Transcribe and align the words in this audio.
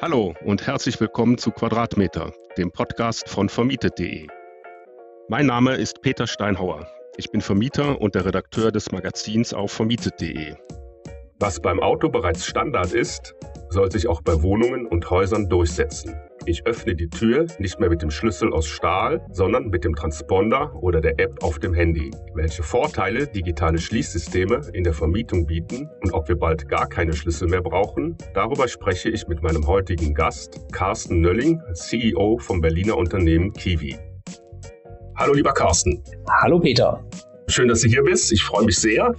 Hallo 0.00 0.32
und 0.44 0.64
herzlich 0.64 1.00
willkommen 1.00 1.38
zu 1.38 1.50
Quadratmeter, 1.50 2.32
dem 2.56 2.70
Podcast 2.70 3.28
von 3.28 3.48
vermietet.de. 3.48 4.28
Mein 5.28 5.46
Name 5.46 5.74
ist 5.74 6.02
Peter 6.02 6.28
Steinhauer. 6.28 6.86
Ich 7.16 7.32
bin 7.32 7.40
Vermieter 7.40 8.00
und 8.00 8.14
der 8.14 8.24
Redakteur 8.24 8.70
des 8.70 8.92
Magazins 8.92 9.52
auf 9.52 9.72
vermietet.de. 9.72 10.54
Was 11.40 11.58
beim 11.58 11.80
Auto 11.80 12.10
bereits 12.10 12.46
Standard 12.46 12.92
ist, 12.92 13.34
soll 13.70 13.90
sich 13.90 14.06
auch 14.06 14.22
bei 14.22 14.40
Wohnungen 14.40 14.86
und 14.86 15.10
Häusern 15.10 15.48
durchsetzen. 15.48 16.14
Ich 16.48 16.64
öffne 16.64 16.94
die 16.94 17.10
Tür 17.10 17.46
nicht 17.58 17.78
mehr 17.78 17.90
mit 17.90 18.00
dem 18.00 18.10
Schlüssel 18.10 18.54
aus 18.54 18.66
Stahl, 18.66 19.20
sondern 19.30 19.68
mit 19.68 19.84
dem 19.84 19.94
Transponder 19.94 20.74
oder 20.82 21.02
der 21.02 21.20
App 21.20 21.44
auf 21.44 21.58
dem 21.58 21.74
Handy. 21.74 22.10
Welche 22.32 22.62
Vorteile 22.62 23.26
digitale 23.26 23.76
Schließsysteme 23.76 24.62
in 24.72 24.82
der 24.82 24.94
Vermietung 24.94 25.44
bieten 25.44 25.90
und 26.02 26.14
ob 26.14 26.26
wir 26.26 26.36
bald 26.36 26.66
gar 26.66 26.88
keine 26.88 27.12
Schlüssel 27.12 27.48
mehr 27.48 27.60
brauchen, 27.60 28.16
darüber 28.32 28.66
spreche 28.66 29.10
ich 29.10 29.28
mit 29.28 29.42
meinem 29.42 29.66
heutigen 29.66 30.14
Gast, 30.14 30.58
Carsten 30.72 31.20
Nölling, 31.20 31.60
CEO 31.74 32.38
vom 32.38 32.62
Berliner 32.62 32.96
Unternehmen 32.96 33.52
Kiwi. 33.52 33.98
Hallo 35.16 35.34
lieber 35.34 35.52
Carsten. 35.52 36.02
Hallo 36.40 36.58
Peter. 36.58 37.04
Schön, 37.48 37.68
dass 37.68 37.82
du 37.82 37.88
hier 37.88 38.04
bist. 38.04 38.32
Ich 38.32 38.42
freue 38.42 38.64
mich 38.64 38.78
sehr. 38.78 39.14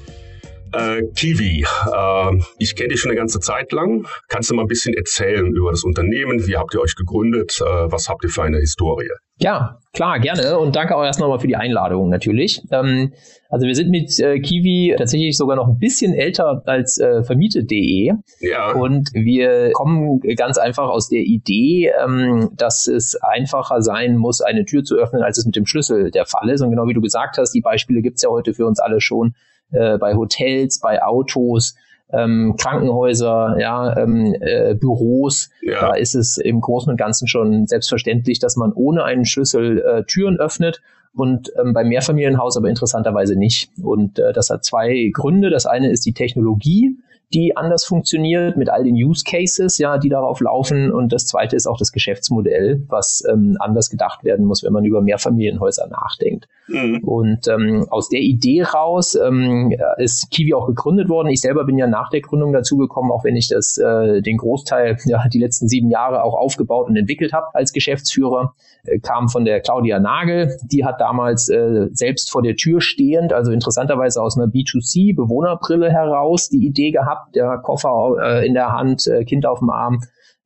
Äh, 0.73 1.03
Kiwi, 1.15 1.63
äh, 1.63 2.43
ich 2.59 2.75
kenne 2.75 2.89
dich 2.89 2.99
schon 2.99 3.11
eine 3.11 3.19
ganze 3.19 3.39
Zeit 3.39 3.71
lang. 3.71 4.05
Kannst 4.27 4.49
du 4.49 4.55
mal 4.55 4.63
ein 4.63 4.67
bisschen 4.67 4.93
erzählen 4.93 5.47
über 5.47 5.71
das 5.71 5.83
Unternehmen? 5.83 6.45
Wie 6.47 6.57
habt 6.57 6.73
ihr 6.73 6.81
euch 6.81 6.95
gegründet? 6.95 7.59
Äh, 7.61 7.91
was 7.91 8.09
habt 8.09 8.23
ihr 8.23 8.29
für 8.29 8.43
eine 8.43 8.57
Historie? 8.57 9.09
Ja, 9.41 9.79
klar, 9.93 10.19
gerne. 10.19 10.59
Und 10.59 10.75
danke 10.75 10.95
auch 10.95 11.03
erst 11.03 11.19
nochmal 11.19 11.39
für 11.39 11.47
die 11.47 11.55
Einladung 11.55 12.09
natürlich. 12.09 12.61
Ähm, 12.71 13.13
also 13.49 13.65
wir 13.65 13.73
sind 13.73 13.89
mit 13.89 14.19
äh, 14.19 14.39
Kiwi 14.39 14.95
tatsächlich 14.97 15.37
sogar 15.37 15.55
noch 15.55 15.67
ein 15.67 15.79
bisschen 15.79 16.13
älter 16.13 16.61
als 16.65 16.97
äh, 16.97 17.23
vermietet.de. 17.23 18.11
Ja. 18.41 18.73
Und 18.73 19.09
wir 19.13 19.71
kommen 19.71 20.19
ganz 20.35 20.57
einfach 20.57 20.89
aus 20.89 21.07
der 21.07 21.21
Idee, 21.21 21.91
ähm, 22.03 22.49
dass 22.57 22.87
es 22.87 23.15
einfacher 23.15 23.81
sein 23.81 24.17
muss, 24.17 24.41
eine 24.41 24.65
Tür 24.65 24.83
zu 24.83 24.97
öffnen, 24.97 25.23
als 25.23 25.37
es 25.37 25.45
mit 25.45 25.55
dem 25.55 25.65
Schlüssel 25.65 26.11
der 26.11 26.25
Fall 26.25 26.49
ist. 26.49 26.61
Und 26.61 26.69
genau 26.69 26.87
wie 26.87 26.93
du 26.93 27.01
gesagt 27.01 27.37
hast, 27.37 27.53
die 27.53 27.61
Beispiele 27.61 28.01
gibt's 28.01 28.21
ja 28.21 28.29
heute 28.29 28.53
für 28.53 28.65
uns 28.65 28.79
alle 28.79 28.99
schon 28.99 29.35
äh, 29.71 29.97
bei 29.97 30.15
Hotels, 30.15 30.79
bei 30.79 31.01
Autos, 31.03 31.75
ähm, 32.11 32.55
Krankenhäuser, 32.57 33.57
ja, 33.59 33.95
ähm, 33.97 34.35
äh, 34.39 34.73
Büros. 34.73 35.49
Ja. 35.61 35.79
Da 35.79 35.93
ist 35.93 36.15
es 36.15 36.37
im 36.37 36.61
Großen 36.61 36.89
und 36.91 36.97
Ganzen 36.97 37.27
schon 37.27 37.67
selbstverständlich, 37.67 38.39
dass 38.39 38.55
man 38.55 38.73
ohne 38.73 39.03
einen 39.03 39.25
Schlüssel 39.25 39.79
äh, 39.81 40.03
Türen 40.05 40.39
öffnet 40.39 40.81
und 41.15 41.51
ähm, 41.59 41.73
beim 41.73 41.89
Mehrfamilienhaus 41.89 42.57
aber 42.57 42.69
interessanterweise 42.69 43.35
nicht. 43.35 43.71
Und 43.81 44.19
äh, 44.19 44.33
das 44.33 44.49
hat 44.49 44.63
zwei 44.63 45.11
Gründe. 45.13 45.49
Das 45.49 45.65
eine 45.65 45.91
ist 45.91 46.05
die 46.05 46.13
Technologie 46.13 46.97
die 47.33 47.55
anders 47.55 47.85
funktioniert 47.85 48.57
mit 48.57 48.69
all 48.69 48.83
den 48.83 48.95
Use 48.95 49.23
Cases, 49.23 49.77
ja, 49.77 49.97
die 49.97 50.09
darauf 50.09 50.39
laufen. 50.41 50.91
Und 50.91 51.13
das 51.13 51.25
zweite 51.25 51.55
ist 51.55 51.67
auch 51.67 51.77
das 51.77 51.91
Geschäftsmodell, 51.91 52.83
was 52.87 53.23
ähm, 53.29 53.57
anders 53.59 53.89
gedacht 53.89 54.23
werden 54.23 54.45
muss, 54.45 54.63
wenn 54.63 54.73
man 54.73 54.85
über 54.85 55.01
Mehrfamilienhäuser 55.01 55.87
nachdenkt. 55.87 56.47
Mhm. 56.69 56.99
Und 57.03 57.47
ähm, 57.47 57.85
aus 57.89 58.09
der 58.09 58.21
Idee 58.21 58.63
raus 58.63 59.15
ähm, 59.15 59.73
ist 59.97 60.29
Kiwi 60.31 60.53
auch 60.53 60.67
gegründet 60.67 61.09
worden. 61.09 61.29
Ich 61.29 61.41
selber 61.41 61.65
bin 61.65 61.77
ja 61.77 61.87
nach 61.87 62.09
der 62.09 62.21
Gründung 62.21 62.53
dazugekommen, 62.53 63.11
auch 63.11 63.23
wenn 63.23 63.35
ich 63.35 63.47
das 63.47 63.77
äh, 63.77 64.21
den 64.21 64.37
Großteil, 64.37 64.97
ja, 65.05 65.27
die 65.27 65.39
letzten 65.39 65.67
sieben 65.67 65.89
Jahre 65.89 66.23
auch 66.23 66.35
aufgebaut 66.35 66.87
und 66.87 66.95
entwickelt 66.95 67.33
habe 67.33 67.47
als 67.53 67.73
Geschäftsführer, 67.73 68.53
äh, 68.85 68.99
kam 68.99 69.29
von 69.29 69.45
der 69.45 69.61
Claudia 69.61 69.99
Nagel. 69.99 70.57
Die 70.71 70.85
hat 70.85 71.01
damals 71.01 71.49
äh, 71.49 71.87
selbst 71.91 72.31
vor 72.31 72.41
der 72.41 72.55
Tür 72.55 72.81
stehend, 72.81 73.33
also 73.33 73.51
interessanterweise 73.51 74.21
aus 74.21 74.37
einer 74.37 74.47
B2C-Bewohnerbrille 74.47 75.89
heraus, 75.91 76.49
die 76.49 76.65
Idee 76.65 76.91
gehabt, 76.91 77.35
der 77.35 77.57
Koffer 77.63 78.15
äh, 78.21 78.47
in 78.47 78.53
der 78.53 78.71
Hand, 78.71 79.07
äh, 79.07 79.23
Kind 79.25 79.45
auf 79.45 79.59
dem 79.59 79.69
Arm. 79.69 80.01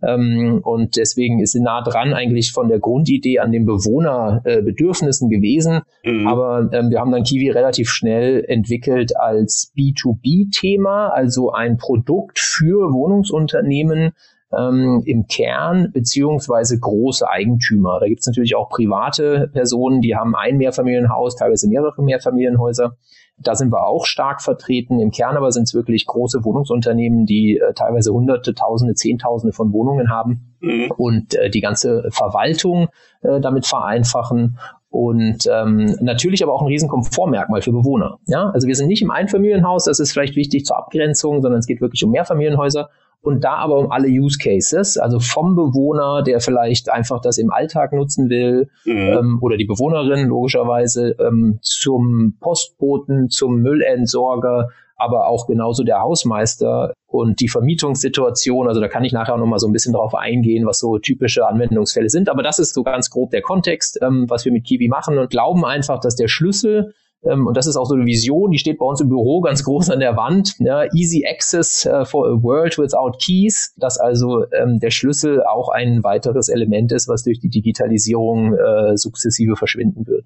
Ähm, 0.05 0.59
und 0.63 0.97
deswegen 0.97 1.39
ist 1.39 1.53
sie 1.53 1.61
nah 1.61 1.81
dran 1.81 2.13
eigentlich 2.13 2.51
von 2.51 2.67
der 2.67 2.79
Grundidee 2.79 3.39
an 3.39 3.51
den 3.51 3.65
Bewohnerbedürfnissen 3.65 5.31
äh, 5.31 5.35
gewesen. 5.35 5.81
Mhm. 6.03 6.27
Aber 6.27 6.69
ähm, 6.73 6.89
wir 6.89 6.99
haben 6.99 7.11
dann 7.11 7.23
Kiwi 7.23 7.49
relativ 7.49 7.89
schnell 7.89 8.43
entwickelt 8.47 9.17
als 9.17 9.71
B2B-Thema, 9.77 11.09
also 11.09 11.51
ein 11.51 11.77
Produkt 11.77 12.39
für 12.39 12.93
Wohnungsunternehmen, 12.93 14.11
ähm, 14.57 15.01
im 15.05 15.27
Kern 15.27 15.91
beziehungsweise 15.91 16.79
große 16.79 17.27
Eigentümer. 17.27 17.99
Da 17.99 18.07
gibt 18.07 18.21
es 18.21 18.27
natürlich 18.27 18.55
auch 18.55 18.69
private 18.69 19.49
Personen, 19.51 20.01
die 20.01 20.15
haben 20.15 20.35
ein 20.35 20.57
Mehrfamilienhaus, 20.57 21.35
teilweise 21.35 21.67
mehrere 21.67 22.03
Mehrfamilienhäuser. 22.03 22.97
Da 23.37 23.55
sind 23.55 23.71
wir 23.71 23.85
auch 23.85 24.05
stark 24.05 24.41
vertreten. 24.41 24.99
Im 24.99 25.11
Kern 25.11 25.37
aber 25.37 25.51
sind 25.51 25.63
es 25.63 25.73
wirklich 25.73 26.05
große 26.05 26.43
Wohnungsunternehmen, 26.43 27.25
die 27.25 27.57
äh, 27.57 27.73
teilweise 27.73 28.13
Hunderte, 28.13 28.53
Tausende, 28.53 28.93
Zehntausende 28.93 29.53
von 29.53 29.73
Wohnungen 29.73 30.09
haben 30.09 30.55
mhm. 30.59 30.91
und 30.97 31.35
äh, 31.35 31.49
die 31.49 31.61
ganze 31.61 32.09
Verwaltung 32.11 32.89
äh, 33.21 33.39
damit 33.41 33.65
vereinfachen 33.65 34.57
und 34.93 35.49
ähm, 35.51 35.97
natürlich 36.01 36.43
aber 36.43 36.53
auch 36.53 36.61
ein 36.61 36.67
riesen 36.67 36.87
Komfortmerkmal 36.87 37.63
für 37.63 37.71
Bewohner. 37.71 38.19
Ja, 38.27 38.51
also 38.51 38.67
wir 38.67 38.75
sind 38.75 38.89
nicht 38.89 39.01
im 39.01 39.09
Einfamilienhaus, 39.09 39.85
das 39.85 39.99
ist 39.99 40.11
vielleicht 40.11 40.35
wichtig 40.35 40.65
zur 40.65 40.77
Abgrenzung, 40.77 41.41
sondern 41.41 41.57
es 41.59 41.65
geht 41.65 41.81
wirklich 41.81 42.03
um 42.03 42.11
Mehrfamilienhäuser 42.11 42.91
und 43.23 43.43
da 43.43 43.55
aber 43.55 43.79
um 43.79 43.91
alle 43.91 44.09
Use 44.09 44.37
Cases, 44.37 44.97
also 44.97 45.19
vom 45.19 45.55
Bewohner, 45.55 46.23
der 46.23 46.41
vielleicht 46.41 46.89
einfach 46.89 47.21
das 47.21 47.37
im 47.37 47.51
Alltag 47.51 47.93
nutzen 47.93 48.29
will, 48.29 48.69
mhm. 48.83 48.97
ähm, 48.97 49.39
oder 49.41 49.55
die 49.55 49.65
Bewohnerin 49.65 50.27
logischerweise, 50.27 51.15
ähm, 51.19 51.59
zum 51.61 52.35
Postboten, 52.41 53.29
zum 53.29 53.61
Müllentsorger, 53.61 54.69
aber 54.97 55.27
auch 55.27 55.47
genauso 55.47 55.83
der 55.83 56.01
Hausmeister 56.01 56.93
und 57.07 57.39
die 57.39 57.47
Vermietungssituation. 57.47 58.67
Also 58.67 58.81
da 58.81 58.89
kann 58.89 59.05
ich 59.05 59.13
nachher 59.13 59.35
auch 59.35 59.39
nochmal 59.39 59.59
so 59.59 59.67
ein 59.67 59.73
bisschen 59.73 59.93
drauf 59.93 60.15
eingehen, 60.15 60.65
was 60.65 60.79
so 60.79 60.97
typische 60.99 61.47
Anwendungsfälle 61.47 62.09
sind. 62.09 62.27
Aber 62.27 62.43
das 62.43 62.59
ist 62.59 62.73
so 62.73 62.83
ganz 62.83 63.09
grob 63.09 63.31
der 63.31 63.41
Kontext, 63.41 63.99
ähm, 64.01 64.25
was 64.29 64.43
wir 64.43 64.51
mit 64.51 64.65
Kiwi 64.65 64.89
machen 64.89 65.17
und 65.17 65.29
glauben 65.29 65.63
einfach, 65.65 65.99
dass 65.99 66.15
der 66.15 66.27
Schlüssel 66.27 66.93
ähm, 67.25 67.47
und 67.47 67.55
das 67.57 67.67
ist 67.67 67.75
auch 67.75 67.85
so 67.85 67.95
eine 67.95 68.05
Vision, 68.05 68.51
die 68.51 68.57
steht 68.57 68.79
bei 68.79 68.85
uns 68.85 69.01
im 69.01 69.09
Büro 69.09 69.41
ganz 69.41 69.63
groß 69.63 69.89
an 69.89 69.99
der 69.99 70.17
Wand. 70.17 70.55
Ja, 70.59 70.85
easy 70.93 71.25
Access 71.25 71.85
uh, 71.85 72.05
for 72.05 72.27
a 72.27 72.43
World 72.43 72.77
Without 72.77 73.17
Keys, 73.23 73.73
dass 73.77 73.97
also 73.97 74.45
ähm, 74.51 74.79
der 74.79 74.91
Schlüssel 74.91 75.43
auch 75.43 75.69
ein 75.69 76.03
weiteres 76.03 76.49
Element 76.49 76.91
ist, 76.91 77.07
was 77.07 77.23
durch 77.23 77.39
die 77.39 77.49
Digitalisierung 77.49 78.53
äh, 78.53 78.97
sukzessive 78.97 79.55
verschwinden 79.55 80.05
wird. 80.07 80.25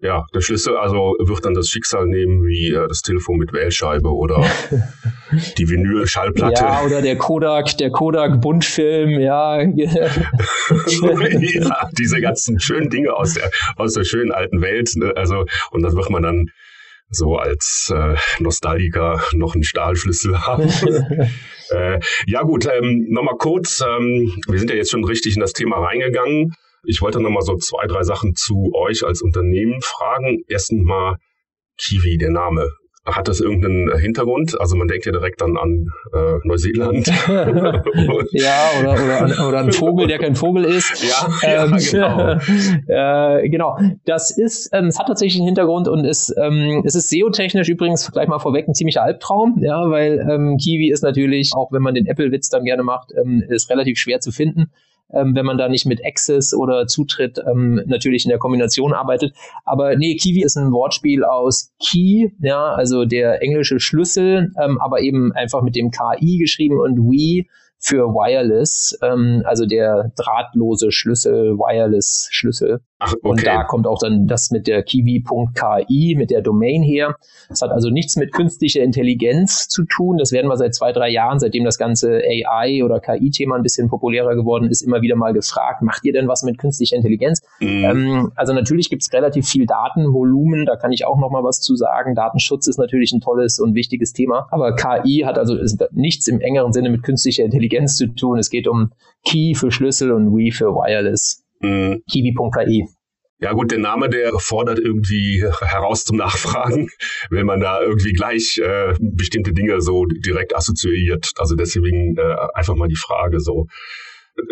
Ja, 0.00 0.26
der 0.34 0.40
Schlüssel 0.40 0.76
also 0.76 1.16
wird 1.18 1.44
dann 1.44 1.54
das 1.54 1.68
Schicksal 1.68 2.06
nehmen 2.06 2.44
wie 2.44 2.72
äh, 2.72 2.88
das 2.88 3.00
Telefon 3.00 3.38
mit 3.38 3.52
Wählscheibe 3.52 4.12
oder 4.12 4.44
die 5.58 5.68
Vinyl-Schallplatte. 5.68 6.62
Ja, 6.62 6.82
oder 6.82 7.00
der 7.00 7.16
Kodak, 7.16 7.78
der 7.78 7.90
Kodak-Buntfilm, 7.90 9.20
ja. 9.20 9.62
ja. 9.74 10.10
diese 11.98 12.20
ganzen 12.20 12.60
schönen 12.60 12.90
Dinge 12.90 13.14
aus 13.14 13.34
der, 13.34 13.50
aus 13.76 13.94
der 13.94 14.04
schönen 14.04 14.32
alten 14.32 14.60
Welt. 14.60 14.90
Ne? 14.96 15.12
Also, 15.16 15.46
und 15.70 15.82
das 15.82 15.94
wird 15.94 16.10
man 16.10 16.22
dann 16.22 16.46
so 17.08 17.36
als 17.36 17.92
äh, 17.94 18.16
Nostalgiker 18.40 19.22
noch 19.32 19.54
einen 19.54 19.64
Stahlschlüssel 19.64 20.40
haben. 20.40 20.68
äh, 21.70 22.00
ja 22.26 22.42
gut, 22.42 22.66
ähm, 22.66 23.06
nochmal 23.10 23.36
kurz, 23.38 23.80
ähm, 23.80 24.32
wir 24.48 24.58
sind 24.58 24.70
ja 24.70 24.76
jetzt 24.76 24.90
schon 24.90 25.04
richtig 25.04 25.36
in 25.36 25.40
das 25.40 25.52
Thema 25.52 25.78
reingegangen. 25.78 26.52
Ich 26.86 27.02
wollte 27.02 27.20
noch 27.20 27.30
mal 27.30 27.42
so 27.42 27.56
zwei, 27.56 27.86
drei 27.86 28.02
Sachen 28.02 28.34
zu 28.34 28.72
euch 28.74 29.04
als 29.04 29.22
Unternehmen 29.22 29.80
fragen. 29.80 30.44
Erstens 30.48 30.84
mal 30.84 31.16
Kiwi, 31.78 32.18
der 32.18 32.30
Name. 32.30 32.70
Hat 33.06 33.28
das 33.28 33.40
irgendeinen 33.40 33.98
Hintergrund? 33.98 34.58
Also 34.58 34.76
man 34.76 34.88
denkt 34.88 35.04
ja 35.04 35.12
direkt 35.12 35.42
dann 35.42 35.58
an 35.58 35.88
äh, 36.14 36.38
Neuseeland. 36.44 37.06
ja, 38.32 38.70
oder, 38.80 38.94
oder, 38.94 39.48
oder 39.48 39.58
ein 39.58 39.72
Vogel, 39.72 40.06
der 40.06 40.18
kein 40.18 40.34
Vogel 40.34 40.64
ist. 40.64 41.04
Ja, 41.04 41.28
ähm, 41.42 41.76
ja 41.78 42.38
genau. 42.86 43.36
äh, 43.42 43.48
genau. 43.50 43.78
Das 44.06 44.30
ist, 44.30 44.70
ähm, 44.72 44.86
es 44.86 44.98
hat 44.98 45.08
tatsächlich 45.08 45.38
einen 45.38 45.48
Hintergrund 45.48 45.86
und 45.86 46.06
ist, 46.06 46.34
ähm, 46.42 46.82
es 46.86 46.94
ist 46.94 47.10
SEO-technisch 47.10 47.68
übrigens 47.68 48.10
gleich 48.10 48.26
mal 48.26 48.38
vorweg 48.38 48.66
ein 48.68 48.74
ziemlicher 48.74 49.02
Albtraum, 49.02 49.58
ja, 49.60 49.90
weil 49.90 50.26
ähm, 50.26 50.56
Kiwi 50.56 50.90
ist 50.90 51.02
natürlich, 51.02 51.50
auch 51.54 51.72
wenn 51.72 51.82
man 51.82 51.94
den 51.94 52.06
Apple-Witz 52.06 52.48
dann 52.48 52.64
gerne 52.64 52.84
macht, 52.84 53.12
ähm, 53.14 53.44
ist 53.46 53.68
relativ 53.68 53.98
schwer 53.98 54.20
zu 54.20 54.32
finden 54.32 54.70
ähm, 55.12 55.34
wenn 55.34 55.46
man 55.46 55.58
da 55.58 55.68
nicht 55.68 55.86
mit 55.86 56.04
Access 56.04 56.54
oder 56.54 56.86
Zutritt 56.86 57.38
ähm, 57.46 57.82
natürlich 57.86 58.24
in 58.24 58.30
der 58.30 58.38
Kombination 58.38 58.92
arbeitet. 58.92 59.34
Aber 59.64 59.96
nee, 59.96 60.16
Kiwi 60.16 60.42
ist 60.42 60.56
ein 60.56 60.72
Wortspiel 60.72 61.24
aus 61.24 61.72
Key, 61.82 62.30
ja, 62.40 62.72
also 62.72 63.04
der 63.04 63.42
englische 63.42 63.80
Schlüssel, 63.80 64.50
ähm, 64.60 64.78
aber 64.80 65.00
eben 65.00 65.32
einfach 65.32 65.62
mit 65.62 65.76
dem 65.76 65.90
KI 65.90 66.38
geschrieben 66.38 66.80
und 66.80 66.98
We 66.98 67.44
für 67.78 68.14
Wireless, 68.14 68.98
ähm, 69.02 69.42
also 69.44 69.66
der 69.66 70.10
drahtlose 70.16 70.90
Schlüssel, 70.90 71.58
Wireless 71.58 72.28
Schlüssel. 72.30 72.80
Ach, 73.06 73.12
okay. 73.12 73.28
Und 73.28 73.46
da 73.46 73.64
kommt 73.64 73.86
auch 73.86 73.98
dann 73.98 74.26
das 74.26 74.50
mit 74.50 74.66
der 74.66 74.82
kiwi.ki, 74.82 76.14
mit 76.16 76.30
der 76.30 76.42
Domain 76.42 76.82
her. 76.82 77.16
Das 77.48 77.62
hat 77.62 77.70
also 77.70 77.90
nichts 77.90 78.16
mit 78.16 78.32
künstlicher 78.32 78.82
Intelligenz 78.82 79.68
zu 79.68 79.84
tun. 79.84 80.18
Das 80.18 80.32
werden 80.32 80.48
wir 80.48 80.56
seit 80.56 80.74
zwei, 80.74 80.92
drei 80.92 81.10
Jahren, 81.10 81.38
seitdem 81.38 81.64
das 81.64 81.78
ganze 81.78 82.22
AI 82.24 82.82
oder 82.84 83.00
KI-Thema 83.00 83.56
ein 83.56 83.62
bisschen 83.62 83.88
populärer 83.88 84.34
geworden 84.34 84.68
ist, 84.68 84.82
immer 84.82 85.02
wieder 85.02 85.16
mal 85.16 85.32
gefragt, 85.32 85.82
macht 85.82 86.04
ihr 86.04 86.12
denn 86.12 86.28
was 86.28 86.42
mit 86.42 86.58
künstlicher 86.58 86.96
Intelligenz? 86.96 87.42
Mhm. 87.60 87.84
Ähm, 87.84 88.32
also 88.34 88.52
natürlich 88.52 88.90
gibt 88.90 89.02
es 89.02 89.12
relativ 89.12 89.46
viel 89.46 89.66
Datenvolumen, 89.66 90.66
da 90.66 90.76
kann 90.76 90.92
ich 90.92 91.06
auch 91.06 91.18
noch 91.18 91.30
mal 91.30 91.44
was 91.44 91.60
zu 91.60 91.76
sagen. 91.76 92.14
Datenschutz 92.14 92.66
ist 92.66 92.78
natürlich 92.78 93.12
ein 93.12 93.20
tolles 93.20 93.58
und 93.58 93.74
wichtiges 93.74 94.12
Thema. 94.12 94.48
Aber 94.50 94.74
KI 94.74 95.24
hat 95.24 95.38
also 95.38 95.56
nichts 95.92 96.28
im 96.28 96.40
engeren 96.40 96.72
Sinne 96.72 96.90
mit 96.90 97.02
künstlicher 97.02 97.44
Intelligenz 97.44 97.96
zu 97.96 98.06
tun. 98.06 98.38
Es 98.38 98.50
geht 98.50 98.68
um 98.68 98.92
Key 99.24 99.54
für 99.54 99.70
Schlüssel 99.70 100.12
und 100.12 100.34
We 100.34 100.52
für 100.52 100.74
Wireless. 100.74 101.44
Mhm. 101.60 102.02
Kiwi.ki. 102.10 102.88
Ja 103.44 103.52
gut, 103.52 103.70
der 103.70 103.78
Name, 103.78 104.08
der 104.08 104.32
fordert 104.38 104.78
irgendwie 104.78 105.44
heraus 105.60 106.06
zum 106.06 106.16
Nachfragen, 106.16 106.88
wenn 107.30 107.44
man 107.44 107.60
da 107.60 107.82
irgendwie 107.82 108.14
gleich 108.14 108.56
äh, 108.56 108.94
bestimmte 108.98 109.52
Dinge 109.52 109.82
so 109.82 110.06
direkt 110.06 110.56
assoziiert. 110.56 111.30
Also 111.36 111.54
deswegen 111.54 112.16
äh, 112.16 112.36
einfach 112.54 112.74
mal 112.74 112.88
die 112.88 112.96
Frage 112.96 113.40
so. 113.40 113.66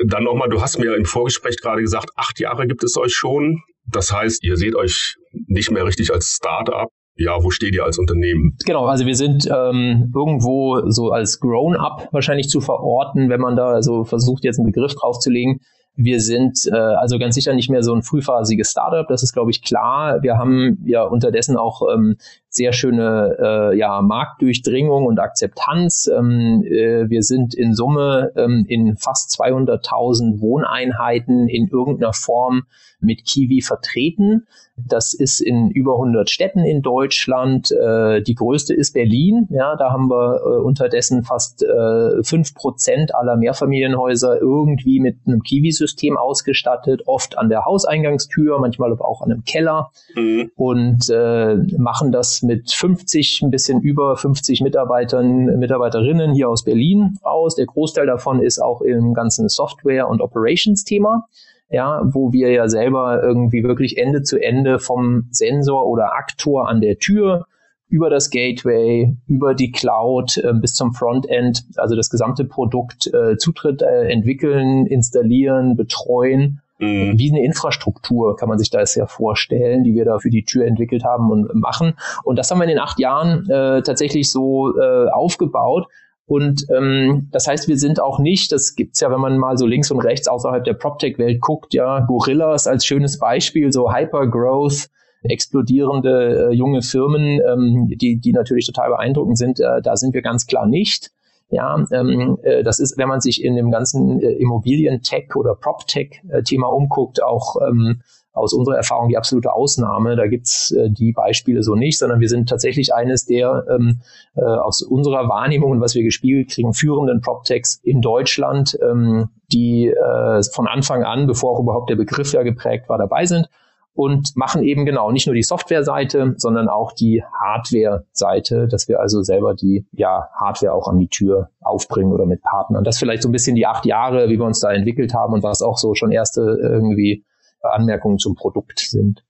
Dann 0.04 0.24
nochmal, 0.24 0.50
du 0.50 0.60
hast 0.60 0.78
mir 0.78 0.94
im 0.94 1.06
Vorgespräch 1.06 1.56
gerade 1.56 1.80
gesagt, 1.80 2.10
acht 2.16 2.38
Jahre 2.38 2.66
gibt 2.66 2.84
es 2.84 2.98
euch 2.98 3.14
schon. 3.14 3.62
Das 3.86 4.12
heißt, 4.12 4.44
ihr 4.44 4.58
seht 4.58 4.74
euch 4.74 5.14
nicht 5.46 5.70
mehr 5.70 5.86
richtig 5.86 6.12
als 6.12 6.26
Startup. 6.26 6.90
Ja, 7.16 7.42
wo 7.42 7.50
steht 7.50 7.74
ihr 7.74 7.84
als 7.84 7.98
Unternehmen? 7.98 8.58
Genau, 8.66 8.84
also 8.84 9.06
wir 9.06 9.16
sind 9.16 9.46
ähm, 9.46 10.12
irgendwo 10.14 10.82
so 10.90 11.12
als 11.12 11.40
Grown-up 11.40 12.08
wahrscheinlich 12.12 12.50
zu 12.50 12.60
verorten, 12.60 13.30
wenn 13.30 13.40
man 13.40 13.56
da 13.56 13.80
so 13.80 14.04
versucht, 14.04 14.44
jetzt 14.44 14.58
einen 14.58 14.66
Begriff 14.66 14.92
draufzulegen. 14.92 15.60
Wir 15.94 16.20
sind 16.20 16.66
äh, 16.66 16.74
also 16.74 17.18
ganz 17.18 17.34
sicher 17.34 17.54
nicht 17.54 17.70
mehr 17.70 17.82
so 17.82 17.94
ein 17.94 18.02
frühphasiges 18.02 18.70
Startup, 18.70 19.06
das 19.08 19.22
ist, 19.22 19.32
glaube 19.32 19.50
ich, 19.50 19.62
klar. 19.62 20.22
Wir 20.22 20.38
haben 20.38 20.82
ja 20.86 21.02
unterdessen 21.02 21.56
auch 21.56 21.82
ähm, 21.92 22.16
sehr 22.52 22.72
schöne 22.72 23.36
äh, 23.40 23.78
ja, 23.78 24.02
Marktdurchdringung 24.02 25.06
und 25.06 25.18
Akzeptanz. 25.18 26.08
Ähm, 26.14 26.62
äh, 26.64 27.08
wir 27.08 27.22
sind 27.22 27.54
in 27.54 27.74
Summe 27.74 28.32
ähm, 28.36 28.66
in 28.68 28.96
fast 28.96 29.30
200.000 29.40 30.40
Wohneinheiten 30.40 31.48
in 31.48 31.68
irgendeiner 31.68 32.12
Form 32.12 32.64
mit 33.02 33.24
Kiwi 33.24 33.62
vertreten. 33.62 34.46
Das 34.76 35.12
ist 35.12 35.40
in 35.40 35.70
über 35.70 35.94
100 35.94 36.30
Städten 36.30 36.60
in 36.60 36.80
Deutschland. 36.80 37.70
Äh, 37.70 38.22
die 38.22 38.34
größte 38.34 38.74
ist 38.74 38.94
Berlin. 38.94 39.46
Ja, 39.50 39.76
da 39.76 39.90
haben 39.90 40.08
wir 40.08 40.40
äh, 40.40 40.62
unterdessen 40.62 41.24
fast 41.24 41.62
äh, 41.62 42.22
fünf 42.22 42.54
Prozent 42.54 43.14
aller 43.14 43.36
Mehrfamilienhäuser 43.36 44.40
irgendwie 44.40 44.98
mit 45.00 45.18
einem 45.26 45.42
Kiwi-System 45.42 46.16
ausgestattet, 46.16 47.02
oft 47.06 47.36
an 47.36 47.48
der 47.48 47.64
Hauseingangstür, 47.64 48.58
manchmal 48.58 48.92
auch 49.00 49.20
an 49.20 49.30
einem 49.30 49.44
Keller 49.44 49.90
mhm. 50.14 50.50
und 50.56 51.10
äh, 51.10 51.56
machen 51.76 52.12
das 52.12 52.41
mit 52.42 52.70
50, 52.70 53.40
ein 53.42 53.50
bisschen 53.50 53.80
über 53.80 54.16
50 54.16 54.60
Mitarbeitern, 54.60 55.58
Mitarbeiterinnen 55.58 56.32
hier 56.32 56.48
aus 56.48 56.64
Berlin 56.64 57.18
aus. 57.22 57.54
Der 57.56 57.66
Großteil 57.66 58.06
davon 58.06 58.42
ist 58.42 58.58
auch 58.58 58.80
im 58.80 59.14
ganzen 59.14 59.48
Software- 59.48 60.08
und 60.08 60.20
Operations-Thema 60.20 61.26
ja, 61.72 62.02
wo 62.04 62.32
wir 62.32 62.50
ja 62.50 62.68
selber 62.68 63.22
irgendwie 63.22 63.64
wirklich 63.64 63.96
Ende 63.96 64.22
zu 64.22 64.38
Ende 64.38 64.78
vom 64.78 65.28
Sensor 65.30 65.86
oder 65.86 66.12
Aktor 66.14 66.68
an 66.68 66.82
der 66.82 66.98
Tür 66.98 67.46
über 67.92 68.08
das 68.08 68.30
Gateway, 68.30 69.14
über 69.26 69.54
die 69.54 69.70
Cloud 69.70 70.38
äh, 70.38 70.54
bis 70.54 70.74
zum 70.74 70.94
Frontend, 70.94 71.64
also 71.76 71.94
das 71.94 72.08
gesamte 72.08 72.46
Produkt 72.46 73.12
äh, 73.12 73.36
Zutritt 73.36 73.82
äh, 73.82 74.08
entwickeln, 74.08 74.86
installieren, 74.86 75.76
betreuen. 75.76 76.61
Mhm. 76.82 77.16
Wie 77.16 77.30
eine 77.30 77.44
Infrastruktur 77.44 78.36
kann 78.36 78.48
man 78.48 78.58
sich 78.58 78.70
das 78.70 78.96
ja 78.96 79.06
vorstellen, 79.06 79.84
die 79.84 79.94
wir 79.94 80.04
da 80.04 80.18
für 80.18 80.30
die 80.30 80.44
Tür 80.44 80.66
entwickelt 80.66 81.04
haben 81.04 81.30
und 81.30 81.54
machen. 81.54 81.94
Und 82.24 82.36
das 82.36 82.50
haben 82.50 82.58
wir 82.58 82.64
in 82.64 82.70
den 82.70 82.80
acht 82.80 82.98
Jahren 82.98 83.48
äh, 83.48 83.82
tatsächlich 83.82 84.30
so 84.30 84.76
äh, 84.76 85.08
aufgebaut. 85.10 85.86
Und 86.26 86.66
ähm, 86.74 87.28
das 87.30 87.46
heißt, 87.46 87.68
wir 87.68 87.76
sind 87.76 88.00
auch 88.00 88.18
nicht, 88.18 88.50
das 88.50 88.74
gibt's 88.74 89.00
ja, 89.00 89.10
wenn 89.12 89.20
man 89.20 89.38
mal 89.38 89.56
so 89.56 89.66
links 89.66 89.90
und 89.92 90.00
rechts 90.00 90.26
außerhalb 90.26 90.64
der 90.64 90.74
PropTech-Welt 90.74 91.40
guckt, 91.40 91.72
ja, 91.72 92.00
Gorillas 92.00 92.66
als 92.66 92.84
schönes 92.84 93.18
Beispiel, 93.18 93.72
so 93.72 93.92
Hypergrowth, 93.92 94.88
explodierende 95.22 96.50
äh, 96.50 96.54
junge 96.54 96.82
Firmen, 96.82 97.40
ähm, 97.46 97.88
die, 97.94 98.18
die 98.18 98.32
natürlich 98.32 98.66
total 98.66 98.90
beeindruckend 98.90 99.38
sind, 99.38 99.60
äh, 99.60 99.82
da 99.82 99.96
sind 99.96 100.14
wir 100.14 100.22
ganz 100.22 100.46
klar 100.46 100.66
nicht. 100.66 101.10
Ja, 101.52 101.84
ähm, 101.92 102.38
äh, 102.42 102.62
das 102.62 102.78
ist, 102.78 102.96
wenn 102.96 103.08
man 103.08 103.20
sich 103.20 103.44
in 103.44 103.54
dem 103.54 103.70
ganzen 103.70 104.20
äh, 104.20 104.32
Immobilien-Tech 104.32 105.36
oder 105.36 105.54
PropTech-Thema 105.54 106.66
umguckt, 106.66 107.22
auch 107.22 107.56
ähm, 107.60 108.00
aus 108.32 108.54
unserer 108.54 108.76
Erfahrung 108.76 109.10
die 109.10 109.18
absolute 109.18 109.52
Ausnahme. 109.52 110.16
Da 110.16 110.28
gibt's 110.28 110.70
äh, 110.70 110.88
die 110.88 111.12
Beispiele 111.12 111.62
so 111.62 111.74
nicht, 111.74 111.98
sondern 111.98 112.20
wir 112.20 112.30
sind 112.30 112.48
tatsächlich 112.48 112.94
eines 112.94 113.26
der 113.26 113.66
ähm, 113.68 114.00
äh, 114.34 114.40
aus 114.40 114.80
unserer 114.80 115.28
Wahrnehmung 115.28 115.72
und 115.72 115.80
was 115.82 115.94
wir 115.94 116.02
gespiegelt 116.02 116.50
kriegen, 116.50 116.72
führenden 116.72 117.20
PropTechs 117.20 117.80
in 117.82 118.00
Deutschland, 118.00 118.78
ähm, 118.82 119.28
die 119.52 119.88
äh, 119.88 120.42
von 120.54 120.66
Anfang 120.66 121.04
an, 121.04 121.26
bevor 121.26 121.52
auch 121.52 121.60
überhaupt 121.60 121.90
der 121.90 121.96
Begriff 121.96 122.32
ja 122.32 122.42
geprägt 122.44 122.88
war, 122.88 122.96
dabei 122.96 123.26
sind 123.26 123.50
und 123.94 124.36
machen 124.36 124.62
eben 124.62 124.86
genau 124.86 125.12
nicht 125.12 125.26
nur 125.26 125.34
die 125.34 125.42
Software-Seite, 125.42 126.34
sondern 126.36 126.68
auch 126.68 126.92
die 126.92 127.22
Hardware-Seite, 127.40 128.66
dass 128.68 128.88
wir 128.88 129.00
also 129.00 129.22
selber 129.22 129.54
die 129.54 129.86
ja, 129.92 130.28
Hardware 130.40 130.72
auch 130.72 130.88
an 130.88 130.98
die 130.98 131.08
Tür 131.08 131.50
aufbringen 131.60 132.12
oder 132.12 132.24
mit 132.24 132.42
Partnern. 132.42 132.84
Das 132.84 132.98
vielleicht 132.98 133.22
so 133.22 133.28
ein 133.28 133.32
bisschen 133.32 133.54
die 133.54 133.66
acht 133.66 133.84
Jahre, 133.84 134.28
wie 134.28 134.38
wir 134.38 134.46
uns 134.46 134.60
da 134.60 134.72
entwickelt 134.72 135.14
haben 135.14 135.34
und 135.34 135.42
was 135.42 135.62
auch 135.62 135.76
so 135.76 135.94
schon 135.94 136.10
erste 136.10 136.40
irgendwie 136.40 137.24
Anmerkungen 137.62 138.18
zum 138.18 138.34
Produkt 138.34 138.78
sind. 138.80 139.24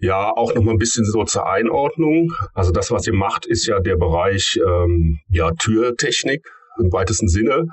Ja, 0.00 0.32
auch 0.36 0.52
noch 0.52 0.62
mal 0.62 0.72
ein 0.72 0.78
bisschen 0.78 1.04
so 1.04 1.22
zur 1.22 1.48
Einordnung. 1.48 2.32
Also 2.54 2.72
das, 2.72 2.90
was 2.90 3.06
ihr 3.06 3.14
macht, 3.14 3.46
ist 3.46 3.66
ja 3.66 3.78
der 3.78 3.96
Bereich 3.96 4.58
ähm, 4.66 5.20
ja, 5.28 5.52
Türtechnik 5.52 6.44
im 6.80 6.92
weitesten 6.92 7.28
Sinne. 7.28 7.66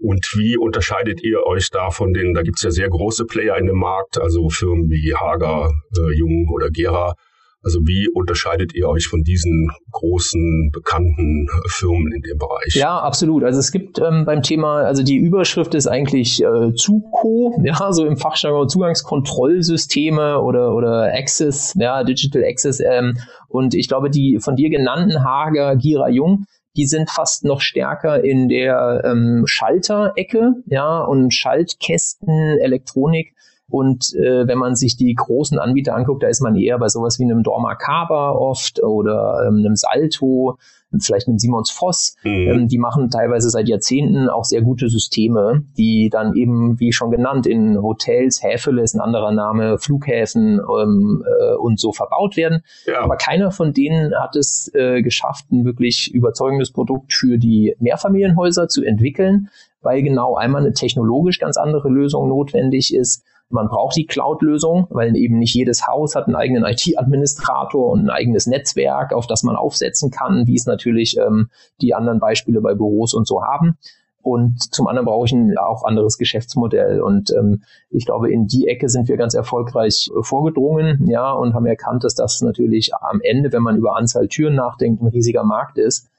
Und 0.00 0.24
wie 0.36 0.56
unterscheidet 0.56 1.22
ihr 1.22 1.44
euch 1.44 1.70
da 1.70 1.90
von 1.90 2.12
den, 2.12 2.32
da 2.34 2.42
gibt's 2.42 2.62
ja 2.62 2.70
sehr 2.70 2.88
große 2.88 3.24
Player 3.24 3.56
in 3.58 3.66
dem 3.66 3.78
Markt, 3.78 4.20
also 4.20 4.48
Firmen 4.48 4.88
wie 4.88 5.14
Hager, 5.14 5.72
äh, 5.96 6.16
Jung 6.16 6.46
oder 6.52 6.70
Gera, 6.70 7.14
also 7.62 7.80
wie 7.80 8.08
unterscheidet 8.08 8.72
ihr 8.74 8.88
euch 8.88 9.08
von 9.08 9.22
diesen 9.22 9.70
großen, 9.90 10.70
bekannten 10.72 11.48
Firmen 11.66 12.12
in 12.12 12.22
dem 12.22 12.38
Bereich? 12.38 12.74
Ja, 12.74 12.98
absolut. 13.00 13.42
Also 13.42 13.58
es 13.58 13.72
gibt 13.72 13.98
ähm, 13.98 14.24
beim 14.24 14.42
Thema, 14.42 14.82
also 14.82 15.02
die 15.02 15.16
Überschrift 15.16 15.74
ist 15.74 15.88
eigentlich 15.88 16.42
äh, 16.42 16.72
ZUCO, 16.72 17.60
ja, 17.64 17.92
so 17.92 18.06
im 18.06 18.16
Fachjargon 18.16 18.68
Zugangskontrollsysteme 18.68 20.40
oder, 20.40 20.74
oder 20.74 21.12
Access, 21.12 21.74
ja, 21.76 22.04
Digital 22.04 22.44
Access. 22.44 22.80
Ähm, 22.80 23.18
und 23.48 23.74
ich 23.74 23.88
glaube, 23.88 24.08
die 24.08 24.38
von 24.40 24.54
dir 24.54 24.70
genannten 24.70 25.24
Hager, 25.24 25.74
Gira 25.74 26.08
Jung, 26.10 26.44
die 26.76 26.86
sind 26.86 27.10
fast 27.10 27.44
noch 27.44 27.60
stärker 27.60 28.22
in 28.22 28.48
der 28.48 29.02
ähm, 29.04 29.44
Schalterecke, 29.46 30.54
ja, 30.66 31.00
und 31.00 31.32
Schaltkästen, 31.32 32.58
Elektronik 32.60 33.34
und 33.70 34.14
äh, 34.14 34.46
wenn 34.46 34.58
man 34.58 34.76
sich 34.76 34.96
die 34.96 35.14
großen 35.14 35.58
Anbieter 35.58 35.94
anguckt, 35.94 36.22
da 36.22 36.28
ist 36.28 36.40
man 36.40 36.56
eher 36.56 36.78
bei 36.78 36.88
sowas 36.88 37.18
wie 37.18 37.24
einem 37.24 37.42
Dormakaba 37.42 38.32
oft 38.32 38.82
oder 38.82 39.46
ähm, 39.46 39.58
einem 39.58 39.76
Salto, 39.76 40.56
vielleicht 40.98 41.28
einem 41.28 41.38
Simons 41.38 41.70
Voss. 41.70 42.16
Mhm. 42.24 42.30
Ähm, 42.30 42.68
die 42.68 42.78
machen 42.78 43.10
teilweise 43.10 43.50
seit 43.50 43.68
Jahrzehnten 43.68 44.30
auch 44.30 44.44
sehr 44.44 44.62
gute 44.62 44.88
Systeme, 44.88 45.64
die 45.76 46.08
dann 46.10 46.34
eben, 46.34 46.80
wie 46.80 46.92
schon 46.92 47.10
genannt, 47.10 47.46
in 47.46 47.82
Hotels, 47.82 48.42
Häfele 48.42 48.80
ist 48.80 48.94
ein 48.94 49.02
anderer 49.02 49.32
Name, 49.32 49.76
Flughäfen 49.76 50.60
ähm, 50.60 51.22
äh, 51.26 51.54
und 51.56 51.78
so 51.78 51.92
verbaut 51.92 52.38
werden. 52.38 52.62
Ja. 52.86 53.02
Aber 53.02 53.16
keiner 53.16 53.50
von 53.50 53.74
denen 53.74 54.14
hat 54.18 54.34
es 54.34 54.70
äh, 54.74 55.02
geschafft, 55.02 55.50
ein 55.52 55.66
wirklich 55.66 56.10
überzeugendes 56.14 56.72
Produkt 56.72 57.12
für 57.12 57.36
die 57.36 57.74
Mehrfamilienhäuser 57.80 58.68
zu 58.68 58.82
entwickeln, 58.82 59.50
weil 59.82 60.02
genau 60.02 60.36
einmal 60.36 60.62
eine 60.62 60.72
technologisch 60.72 61.38
ganz 61.38 61.58
andere 61.58 61.90
Lösung 61.90 62.28
notwendig 62.28 62.94
ist 62.94 63.24
man 63.50 63.68
braucht 63.68 63.96
die 63.96 64.06
Cloud-Lösung, 64.06 64.86
weil 64.90 65.16
eben 65.16 65.38
nicht 65.38 65.54
jedes 65.54 65.86
Haus 65.86 66.14
hat 66.14 66.26
einen 66.26 66.36
eigenen 66.36 66.64
IT-Administrator 66.64 67.90
und 67.90 68.00
ein 68.00 68.10
eigenes 68.10 68.46
Netzwerk, 68.46 69.12
auf 69.12 69.26
das 69.26 69.42
man 69.42 69.56
aufsetzen 69.56 70.10
kann, 70.10 70.46
wie 70.46 70.54
es 70.56 70.66
natürlich 70.66 71.16
ähm, 71.18 71.48
die 71.80 71.94
anderen 71.94 72.20
Beispiele 72.20 72.60
bei 72.60 72.74
Büros 72.74 73.14
und 73.14 73.26
so 73.26 73.42
haben. 73.42 73.78
Und 74.20 74.74
zum 74.74 74.88
anderen 74.88 75.06
brauche 75.06 75.26
ich 75.26 75.32
ein 75.32 75.56
auch 75.56 75.84
anderes 75.84 76.18
Geschäftsmodell. 76.18 77.00
Und 77.00 77.30
ähm, 77.30 77.62
ich 77.88 78.04
glaube, 78.04 78.30
in 78.30 78.46
die 78.46 78.66
Ecke 78.66 78.88
sind 78.90 79.08
wir 79.08 79.16
ganz 79.16 79.32
erfolgreich 79.32 80.10
vorgedrungen, 80.20 81.06
ja, 81.08 81.32
und 81.32 81.54
haben 81.54 81.64
erkannt, 81.64 82.04
dass 82.04 82.14
das 82.14 82.42
natürlich 82.42 82.94
am 82.94 83.20
Ende, 83.22 83.52
wenn 83.52 83.62
man 83.62 83.76
über 83.76 83.96
Anzahl 83.96 84.28
Türen 84.28 84.56
nachdenkt, 84.56 85.02
ein 85.02 85.08
riesiger 85.08 85.44
Markt 85.44 85.78
ist. 85.78 86.10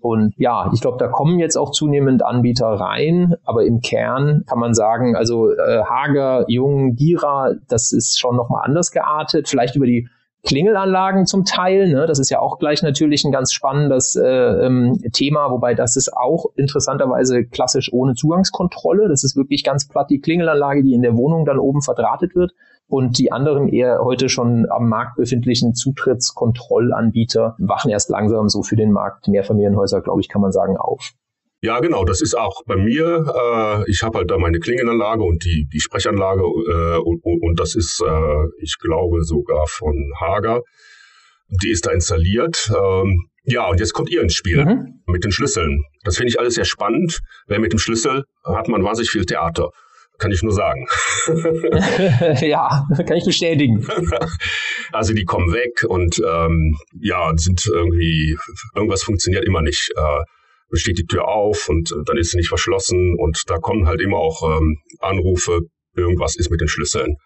Und 0.00 0.34
ja, 0.36 0.70
ich 0.72 0.80
glaube, 0.80 0.98
da 0.98 1.08
kommen 1.08 1.38
jetzt 1.38 1.56
auch 1.56 1.70
zunehmend 1.70 2.24
Anbieter 2.24 2.66
rein, 2.66 3.34
aber 3.44 3.64
im 3.64 3.80
Kern 3.80 4.44
kann 4.46 4.58
man 4.58 4.74
sagen, 4.74 5.16
also 5.16 5.50
äh, 5.50 5.82
Hager, 5.84 6.44
Jung, 6.48 6.94
Gira, 6.94 7.54
das 7.68 7.92
ist 7.92 8.18
schon 8.18 8.36
nochmal 8.36 8.62
anders 8.64 8.90
geartet, 8.90 9.48
vielleicht 9.48 9.76
über 9.76 9.86
die 9.86 10.08
Klingelanlagen 10.44 11.26
zum 11.26 11.44
Teil. 11.44 11.88
Ne? 11.88 12.06
Das 12.06 12.18
ist 12.18 12.30
ja 12.30 12.40
auch 12.40 12.58
gleich 12.58 12.82
natürlich 12.82 13.24
ein 13.24 13.32
ganz 13.32 13.52
spannendes 13.52 14.16
äh, 14.16 14.26
ähm, 14.26 14.98
Thema, 15.12 15.50
wobei 15.50 15.74
das 15.74 15.96
ist 15.96 16.16
auch 16.16 16.46
interessanterweise 16.54 17.44
klassisch 17.44 17.92
ohne 17.92 18.14
Zugangskontrolle. 18.14 19.08
Das 19.08 19.24
ist 19.24 19.36
wirklich 19.36 19.64
ganz 19.64 19.88
platt 19.88 20.10
die 20.10 20.20
Klingelanlage, 20.20 20.82
die 20.82 20.94
in 20.94 21.02
der 21.02 21.16
Wohnung 21.16 21.44
dann 21.44 21.58
oben 21.58 21.82
verdrahtet 21.82 22.34
wird. 22.34 22.52
Und 22.88 23.18
die 23.18 23.30
anderen 23.30 23.68
eher 23.68 24.00
heute 24.02 24.30
schon 24.30 24.66
am 24.70 24.88
Markt 24.88 25.16
befindlichen 25.16 25.74
Zutrittskontrollanbieter 25.74 27.54
wachen 27.58 27.90
erst 27.90 28.08
langsam 28.08 28.48
so 28.48 28.62
für 28.62 28.76
den 28.76 28.92
Markt 28.92 29.28
Mehrfamilienhäuser, 29.28 30.00
glaube 30.00 30.22
ich, 30.22 30.28
kann 30.28 30.40
man 30.40 30.52
sagen, 30.52 30.78
auf. 30.78 31.12
Ja, 31.60 31.80
genau, 31.80 32.04
das 32.04 32.22
ist 32.22 32.34
auch 32.34 32.62
bei 32.64 32.76
mir. 32.76 33.26
Äh, 33.26 33.90
ich 33.90 34.02
habe 34.02 34.18
halt 34.18 34.30
da 34.30 34.38
meine 34.38 34.60
Klingenanlage 34.60 35.22
und 35.22 35.44
die, 35.44 35.68
die 35.70 35.80
Sprechanlage 35.80 36.42
äh, 36.42 36.98
und, 36.98 37.20
und, 37.24 37.60
das 37.60 37.74
ist, 37.74 38.00
äh, 38.00 38.46
ich 38.62 38.78
glaube, 38.78 39.22
sogar 39.22 39.66
von 39.66 40.12
Hager. 40.20 40.62
Die 41.62 41.70
ist 41.70 41.84
da 41.86 41.90
installiert. 41.90 42.70
Ähm, 42.70 43.28
ja, 43.42 43.68
und 43.68 43.80
jetzt 43.80 43.92
kommt 43.92 44.10
ihr 44.10 44.22
ins 44.22 44.34
Spiel 44.34 44.64
mhm. 44.64 45.00
mit 45.06 45.24
den 45.24 45.32
Schlüsseln. 45.32 45.84
Das 46.04 46.16
finde 46.16 46.30
ich 46.30 46.38
alles 46.38 46.54
sehr 46.54 46.64
spannend, 46.64 47.20
weil 47.48 47.58
mit 47.58 47.72
dem 47.72 47.78
Schlüssel 47.78 48.24
hat 48.44 48.68
man 48.68 48.84
wahnsinnig 48.84 49.10
viel 49.10 49.24
Theater. 49.24 49.70
Kann 50.18 50.32
ich 50.32 50.42
nur 50.42 50.52
sagen. 50.52 50.86
ja, 52.46 52.86
kann 52.96 53.16
ich 53.16 53.24
bestätigen. 53.24 53.86
Also 54.90 55.12
die 55.12 55.24
kommen 55.24 55.52
weg 55.52 55.84
und 55.86 56.18
ähm, 56.26 56.74
ja, 56.98 57.30
sind 57.36 57.66
irgendwie, 57.66 58.38
irgendwas 58.74 59.02
funktioniert 59.02 59.44
immer 59.44 59.60
nicht. 59.60 59.92
Äh, 59.94 60.22
steht 60.72 60.96
die 60.96 61.04
Tür 61.04 61.28
auf 61.28 61.68
und 61.68 61.92
äh, 61.92 61.96
dann 62.06 62.16
ist 62.16 62.30
sie 62.30 62.38
nicht 62.38 62.48
verschlossen 62.48 63.14
und 63.18 63.42
da 63.48 63.58
kommen 63.58 63.86
halt 63.86 64.00
immer 64.00 64.16
auch 64.16 64.58
ähm, 64.58 64.78
Anrufe, 65.00 65.60
irgendwas 65.94 66.36
ist 66.36 66.50
mit 66.50 66.62
den 66.62 66.68
Schlüsseln. 66.68 67.16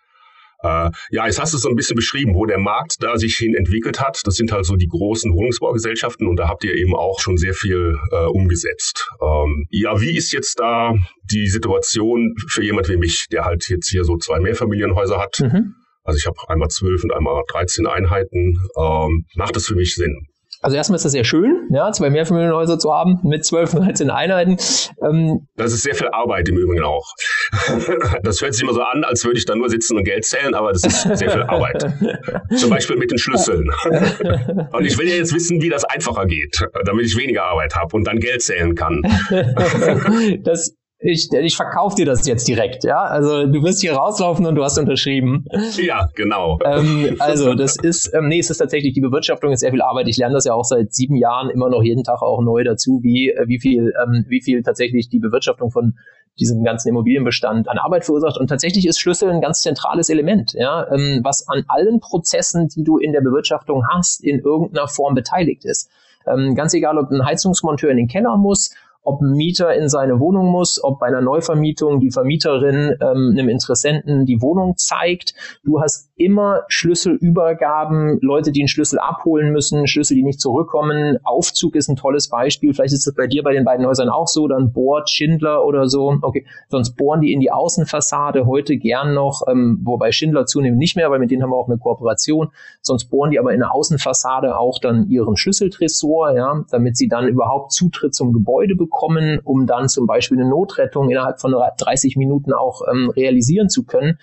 Äh, 0.62 0.90
ja, 1.10 1.26
jetzt 1.26 1.40
hast 1.40 1.54
du 1.54 1.58
so 1.58 1.68
ein 1.68 1.76
bisschen 1.76 1.96
beschrieben, 1.96 2.34
wo 2.34 2.46
der 2.46 2.58
Markt 2.58 2.96
da 3.00 3.16
sich 3.16 3.36
hin 3.36 3.54
entwickelt 3.54 4.00
hat. 4.00 4.20
Das 4.24 4.34
sind 4.34 4.52
halt 4.52 4.64
so 4.64 4.76
die 4.76 4.88
großen 4.88 5.32
Wohnungsbaugesellschaften 5.32 6.26
und 6.26 6.36
da 6.36 6.48
habt 6.48 6.64
ihr 6.64 6.74
eben 6.74 6.94
auch 6.94 7.20
schon 7.20 7.36
sehr 7.36 7.54
viel 7.54 7.98
äh, 8.10 8.24
umgesetzt. 8.26 9.08
Ähm, 9.20 9.66
ja, 9.70 10.00
wie 10.00 10.16
ist 10.16 10.32
jetzt 10.32 10.60
da 10.60 10.94
die 11.30 11.48
Situation 11.48 12.34
für 12.48 12.62
jemand 12.62 12.88
wie 12.88 12.96
mich, 12.96 13.26
der 13.30 13.44
halt 13.44 13.68
jetzt 13.68 13.88
hier 13.88 14.04
so 14.04 14.16
zwei 14.16 14.40
Mehrfamilienhäuser 14.40 15.18
hat? 15.18 15.40
Mhm. 15.40 15.74
Also 16.04 16.18
ich 16.18 16.26
habe 16.26 16.36
einmal 16.48 16.68
zwölf 16.68 17.04
und 17.04 17.12
einmal 17.12 17.42
13 17.50 17.86
Einheiten. 17.86 18.58
Ähm, 18.76 19.24
macht 19.34 19.56
das 19.56 19.66
für 19.66 19.76
mich 19.76 19.94
Sinn? 19.94 20.26
Also 20.62 20.76
erstmal 20.76 20.96
ist 20.96 21.04
das 21.04 21.10
sehr 21.10 21.24
schön, 21.24 21.68
ja, 21.70 21.90
zwei 21.90 22.08
Mehrfamilienhäuser 22.08 22.78
zu 22.78 22.92
haben 22.92 23.18
mit 23.24 23.44
12, 23.44 23.72
13 23.72 24.10
Einheiten. 24.10 24.56
Ähm, 25.02 25.48
das 25.56 25.72
ist 25.72 25.82
sehr 25.82 25.96
viel 25.96 26.06
Arbeit 26.08 26.48
im 26.48 26.56
Übrigen 26.56 26.84
auch. 26.84 27.12
das 28.22 28.40
hört 28.40 28.54
sich 28.54 28.62
immer 28.62 28.72
so 28.72 28.82
an, 28.82 29.02
als 29.02 29.24
würde 29.24 29.38
ich 29.38 29.44
da 29.44 29.56
nur 29.56 29.68
sitzen 29.68 29.96
und 29.96 30.04
Geld 30.04 30.24
zählen, 30.24 30.54
aber 30.54 30.72
das 30.72 30.84
ist 30.84 31.02
sehr 31.18 31.30
viel 31.30 31.42
Arbeit. 31.42 31.84
Zum 32.56 32.70
Beispiel 32.70 32.96
mit 32.96 33.10
den 33.10 33.18
Schlüsseln. 33.18 33.68
und 34.72 34.84
ich 34.84 34.96
will 34.98 35.08
ja 35.08 35.16
jetzt 35.16 35.34
wissen, 35.34 35.60
wie 35.60 35.68
das 35.68 35.84
einfacher 35.84 36.26
geht, 36.26 36.64
damit 36.84 37.06
ich 37.06 37.16
weniger 37.16 37.42
Arbeit 37.42 37.74
habe 37.74 37.96
und 37.96 38.06
dann 38.06 38.18
Geld 38.18 38.42
zählen 38.42 38.76
kann. 38.76 39.02
das 40.44 40.76
ich, 41.02 41.32
ich 41.32 41.56
verkaufe 41.56 41.96
dir 41.96 42.06
das 42.06 42.26
jetzt 42.26 42.46
direkt, 42.46 42.84
ja. 42.84 43.02
Also 43.02 43.46
du 43.46 43.62
wirst 43.62 43.80
hier 43.80 43.94
rauslaufen 43.94 44.46
und 44.46 44.54
du 44.54 44.62
hast 44.62 44.78
unterschrieben. 44.78 45.44
Ja, 45.76 46.08
genau. 46.14 46.58
Ähm, 46.64 47.16
also 47.18 47.54
das 47.54 47.76
ist, 47.76 48.12
ähm, 48.14 48.28
nee, 48.28 48.38
es 48.38 48.50
ist 48.50 48.58
tatsächlich, 48.58 48.92
die 48.92 49.00
Bewirtschaftung 49.00 49.52
ist 49.52 49.60
sehr 49.60 49.70
viel 49.70 49.82
Arbeit. 49.82 50.06
Ich 50.08 50.16
lerne 50.16 50.34
das 50.34 50.44
ja 50.44 50.54
auch 50.54 50.64
seit 50.64 50.92
sieben 50.94 51.16
Jahren 51.16 51.50
immer 51.50 51.68
noch 51.68 51.82
jeden 51.82 52.04
Tag 52.04 52.22
auch 52.22 52.40
neu 52.40 52.62
dazu, 52.62 53.00
wie, 53.02 53.30
äh, 53.30 53.48
wie 53.48 53.58
viel, 53.58 53.92
ähm, 54.02 54.24
wie 54.28 54.40
viel 54.40 54.62
tatsächlich 54.62 55.08
die 55.08 55.18
Bewirtschaftung 55.18 55.70
von 55.70 55.94
diesem 56.38 56.62
ganzen 56.62 56.88
Immobilienbestand 56.88 57.68
an 57.68 57.78
Arbeit 57.78 58.04
verursacht. 58.04 58.38
Und 58.38 58.48
tatsächlich 58.48 58.86
ist 58.86 59.00
Schlüssel 59.00 59.30
ein 59.30 59.40
ganz 59.40 59.62
zentrales 59.62 60.08
Element, 60.08 60.52
ja, 60.54 60.86
ähm, 60.92 61.20
was 61.24 61.48
an 61.48 61.64
allen 61.68 62.00
Prozessen, 62.00 62.68
die 62.68 62.84
du 62.84 62.98
in 62.98 63.12
der 63.12 63.20
Bewirtschaftung 63.20 63.84
hast, 63.92 64.24
in 64.24 64.38
irgendeiner 64.40 64.88
Form 64.88 65.14
beteiligt 65.14 65.64
ist. 65.64 65.90
Ähm, 66.26 66.54
ganz 66.54 66.72
egal, 66.74 66.98
ob 66.98 67.10
ein 67.10 67.24
Heizungsmonteur 67.24 67.90
in 67.90 67.96
den 67.96 68.08
Keller 68.08 68.36
muss 68.36 68.72
ob 69.02 69.20
ein 69.20 69.32
Mieter 69.32 69.74
in 69.74 69.88
seine 69.88 70.20
Wohnung 70.20 70.46
muss, 70.46 70.82
ob 70.82 71.00
bei 71.00 71.06
einer 71.06 71.20
Neuvermietung 71.20 72.00
die 72.00 72.10
Vermieterin 72.10 72.96
ähm, 73.00 73.30
einem 73.32 73.48
Interessenten 73.48 74.26
die 74.26 74.40
Wohnung 74.40 74.76
zeigt. 74.76 75.34
Du 75.64 75.80
hast 75.80 76.10
immer 76.16 76.62
Schlüsselübergaben, 76.68 78.18
Leute, 78.20 78.52
die 78.52 78.60
einen 78.60 78.68
Schlüssel 78.68 79.00
abholen 79.00 79.52
müssen, 79.52 79.88
Schlüssel, 79.88 80.14
die 80.14 80.22
nicht 80.22 80.40
zurückkommen. 80.40 81.18
Aufzug 81.24 81.74
ist 81.74 81.88
ein 81.88 81.96
tolles 81.96 82.28
Beispiel. 82.28 82.72
Vielleicht 82.72 82.94
ist 82.94 83.06
es 83.06 83.14
bei 83.14 83.26
dir 83.26 83.42
bei 83.42 83.52
den 83.52 83.64
beiden 83.64 83.84
Häusern 83.86 84.08
auch 84.08 84.28
so. 84.28 84.46
Dann 84.46 84.72
bohrt 84.72 85.10
Schindler 85.10 85.64
oder 85.64 85.88
so. 85.88 86.16
Okay, 86.22 86.46
sonst 86.68 86.96
bohren 86.96 87.20
die 87.20 87.32
in 87.32 87.40
die 87.40 87.50
Außenfassade 87.50 88.46
heute 88.46 88.76
gern 88.76 89.14
noch, 89.14 89.42
ähm, 89.48 89.80
wobei 89.82 90.12
Schindler 90.12 90.46
zunehmend 90.46 90.78
nicht 90.78 90.96
mehr, 90.96 91.10
weil 91.10 91.18
mit 91.18 91.30
denen 91.30 91.42
haben 91.42 91.50
wir 91.50 91.56
auch 91.56 91.68
eine 91.68 91.78
Kooperation. 91.78 92.50
Sonst 92.80 93.06
bohren 93.06 93.32
die 93.32 93.40
aber 93.40 93.52
in 93.52 93.60
der 93.60 93.74
Außenfassade 93.74 94.56
auch 94.56 94.78
dann 94.80 95.08
ihren 95.08 95.36
Schlüsseltresor, 95.36 96.36
ja, 96.36 96.64
damit 96.70 96.96
sie 96.96 97.08
dann 97.08 97.26
überhaupt 97.26 97.72
Zutritt 97.72 98.14
zum 98.14 98.32
Gebäude 98.32 98.76
bekommen, 98.76 98.91
um 99.44 99.66
dann 99.66 99.88
zum 99.88 100.06
Beispiel 100.06 100.38
eine 100.38 100.48
Notrettung 100.48 101.10
innerhalb 101.10 101.40
von 101.40 101.52
30 101.52 102.16
Minuten 102.16 102.52
auch 102.52 102.82
ähm, 102.90 103.10
realisieren 103.10 103.68
zu 103.68 103.84
können. 103.84 104.18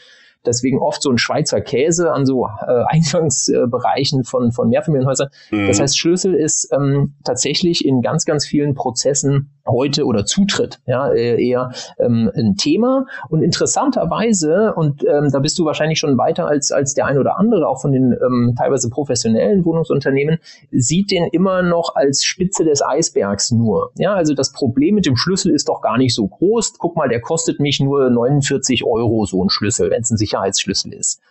Deswegen 0.45 0.79
oft 0.79 1.01
so 1.01 1.11
ein 1.11 1.17
Schweizer 1.17 1.59
Käse 1.59 2.13
an 2.13 2.25
so 2.25 2.47
äh, 2.47 2.83
Eingangsbereichen 2.87 4.23
von, 4.23 4.51
von 4.51 4.69
Mehrfamilienhäusern. 4.69 5.29
Mhm. 5.51 5.67
Das 5.67 5.79
heißt, 5.79 5.97
Schlüssel 5.97 6.33
ist 6.33 6.69
ähm, 6.71 7.15
tatsächlich 7.25 7.85
in 7.85 8.01
ganz, 8.01 8.25
ganz 8.25 8.45
vielen 8.45 8.73
Prozessen 8.73 9.51
heute 9.69 10.05
oder 10.05 10.25
Zutritt, 10.25 10.79
ja, 10.85 11.11
äh, 11.11 11.43
eher 11.43 11.71
ähm, 11.99 12.31
ein 12.35 12.55
Thema. 12.55 13.05
Und 13.29 13.43
interessanterweise, 13.43 14.73
und 14.75 15.03
ähm, 15.05 15.29
da 15.31 15.39
bist 15.39 15.57
du 15.59 15.65
wahrscheinlich 15.65 15.99
schon 15.99 16.17
weiter 16.17 16.47
als, 16.47 16.71
als 16.71 16.93
der 16.93 17.05
ein 17.05 17.17
oder 17.17 17.37
andere, 17.37 17.67
auch 17.67 17.81
von 17.81 17.91
den 17.91 18.13
ähm, 18.13 18.55
teilweise 18.57 18.89
professionellen 18.89 19.65
Wohnungsunternehmen, 19.65 20.39
sieht 20.71 21.11
den 21.11 21.25
immer 21.31 21.61
noch 21.61 21.95
als 21.95 22.23
Spitze 22.23 22.63
des 22.63 22.83
Eisbergs 22.83 23.51
nur. 23.51 23.91
Ja, 23.97 24.13
also 24.13 24.33
das 24.33 24.51
Problem 24.51 24.95
mit 24.95 25.05
dem 25.05 25.15
Schlüssel 25.15 25.51
ist 25.51 25.69
doch 25.69 25.81
gar 25.81 25.97
nicht 25.97 26.13
so 26.15 26.27
groß. 26.27 26.77
Guck 26.77 26.95
mal, 26.95 27.09
der 27.09 27.21
kostet 27.21 27.59
mich 27.59 27.79
nur 27.79 28.09
49 28.09 28.85
Euro, 28.85 29.25
so 29.25 29.43
ein 29.43 29.49
Schlüssel, 29.49 29.89
wenn 29.89 30.01
es 30.01 30.09
ein 30.09 30.17
Sicherheitsschlüssel 30.17 30.93
ist. 30.93 31.21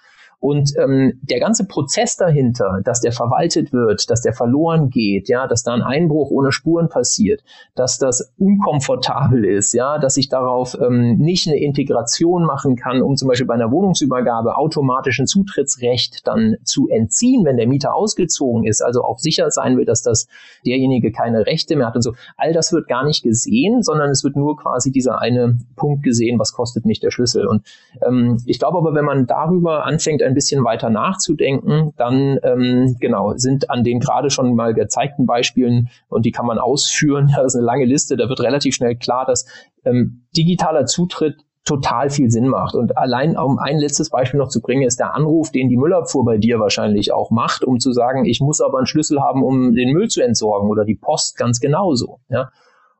Und 0.41 0.73
ähm, 0.79 1.19
der 1.23 1.41
ganze 1.41 1.67
Prozess 1.67 2.17
dahinter, 2.17 2.81
dass 2.85 3.01
der 3.01 3.11
verwaltet 3.11 3.73
wird, 3.73 4.09
dass 4.09 4.23
der 4.23 4.33
verloren 4.33 4.89
geht, 4.89 5.29
ja, 5.29 5.49
dass 5.49 5.65
da 5.65 5.75
ein 5.75 5.83
Einbruch 5.83 6.31
ohne 6.31 6.53
Spuren 6.53 6.89
passiert, 6.89 7.43
dass 7.75 7.99
das 7.99 8.33
unkomfortabel 8.39 9.45
ist, 9.45 9.73
ja, 9.73 9.99
dass 9.99 10.17
ich 10.17 10.29
darauf 10.29 10.79
ähm, 10.81 11.19
nicht 11.19 11.49
eine 11.49 11.59
Integration 11.59 12.45
machen 12.45 12.77
kann, 12.77 13.03
um 13.03 13.17
zum 13.17 13.27
Beispiel 13.27 13.49
bei 13.49 13.55
einer 13.55 13.73
Wohnungsübergabe 13.73 14.57
automatischen 14.57 15.27
Zutrittsrecht 15.27 16.25
dann 16.25 16.57
zu 16.63 16.89
entziehen, 16.89 17.45
wenn 17.45 17.57
der 17.57 17.67
Mieter 17.67 17.95
ausgezogen 17.95 18.65
ist, 18.65 18.81
also 18.81 19.03
auch 19.03 19.19
sicher 19.19 19.51
sein 19.51 19.77
will, 19.77 19.87
dass 19.87 20.03
das 20.03 20.29
derjenige 20.65 21.11
keine 21.11 21.47
Rechte 21.47 21.75
mehr 21.75 21.89
hat 21.89 21.97
und 21.97 22.03
so. 22.03 22.15
All 22.37 22.53
das 22.53 22.73
wird 22.73 22.87
gar 22.87 23.05
nicht 23.05 23.25
gesehen, 23.25 23.83
sondern 23.83 24.11
es 24.11 24.23
wird 24.23 24.37
nur 24.37 24.57
quasi 24.57 24.93
dieser 24.93 25.21
eine 25.21 25.59
Punkt 25.75 26.05
gesehen, 26.05 26.39
was 26.39 26.53
kostet 26.53 26.85
mich 26.87 27.01
der 27.01 27.11
Schlüssel. 27.11 27.45
Und 27.49 27.67
ähm, 28.07 28.41
ich 28.47 28.61
glaube 28.61 28.79
aber, 28.79 28.95
wenn 28.95 29.05
man 29.05 29.27
darüber 29.27 29.85
anfängt, 29.85 30.23
ein 30.29 30.35
bisschen 30.35 30.65
weiter 30.65 30.91
nachzudenken, 30.91 31.93
dann 31.97 32.39
ähm, 32.43 32.97
genau 33.01 33.35
sind 33.37 33.71
an 33.71 33.83
den 33.83 34.01
gerade 34.01 34.31
schon 34.31 34.55
mal 34.55 34.75
gezeigten 34.75 35.27
Beispielen 35.27 35.89
und 36.09 36.25
die 36.25 36.33
kann 36.33 36.47
man 36.47 36.59
ausführen. 36.59 37.29
Ja, 37.39 37.43
das 37.43 37.55
ist 37.55 37.59
eine 37.59 37.67
lange 37.67 37.85
Liste. 37.85 38.17
Da 38.17 38.29
wird 38.29 38.41
relativ 38.41 38.75
schnell 38.75 38.97
klar, 38.97 39.27
dass 39.27 39.47
ähm, 39.85 40.27
digitaler 40.37 40.87
Zutritt 40.87 41.37
total 41.65 42.09
viel 42.09 42.31
Sinn 42.31 42.49
macht. 42.49 42.75
Und 42.75 42.97
allein 42.97 43.37
um 43.37 43.59
ein 43.59 43.79
letztes 43.79 44.09
Beispiel 44.09 44.39
noch 44.39 44.49
zu 44.49 44.61
bringen, 44.61 44.83
ist 44.83 44.99
der 44.99 45.15
Anruf, 45.15 45.53
den 45.53 45.69
die 45.69 45.77
Müllabfuhr 45.77 46.25
bei 46.25 46.39
dir 46.39 46.59
wahrscheinlich 46.59 47.13
auch 47.13 47.31
macht, 47.31 47.63
um 47.63 47.79
zu 47.79 47.93
sagen, 47.93 48.25
ich 48.25 48.41
muss 48.41 48.61
aber 48.61 48.79
einen 48.79 48.87
Schlüssel 48.87 49.21
haben, 49.21 49.43
um 49.43 49.75
den 49.75 49.93
Müll 49.93 50.09
zu 50.09 50.23
entsorgen 50.23 50.71
oder 50.71 50.85
die 50.85 50.95
Post 50.95 51.37
ganz 51.37 51.61
genauso. 51.61 52.21
Ja. 52.29 52.51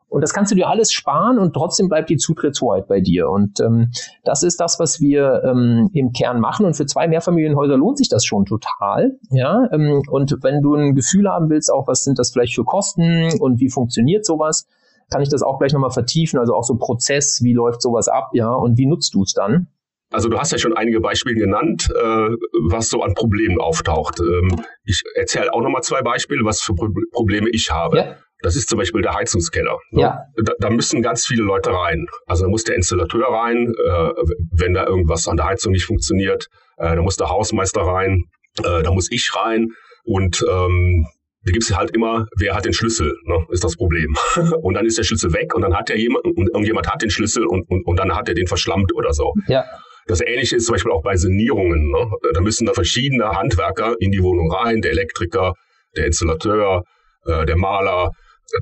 Und 0.09 0.23
das 0.23 0.33
kannst 0.33 0.51
du 0.51 0.57
dir 0.57 0.69
alles 0.69 0.91
sparen 0.91 1.39
und 1.39 1.53
trotzdem 1.53 1.89
bleibt 1.89 2.09
die 2.09 2.17
Zutrittshoheit 2.17 2.89
bei 2.89 3.01
dir. 3.01 3.29
Und 3.29 3.61
ähm, 3.61 3.91
das 4.25 4.43
ist 4.43 4.59
das, 4.59 4.81
was 4.81 5.01
wir 5.01 5.43
ähm, 5.45 5.91
im 5.93 6.13
Kern 6.13 6.41
machen. 6.41 6.65
Und 6.65 6.75
für 6.75 6.87
zwei 6.87 7.09
Mehrfamilienhäuser 7.09 7.77
lohnt 7.77 7.99
sich 7.99 8.09
das 8.09 8.25
schon 8.25 8.47
total. 8.47 9.19
Ja, 9.31 9.69
ähm, 9.71 10.03
und 10.11 10.39
wenn 10.43 10.63
du 10.63 10.75
ein 10.75 10.95
Gefühl 10.95 11.29
haben 11.29 11.51
willst, 11.51 11.71
auch 11.71 11.87
was 11.89 12.05
sind 12.05 12.19
das 12.19 12.31
vielleicht 12.31 12.55
für 12.55 12.65
Kosten 12.65 13.39
und 13.39 13.61
wie 13.61 13.69
funktioniert 13.69 14.25
sowas, 14.25 14.67
kann 15.11 15.23
ich 15.23 15.29
das 15.29 15.43
auch 15.43 15.59
gleich 15.59 15.73
nochmal 15.73 15.91
vertiefen. 15.91 16.39
Also 16.39 16.55
auch 16.55 16.65
so 16.65 16.77
Prozess, 16.77 17.43
wie 17.43 17.53
läuft 17.53 17.83
sowas 17.83 18.09
ab, 18.09 18.31
ja, 18.33 18.51
und 18.51 18.79
wie 18.79 18.87
nutzt 18.87 19.15
du 19.15 19.23
es 19.23 19.35
dann? 19.35 19.69
Also 20.11 20.31
du 20.31 20.39
hast 20.39 20.53
ja 20.53 20.59
schon 20.59 20.75
einige 20.75 21.01
Beispiele 21.01 21.37
genannt, 21.37 21.91
äh, 21.95 22.29
was 22.71 22.89
so 22.89 23.03
an 23.03 23.13
Problemen 23.13 23.61
auftaucht. 23.61 24.21
Ähm, 24.21 24.63
ich 24.85 25.03
erzähle 25.15 25.53
auch 25.53 25.61
nochmal 25.61 25.83
zwei 25.83 26.01
Beispiele, 26.01 26.45
was 26.45 26.63
für 26.63 26.75
Pro 26.75 26.89
Probleme 27.13 27.51
ich 27.51 27.71
habe. 27.71 27.99
Ja. 27.99 28.17
Das 28.43 28.57
ist 28.57 28.69
zum 28.69 28.79
Beispiel 28.79 29.03
der 29.03 29.15
Heizungskeller. 29.15 29.79
Ne? 29.91 30.03
Ja. 30.03 30.19
Da, 30.37 30.53
da, 30.59 30.71
müssen 30.71 31.03
ganz 31.03 31.27
viele 31.27 31.43
Leute 31.43 31.71
rein. 31.71 32.07
Also 32.27 32.45
da 32.45 32.51
muss 32.51 32.65
der 32.65 32.77
Installateur 32.77 33.27
rein, 33.27 33.75
äh, 33.85 34.11
wenn 34.53 34.75
da 34.75 34.87
irgendwas 34.87 35.27
an 35.27 35.37
der 35.37 35.47
Heizung 35.47 35.73
nicht 35.73 35.85
funktioniert. 35.85 36.47
Äh, 36.77 36.95
da 36.95 37.03
muss 37.03 37.17
der 37.17 37.31
Hausmeister 37.31 37.81
rein. 37.83 38.25
Äh, 38.59 38.83
da 38.83 38.93
muss 38.93 39.11
ich 39.11 39.31
rein. 39.35 39.69
Und 40.05 40.45
ähm, 40.49 41.05
da 41.45 41.53
gibt 41.53 41.65
es 41.65 41.77
halt 41.77 41.91
immer, 41.93 42.27
wer 42.37 42.55
hat 42.55 42.65
den 42.65 42.73
Schlüssel, 42.73 43.15
ne, 43.25 43.47
ist 43.51 43.65
das 43.65 43.77
Problem. 43.77 44.15
und 44.63 44.75
dann 44.75 44.87
ist 44.87 44.99
der 44.99 45.05
Schlüssel 45.05 45.33
weg 45.33 45.55
und 45.55 45.63
dann 45.63 45.75
hat 45.75 45.91
er 45.91 45.97
jemand, 45.97 46.25
und 46.25 46.49
irgendjemand 46.49 46.89
hat 46.89 47.03
den 47.03 47.11
Schlüssel 47.11 47.47
und, 47.47 47.69
und, 47.71 47.87
und 47.87 47.97
dann 47.99 48.15
hat 48.15 48.29
er 48.29 48.35
den 48.35 48.47
verschlammt 48.47 48.95
oder 48.95 49.13
so. 49.13 49.33
Ja. 49.47 49.65
Das 50.07 50.21
Ähnliche 50.21 50.57
ist 50.57 50.67
zum 50.67 50.75
Beispiel 50.75 50.93
auch 50.93 51.03
bei 51.03 51.17
Sanierungen. 51.17 51.91
Ne? 51.91 52.11
Da 52.33 52.41
müssen 52.41 52.67
da 52.67 52.73
verschiedene 52.73 53.29
Handwerker 53.31 53.95
in 54.01 54.11
die 54.11 54.23
Wohnung 54.23 54.51
rein, 54.51 54.81
der 54.81 54.93
Elektriker, 54.93 55.53
der 55.97 56.07
Installateur, 56.07 56.83
äh, 57.27 57.45
der 57.45 57.57
Maler, 57.57 58.11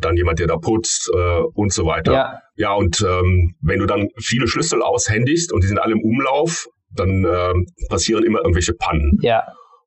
dann 0.00 0.16
jemand, 0.16 0.38
der 0.38 0.46
da 0.46 0.56
putzt 0.56 1.10
äh, 1.14 1.40
und 1.54 1.72
so 1.72 1.86
weiter. 1.86 2.12
Ja, 2.12 2.40
ja 2.56 2.72
und 2.74 3.00
ähm, 3.00 3.54
wenn 3.60 3.78
du 3.78 3.86
dann 3.86 4.08
viele 4.18 4.48
Schlüssel 4.48 4.82
aushändigst 4.82 5.52
und 5.52 5.62
die 5.62 5.68
sind 5.68 5.78
alle 5.78 5.92
im 5.92 6.02
Umlauf, 6.02 6.66
dann 6.94 7.24
äh, 7.24 7.54
passieren 7.88 8.24
immer 8.24 8.38
irgendwelche 8.38 8.74
Pannen. 8.74 9.18
Ja. 9.20 9.42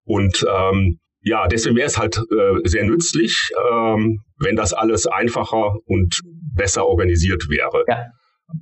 Und 0.05 0.45
ähm, 0.49 0.99
ja, 1.21 1.47
deswegen 1.47 1.75
wäre 1.75 1.87
es 1.87 1.97
halt 1.97 2.17
äh, 2.17 2.67
sehr 2.67 2.85
nützlich, 2.85 3.49
ähm, 3.71 4.19
wenn 4.39 4.55
das 4.55 4.73
alles 4.73 5.05
einfacher 5.05 5.75
und 5.85 6.19
besser 6.55 6.85
organisiert 6.85 7.49
wäre. 7.49 7.83
Ja. 7.87 8.05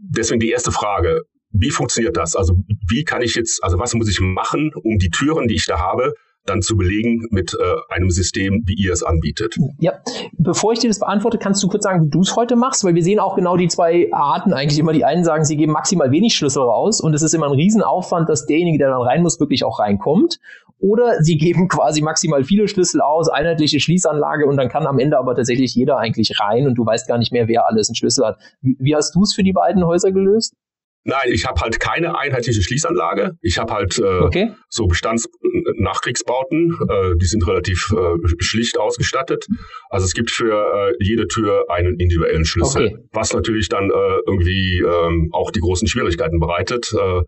Deswegen 0.09 0.39
die 0.39 0.49
erste 0.49 0.71
Frage, 0.71 1.21
wie 1.51 1.69
funktioniert 1.69 2.17
das? 2.17 2.35
Also 2.35 2.55
wie 2.89 3.03
kann 3.03 3.21
ich 3.21 3.35
jetzt, 3.35 3.63
also 3.63 3.79
was 3.79 3.93
muss 3.93 4.09
ich 4.09 4.19
machen, 4.19 4.71
um 4.83 4.97
die 4.97 5.09
Türen, 5.09 5.47
die 5.47 5.55
ich 5.55 5.65
da 5.65 5.79
habe, 5.79 6.13
dann 6.49 6.61
zu 6.61 6.77
belegen 6.77 7.27
mit 7.31 7.53
äh, 7.53 7.93
einem 7.93 8.09
System, 8.09 8.63
wie 8.65 8.75
ihr 8.75 8.93
es 8.93 9.03
anbietet. 9.03 9.55
Ja, 9.79 9.93
bevor 10.37 10.73
ich 10.73 10.79
dir 10.79 10.87
das 10.87 10.99
beantworte, 10.99 11.37
kannst 11.37 11.63
du 11.63 11.67
kurz 11.67 11.83
sagen, 11.83 12.05
wie 12.05 12.09
du 12.09 12.21
es 12.21 12.35
heute 12.35 12.55
machst, 12.55 12.83
weil 12.83 12.95
wir 12.95 13.03
sehen 13.03 13.19
auch 13.19 13.35
genau 13.35 13.57
die 13.57 13.67
zwei 13.67 14.09
Arten 14.11 14.53
eigentlich 14.53 14.79
immer. 14.79 14.93
Die 14.93 15.05
einen 15.05 15.23
sagen, 15.23 15.45
sie 15.45 15.57
geben 15.57 15.71
maximal 15.71 16.11
wenig 16.11 16.35
Schlüssel 16.35 16.63
raus 16.63 17.01
und 17.01 17.13
es 17.13 17.21
ist 17.21 17.33
immer 17.33 17.47
ein 17.47 17.53
Riesenaufwand, 17.53 18.29
dass 18.29 18.45
derjenige, 18.45 18.77
der 18.77 18.89
dann 18.89 19.01
rein 19.01 19.21
muss, 19.21 19.39
wirklich 19.39 19.63
auch 19.63 19.79
reinkommt. 19.79 20.39
Oder 20.79 21.21
sie 21.21 21.37
geben 21.37 21.67
quasi 21.69 22.01
maximal 22.01 22.43
viele 22.43 22.67
Schlüssel 22.67 23.01
aus, 23.01 23.29
einheitliche 23.29 23.79
Schließanlage 23.79 24.45
und 24.45 24.57
dann 24.57 24.69
kann 24.69 24.85
am 24.85 24.99
Ende 24.99 25.17
aber 25.17 25.35
tatsächlich 25.35 25.73
jeder 25.75 25.97
eigentlich 25.97 26.39
rein 26.39 26.67
und 26.67 26.75
du 26.75 26.85
weißt 26.85 27.07
gar 27.07 27.17
nicht 27.17 27.31
mehr, 27.31 27.47
wer 27.47 27.67
alles 27.67 27.89
einen 27.89 27.95
Schlüssel 27.95 28.25
hat. 28.25 28.37
Wie, 28.61 28.77
wie 28.79 28.95
hast 28.95 29.15
du 29.15 29.23
es 29.23 29.33
für 29.33 29.43
die 29.43 29.53
beiden 29.53 29.85
Häuser 29.85 30.11
gelöst? 30.11 30.53
Nein, 31.07 31.29
ich 31.31 31.45
habe 31.45 31.61
halt 31.61 31.79
keine 31.79 32.19
einheitliche 32.19 32.61
Schließanlage. 32.61 33.31
Ich 33.41 33.57
habe 33.57 33.73
halt 33.73 33.97
äh, 33.97 34.03
okay. 34.03 34.51
so 34.67 34.87
Bestands-Nachkriegsbauten, 34.87 36.77
äh, 36.89 37.15
die 37.15 37.25
sind 37.25 37.47
relativ 37.47 37.93
äh, 37.93 38.17
schlicht 38.39 38.77
ausgestattet. 38.77 39.47
Also 39.89 40.05
es 40.05 40.13
gibt 40.13 40.31
für 40.31 40.51
äh, 40.51 40.93
jede 40.99 41.25
Tür 41.27 41.63
einen 41.69 41.97
individuellen 41.97 42.43
Schlüssel, 42.43 42.87
okay. 42.87 42.97
was 43.13 43.33
natürlich 43.33 43.69
dann 43.69 43.89
äh, 43.89 44.17
irgendwie 44.27 44.79
äh, 44.81 45.29
auch 45.31 45.51
die 45.51 45.61
großen 45.61 45.87
Schwierigkeiten 45.87 46.41
bereitet, 46.41 46.93
äh, 46.93 47.21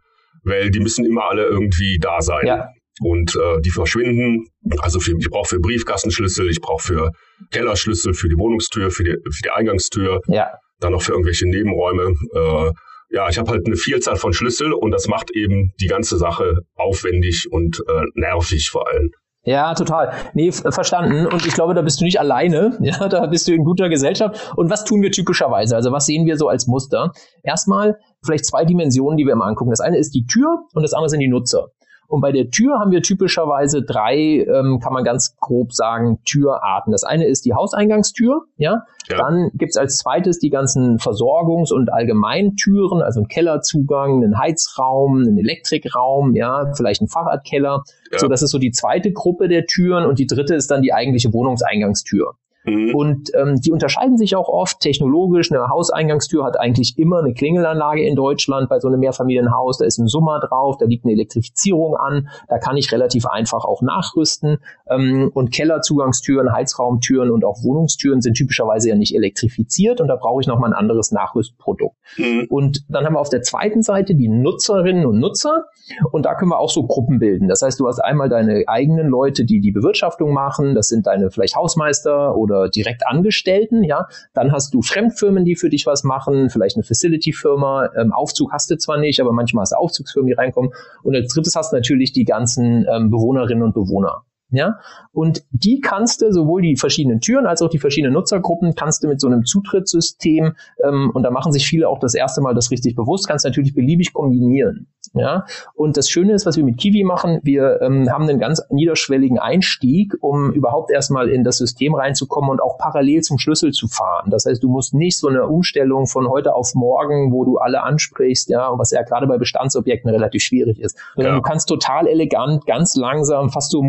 weil 0.43 0.71
die 0.71 0.81
müssen 0.81 1.05
immer 1.05 1.29
alle 1.29 1.45
irgendwie 1.45 1.99
da 2.01 2.19
sein. 2.19 2.47
Ja. 2.47 2.67
Und 3.01 3.33
äh, 3.37 3.61
die 3.61 3.69
verschwinden. 3.69 4.45
Also 4.79 4.99
für, 4.99 5.13
ich 5.17 5.29
brauche 5.29 5.47
für 5.47 5.59
Briefkastenschlüssel, 5.61 6.49
ich 6.49 6.59
brauche 6.59 6.85
für 6.85 7.11
Kellerschlüssel, 7.51 8.13
für 8.13 8.27
die 8.27 8.35
Wohnungstür, 8.35 8.91
für 8.91 9.05
die, 9.05 9.11
für 9.11 9.41
die 9.41 9.51
Eingangstür, 9.51 10.19
ja. 10.27 10.49
dann 10.81 10.91
noch 10.91 11.01
für 11.01 11.13
irgendwelche 11.13 11.47
Nebenräume. 11.47 12.13
Äh, 12.33 12.73
ja, 13.09 13.29
ich 13.29 13.37
habe 13.37 13.51
halt 13.51 13.65
eine 13.65 13.75
Vielzahl 13.75 14.15
von 14.15 14.33
Schlüssel 14.33 14.73
und 14.73 14.91
das 14.91 15.07
macht 15.07 15.31
eben 15.31 15.73
die 15.79 15.87
ganze 15.87 16.17
Sache 16.17 16.61
aufwendig 16.75 17.47
und 17.51 17.81
äh, 17.87 18.03
nervig 18.15 18.69
vor 18.69 18.87
allem. 18.87 19.11
Ja, 19.45 19.73
total. 19.73 20.11
Nee, 20.33 20.51
verstanden. 20.51 21.25
Und 21.25 21.45
ich 21.45 21.53
glaube, 21.53 21.73
da 21.73 21.81
bist 21.81 22.01
du 22.01 22.05
nicht 22.05 22.19
alleine. 22.19 22.77
Ja, 22.81 23.07
da 23.07 23.25
bist 23.27 23.47
du 23.47 23.53
in 23.53 23.63
guter 23.63 23.89
Gesellschaft. 23.89 24.53
Und 24.55 24.69
was 24.69 24.83
tun 24.83 25.01
wir 25.01 25.11
typischerweise? 25.11 25.75
Also 25.75 25.91
was 25.91 26.05
sehen 26.05 26.25
wir 26.25 26.37
so 26.37 26.49
als 26.49 26.67
Muster? 26.67 27.11
Erstmal 27.43 27.97
vielleicht 28.23 28.45
zwei 28.45 28.65
Dimensionen, 28.65 29.17
die 29.17 29.25
wir 29.25 29.33
immer 29.33 29.45
angucken. 29.45 29.69
Das 29.69 29.79
eine 29.79 29.97
ist 29.97 30.13
die 30.13 30.25
Tür 30.25 30.65
und 30.73 30.83
das 30.83 30.93
andere 30.93 31.09
sind 31.09 31.19
die 31.19 31.27
Nutzer. 31.27 31.67
Und 32.09 32.21
bei 32.21 32.31
der 32.31 32.49
Tür 32.49 32.79
haben 32.79 32.89
wir 32.89 33.03
typischerweise 33.03 33.83
drei, 33.83 34.17
ähm, 34.17 34.79
kann 34.81 34.93
man 34.93 35.03
ganz 35.03 35.37
grob 35.39 35.73
sagen, 35.73 36.17
Türarten. 36.25 36.91
Das 36.91 37.03
eine 37.03 37.27
ist 37.27 37.45
die 37.45 37.53
Hauseingangstür, 37.53 38.45
ja. 38.57 38.81
ja. 39.07 39.17
Dann 39.17 39.51
gibt's 39.53 39.77
als 39.77 39.97
zweites 39.97 40.39
die 40.39 40.49
ganzen 40.49 40.97
Versorgungs- 40.97 41.71
und 41.71 41.93
Allgemeintüren, 41.93 43.03
also 43.03 43.21
ein 43.21 43.27
Kellerzugang, 43.27 44.23
einen 44.23 44.39
Heizraum, 44.39 45.19
einen 45.19 45.37
Elektrikraum, 45.37 46.35
ja, 46.35 46.71
vielleicht 46.75 47.03
ein 47.03 47.07
Fahrradkeller. 47.07 47.83
Ja. 48.11 48.17
So, 48.17 48.27
das 48.27 48.41
ist 48.41 48.49
so 48.49 48.57
die 48.57 48.71
zweite 48.71 49.11
Gruppe 49.11 49.47
der 49.47 49.67
Türen 49.67 50.07
und 50.07 50.17
die 50.17 50.25
dritte 50.25 50.55
ist 50.55 50.71
dann 50.71 50.81
die 50.81 50.93
eigentliche 50.93 51.31
Wohnungseingangstür. 51.31 52.33
Mhm. 52.69 52.95
Und 52.95 53.31
ähm, 53.35 53.55
die 53.55 53.71
unterscheiden 53.71 54.17
sich 54.17 54.35
auch 54.35 54.49
oft 54.49 54.79
technologisch. 54.79 55.51
Eine 55.51 55.67
Hauseingangstür 55.69 56.43
hat 56.43 56.59
eigentlich 56.59 56.97
immer 56.97 57.19
eine 57.19 57.33
Klingelanlage 57.33 58.05
in 58.05 58.15
Deutschland 58.15 58.69
bei 58.69 58.79
so 58.79 58.87
einem 58.87 58.99
Mehrfamilienhaus. 58.99 59.77
Da 59.77 59.85
ist 59.85 59.97
ein 59.97 60.07
Summer 60.07 60.39
drauf, 60.39 60.77
da 60.77 60.85
liegt 60.85 61.05
eine 61.05 61.13
Elektrifizierung 61.13 61.95
an. 61.95 62.29
Da 62.47 62.57
kann 62.57 62.77
ich 62.77 62.91
relativ 62.91 63.25
einfach 63.25 63.65
auch 63.65 63.81
nachrüsten. 63.81 64.59
Ähm, 64.89 65.31
und 65.33 65.51
Kellerzugangstüren, 65.51 66.51
Heizraumtüren 66.51 67.31
und 67.31 67.45
auch 67.45 67.63
Wohnungstüren 67.63 68.21
sind 68.21 68.35
typischerweise 68.35 68.89
ja 68.89 68.95
nicht 68.95 69.15
elektrifiziert 69.15 70.01
und 70.01 70.07
da 70.07 70.15
brauche 70.15 70.41
ich 70.41 70.47
nochmal 70.47 70.71
ein 70.71 70.75
anderes 70.75 71.11
Nachrüstprodukt. 71.11 71.95
Mhm. 72.17 72.47
Und 72.49 72.85
dann 72.89 73.05
haben 73.05 73.13
wir 73.13 73.19
auf 73.19 73.29
der 73.29 73.41
zweiten 73.41 73.81
Seite 73.81 74.15
die 74.15 74.27
Nutzerinnen 74.27 75.05
und 75.05 75.19
Nutzer 75.19 75.65
und 76.11 76.25
da 76.25 76.35
können 76.35 76.51
wir 76.51 76.59
auch 76.59 76.69
so 76.69 76.83
Gruppen 76.83 77.19
bilden. 77.19 77.47
Das 77.47 77.61
heißt, 77.61 77.79
du 77.79 77.87
hast 77.87 77.99
einmal 77.99 78.29
deine 78.29 78.63
eigenen 78.67 79.07
Leute, 79.07 79.45
die 79.45 79.59
die 79.59 79.71
Bewirtschaftung 79.71 80.33
machen. 80.33 80.75
Das 80.75 80.87
sind 80.87 81.07
deine 81.07 81.31
vielleicht 81.31 81.55
Hausmeister 81.55 82.35
oder 82.35 82.58
oder 82.59 82.69
direkt 82.69 83.07
Angestellten, 83.07 83.83
ja. 83.83 84.07
Dann 84.33 84.51
hast 84.51 84.73
du 84.73 84.81
Fremdfirmen, 84.81 85.45
die 85.45 85.55
für 85.55 85.69
dich 85.69 85.85
was 85.85 86.03
machen, 86.03 86.49
vielleicht 86.49 86.75
eine 86.75 86.83
Facility-Firma. 86.83 87.89
Ähm, 87.97 88.11
Aufzug 88.11 88.51
hast 88.51 88.69
du 88.71 88.77
zwar 88.77 88.97
nicht, 88.97 89.19
aber 89.19 89.31
manchmal 89.31 89.63
hast 89.63 89.71
du 89.71 89.77
Aufzugsfirmen, 89.77 90.27
die 90.27 90.33
reinkommen. 90.33 90.71
Und 91.03 91.15
als 91.15 91.33
drittes 91.33 91.55
hast 91.55 91.71
du 91.71 91.77
natürlich 91.77 92.13
die 92.13 92.25
ganzen 92.25 92.85
ähm, 92.89 93.09
Bewohnerinnen 93.09 93.63
und 93.63 93.73
Bewohner. 93.73 94.23
Ja, 94.51 94.79
und 95.11 95.43
die 95.51 95.79
kannst 95.79 96.21
du, 96.21 96.31
sowohl 96.31 96.63
die 96.63 96.75
verschiedenen 96.75 97.21
Türen 97.21 97.45
als 97.45 97.61
auch 97.61 97.69
die 97.69 97.77
verschiedenen 97.77 98.13
Nutzergruppen, 98.13 98.73
kannst 98.73 99.03
du 99.03 99.07
mit 99.07 99.21
so 99.21 99.27
einem 99.27 99.45
Zutrittssystem, 99.45 100.55
ähm, 100.83 101.11
und 101.13 101.21
da 101.21 101.29
machen 101.29 101.51
sich 101.51 101.67
viele 101.67 101.87
auch 101.87 101.99
das 101.99 102.15
erste 102.15 102.41
Mal 102.41 102.55
das 102.55 102.71
richtig 102.71 102.95
bewusst, 102.95 103.27
kannst 103.27 103.45
du 103.45 103.49
natürlich 103.49 103.75
beliebig 103.75 104.11
kombinieren. 104.11 104.87
Ja, 105.13 105.45
und 105.73 105.97
das 105.97 106.09
Schöne 106.09 106.33
ist, 106.33 106.45
was 106.45 106.57
wir 106.57 106.63
mit 106.63 106.77
Kiwi 106.77 107.03
machen, 107.03 107.39
wir 107.43 107.81
ähm, 107.81 108.11
haben 108.11 108.29
einen 108.29 108.39
ganz 108.39 108.61
niederschwelligen 108.69 109.39
Einstieg, 109.39 110.15
um 110.21 110.51
überhaupt 110.51 110.91
erstmal 110.91 111.29
in 111.29 111.43
das 111.43 111.57
System 111.57 111.95
reinzukommen 111.95 112.49
und 112.49 112.61
auch 112.61 112.77
parallel 112.77 113.21
zum 113.21 113.39
Schlüssel 113.39 113.71
zu 113.71 113.87
fahren. 113.87 114.29
Das 114.29 114.45
heißt, 114.45 114.61
du 114.61 114.69
musst 114.69 114.93
nicht 114.93 115.17
so 115.17 115.27
eine 115.27 115.47
Umstellung 115.47 116.05
von 116.05 116.27
heute 116.27 116.53
auf 116.53 116.75
morgen, 116.75 117.31
wo 117.31 117.43
du 117.43 117.57
alle 117.57 117.81
ansprichst, 117.83 118.49
ja, 118.49 118.71
was 118.77 118.91
ja 118.91 119.01
gerade 119.01 119.25
bei 119.25 119.37
Bestandsobjekten 119.37 120.11
relativ 120.11 120.43
schwierig 120.43 120.79
ist, 120.79 120.97
sondern 121.15 121.33
ja. 121.33 121.39
du 121.39 121.43
kannst 121.43 121.67
total 121.69 122.07
elegant, 122.07 122.65
ganz 122.65 122.95
langsam, 122.95 123.49
fast 123.49 123.71
so 123.71 123.81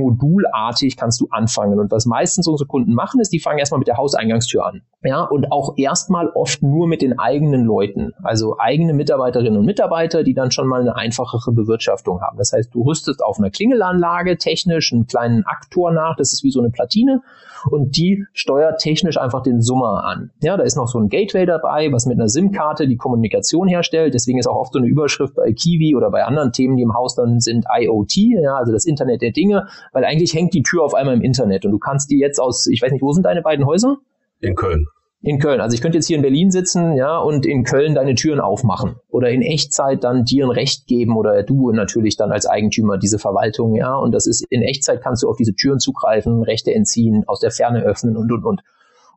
modulartig 0.50 0.96
kannst 0.96 1.20
du 1.20 1.28
anfangen. 1.30 1.78
Und 1.78 1.90
was 1.90 2.06
meistens 2.06 2.46
unsere 2.46 2.66
Kunden 2.66 2.94
machen, 2.94 3.20
ist, 3.20 3.32
die 3.32 3.40
fangen 3.40 3.58
erstmal 3.58 3.78
mit 3.78 3.88
der 3.88 3.96
Hauseingangstür 3.96 4.64
an. 4.66 4.82
Ja, 5.02 5.22
und 5.22 5.50
auch 5.50 5.78
erstmal 5.78 6.28
oft 6.28 6.62
nur 6.62 6.86
mit 6.86 7.00
den 7.00 7.18
eigenen 7.18 7.64
Leuten, 7.64 8.12
also 8.22 8.58
eigene 8.58 8.92
Mitarbeiterinnen 8.92 9.58
und 9.58 9.64
Mitarbeiter, 9.64 10.24
die 10.24 10.34
dann 10.34 10.50
schon 10.50 10.66
mal 10.66 10.82
eine 10.82 10.94
einfachere 10.94 11.52
Bewirtschaftung 11.52 12.20
haben. 12.20 12.36
Das 12.36 12.52
heißt, 12.52 12.74
du 12.74 12.82
rüstest 12.82 13.24
auf 13.24 13.38
einer 13.38 13.48
Klingelanlage 13.48 14.36
technisch 14.36 14.92
einen 14.92 15.06
kleinen 15.06 15.46
Aktor 15.46 15.90
nach, 15.90 16.16
das 16.16 16.34
ist 16.34 16.44
wie 16.44 16.50
so 16.50 16.60
eine 16.60 16.68
Platine 16.68 17.22
und 17.70 17.96
die 17.96 18.26
steuert 18.34 18.80
technisch 18.80 19.18
einfach 19.18 19.42
den 19.42 19.62
Summer 19.62 20.04
an. 20.04 20.32
Ja, 20.42 20.58
da 20.58 20.64
ist 20.64 20.76
noch 20.76 20.88
so 20.88 20.98
ein 20.98 21.08
Gateway 21.08 21.46
dabei, 21.46 21.90
was 21.92 22.04
mit 22.04 22.18
einer 22.18 22.28
SIM-Karte 22.28 22.86
die 22.86 22.96
Kommunikation 22.96 23.68
herstellt. 23.68 24.12
Deswegen 24.12 24.38
ist 24.38 24.46
auch 24.46 24.56
oft 24.56 24.74
so 24.74 24.78
eine 24.78 24.88
Überschrift 24.88 25.34
bei 25.34 25.50
Kiwi 25.52 25.96
oder 25.96 26.10
bei 26.10 26.24
anderen 26.24 26.52
Themen, 26.52 26.76
die 26.76 26.82
im 26.82 26.92
Haus 26.92 27.14
dann 27.14 27.40
sind 27.40 27.64
IoT, 27.74 28.16
ja, 28.16 28.56
also 28.56 28.70
das 28.70 28.84
Internet 28.84 29.22
der 29.22 29.32
Dinge, 29.32 29.66
weil 29.92 30.04
eigentlich 30.04 30.34
hängt 30.34 30.52
die 30.52 30.62
Tür 30.62 30.84
auf 30.84 30.92
einmal 30.92 31.14
im 31.14 31.22
Internet 31.22 31.64
und 31.64 31.72
du 31.72 31.78
kannst 31.78 32.10
die 32.10 32.18
jetzt 32.18 32.38
aus, 32.38 32.66
ich 32.66 32.82
weiß 32.82 32.92
nicht, 32.92 33.02
wo 33.02 33.12
sind 33.12 33.24
deine 33.24 33.40
beiden 33.40 33.64
Häuser? 33.64 33.96
In 34.40 34.54
Köln 34.54 34.86
in 35.22 35.38
Köln. 35.38 35.60
Also 35.60 35.74
ich 35.74 35.82
könnte 35.82 35.98
jetzt 35.98 36.06
hier 36.06 36.16
in 36.16 36.22
Berlin 36.22 36.50
sitzen, 36.50 36.96
ja, 36.96 37.18
und 37.18 37.44
in 37.44 37.64
Köln 37.64 37.94
deine 37.94 38.14
Türen 38.14 38.40
aufmachen 38.40 38.96
oder 39.08 39.28
in 39.30 39.42
Echtzeit 39.42 40.02
dann 40.02 40.24
dir 40.24 40.46
ein 40.46 40.50
Recht 40.50 40.86
geben 40.86 41.16
oder 41.16 41.42
du 41.42 41.72
natürlich 41.72 42.16
dann 42.16 42.32
als 42.32 42.46
Eigentümer 42.46 42.96
diese 42.96 43.18
Verwaltung, 43.18 43.74
ja, 43.74 43.94
und 43.94 44.12
das 44.12 44.26
ist 44.26 44.44
in 44.48 44.62
Echtzeit 44.62 45.02
kannst 45.02 45.22
du 45.22 45.28
auf 45.28 45.36
diese 45.36 45.54
Türen 45.54 45.78
zugreifen, 45.78 46.42
Rechte 46.42 46.74
entziehen, 46.74 47.24
aus 47.26 47.40
der 47.40 47.50
Ferne 47.50 47.82
öffnen 47.82 48.16
und 48.16 48.32
und 48.32 48.44
und. 48.44 48.62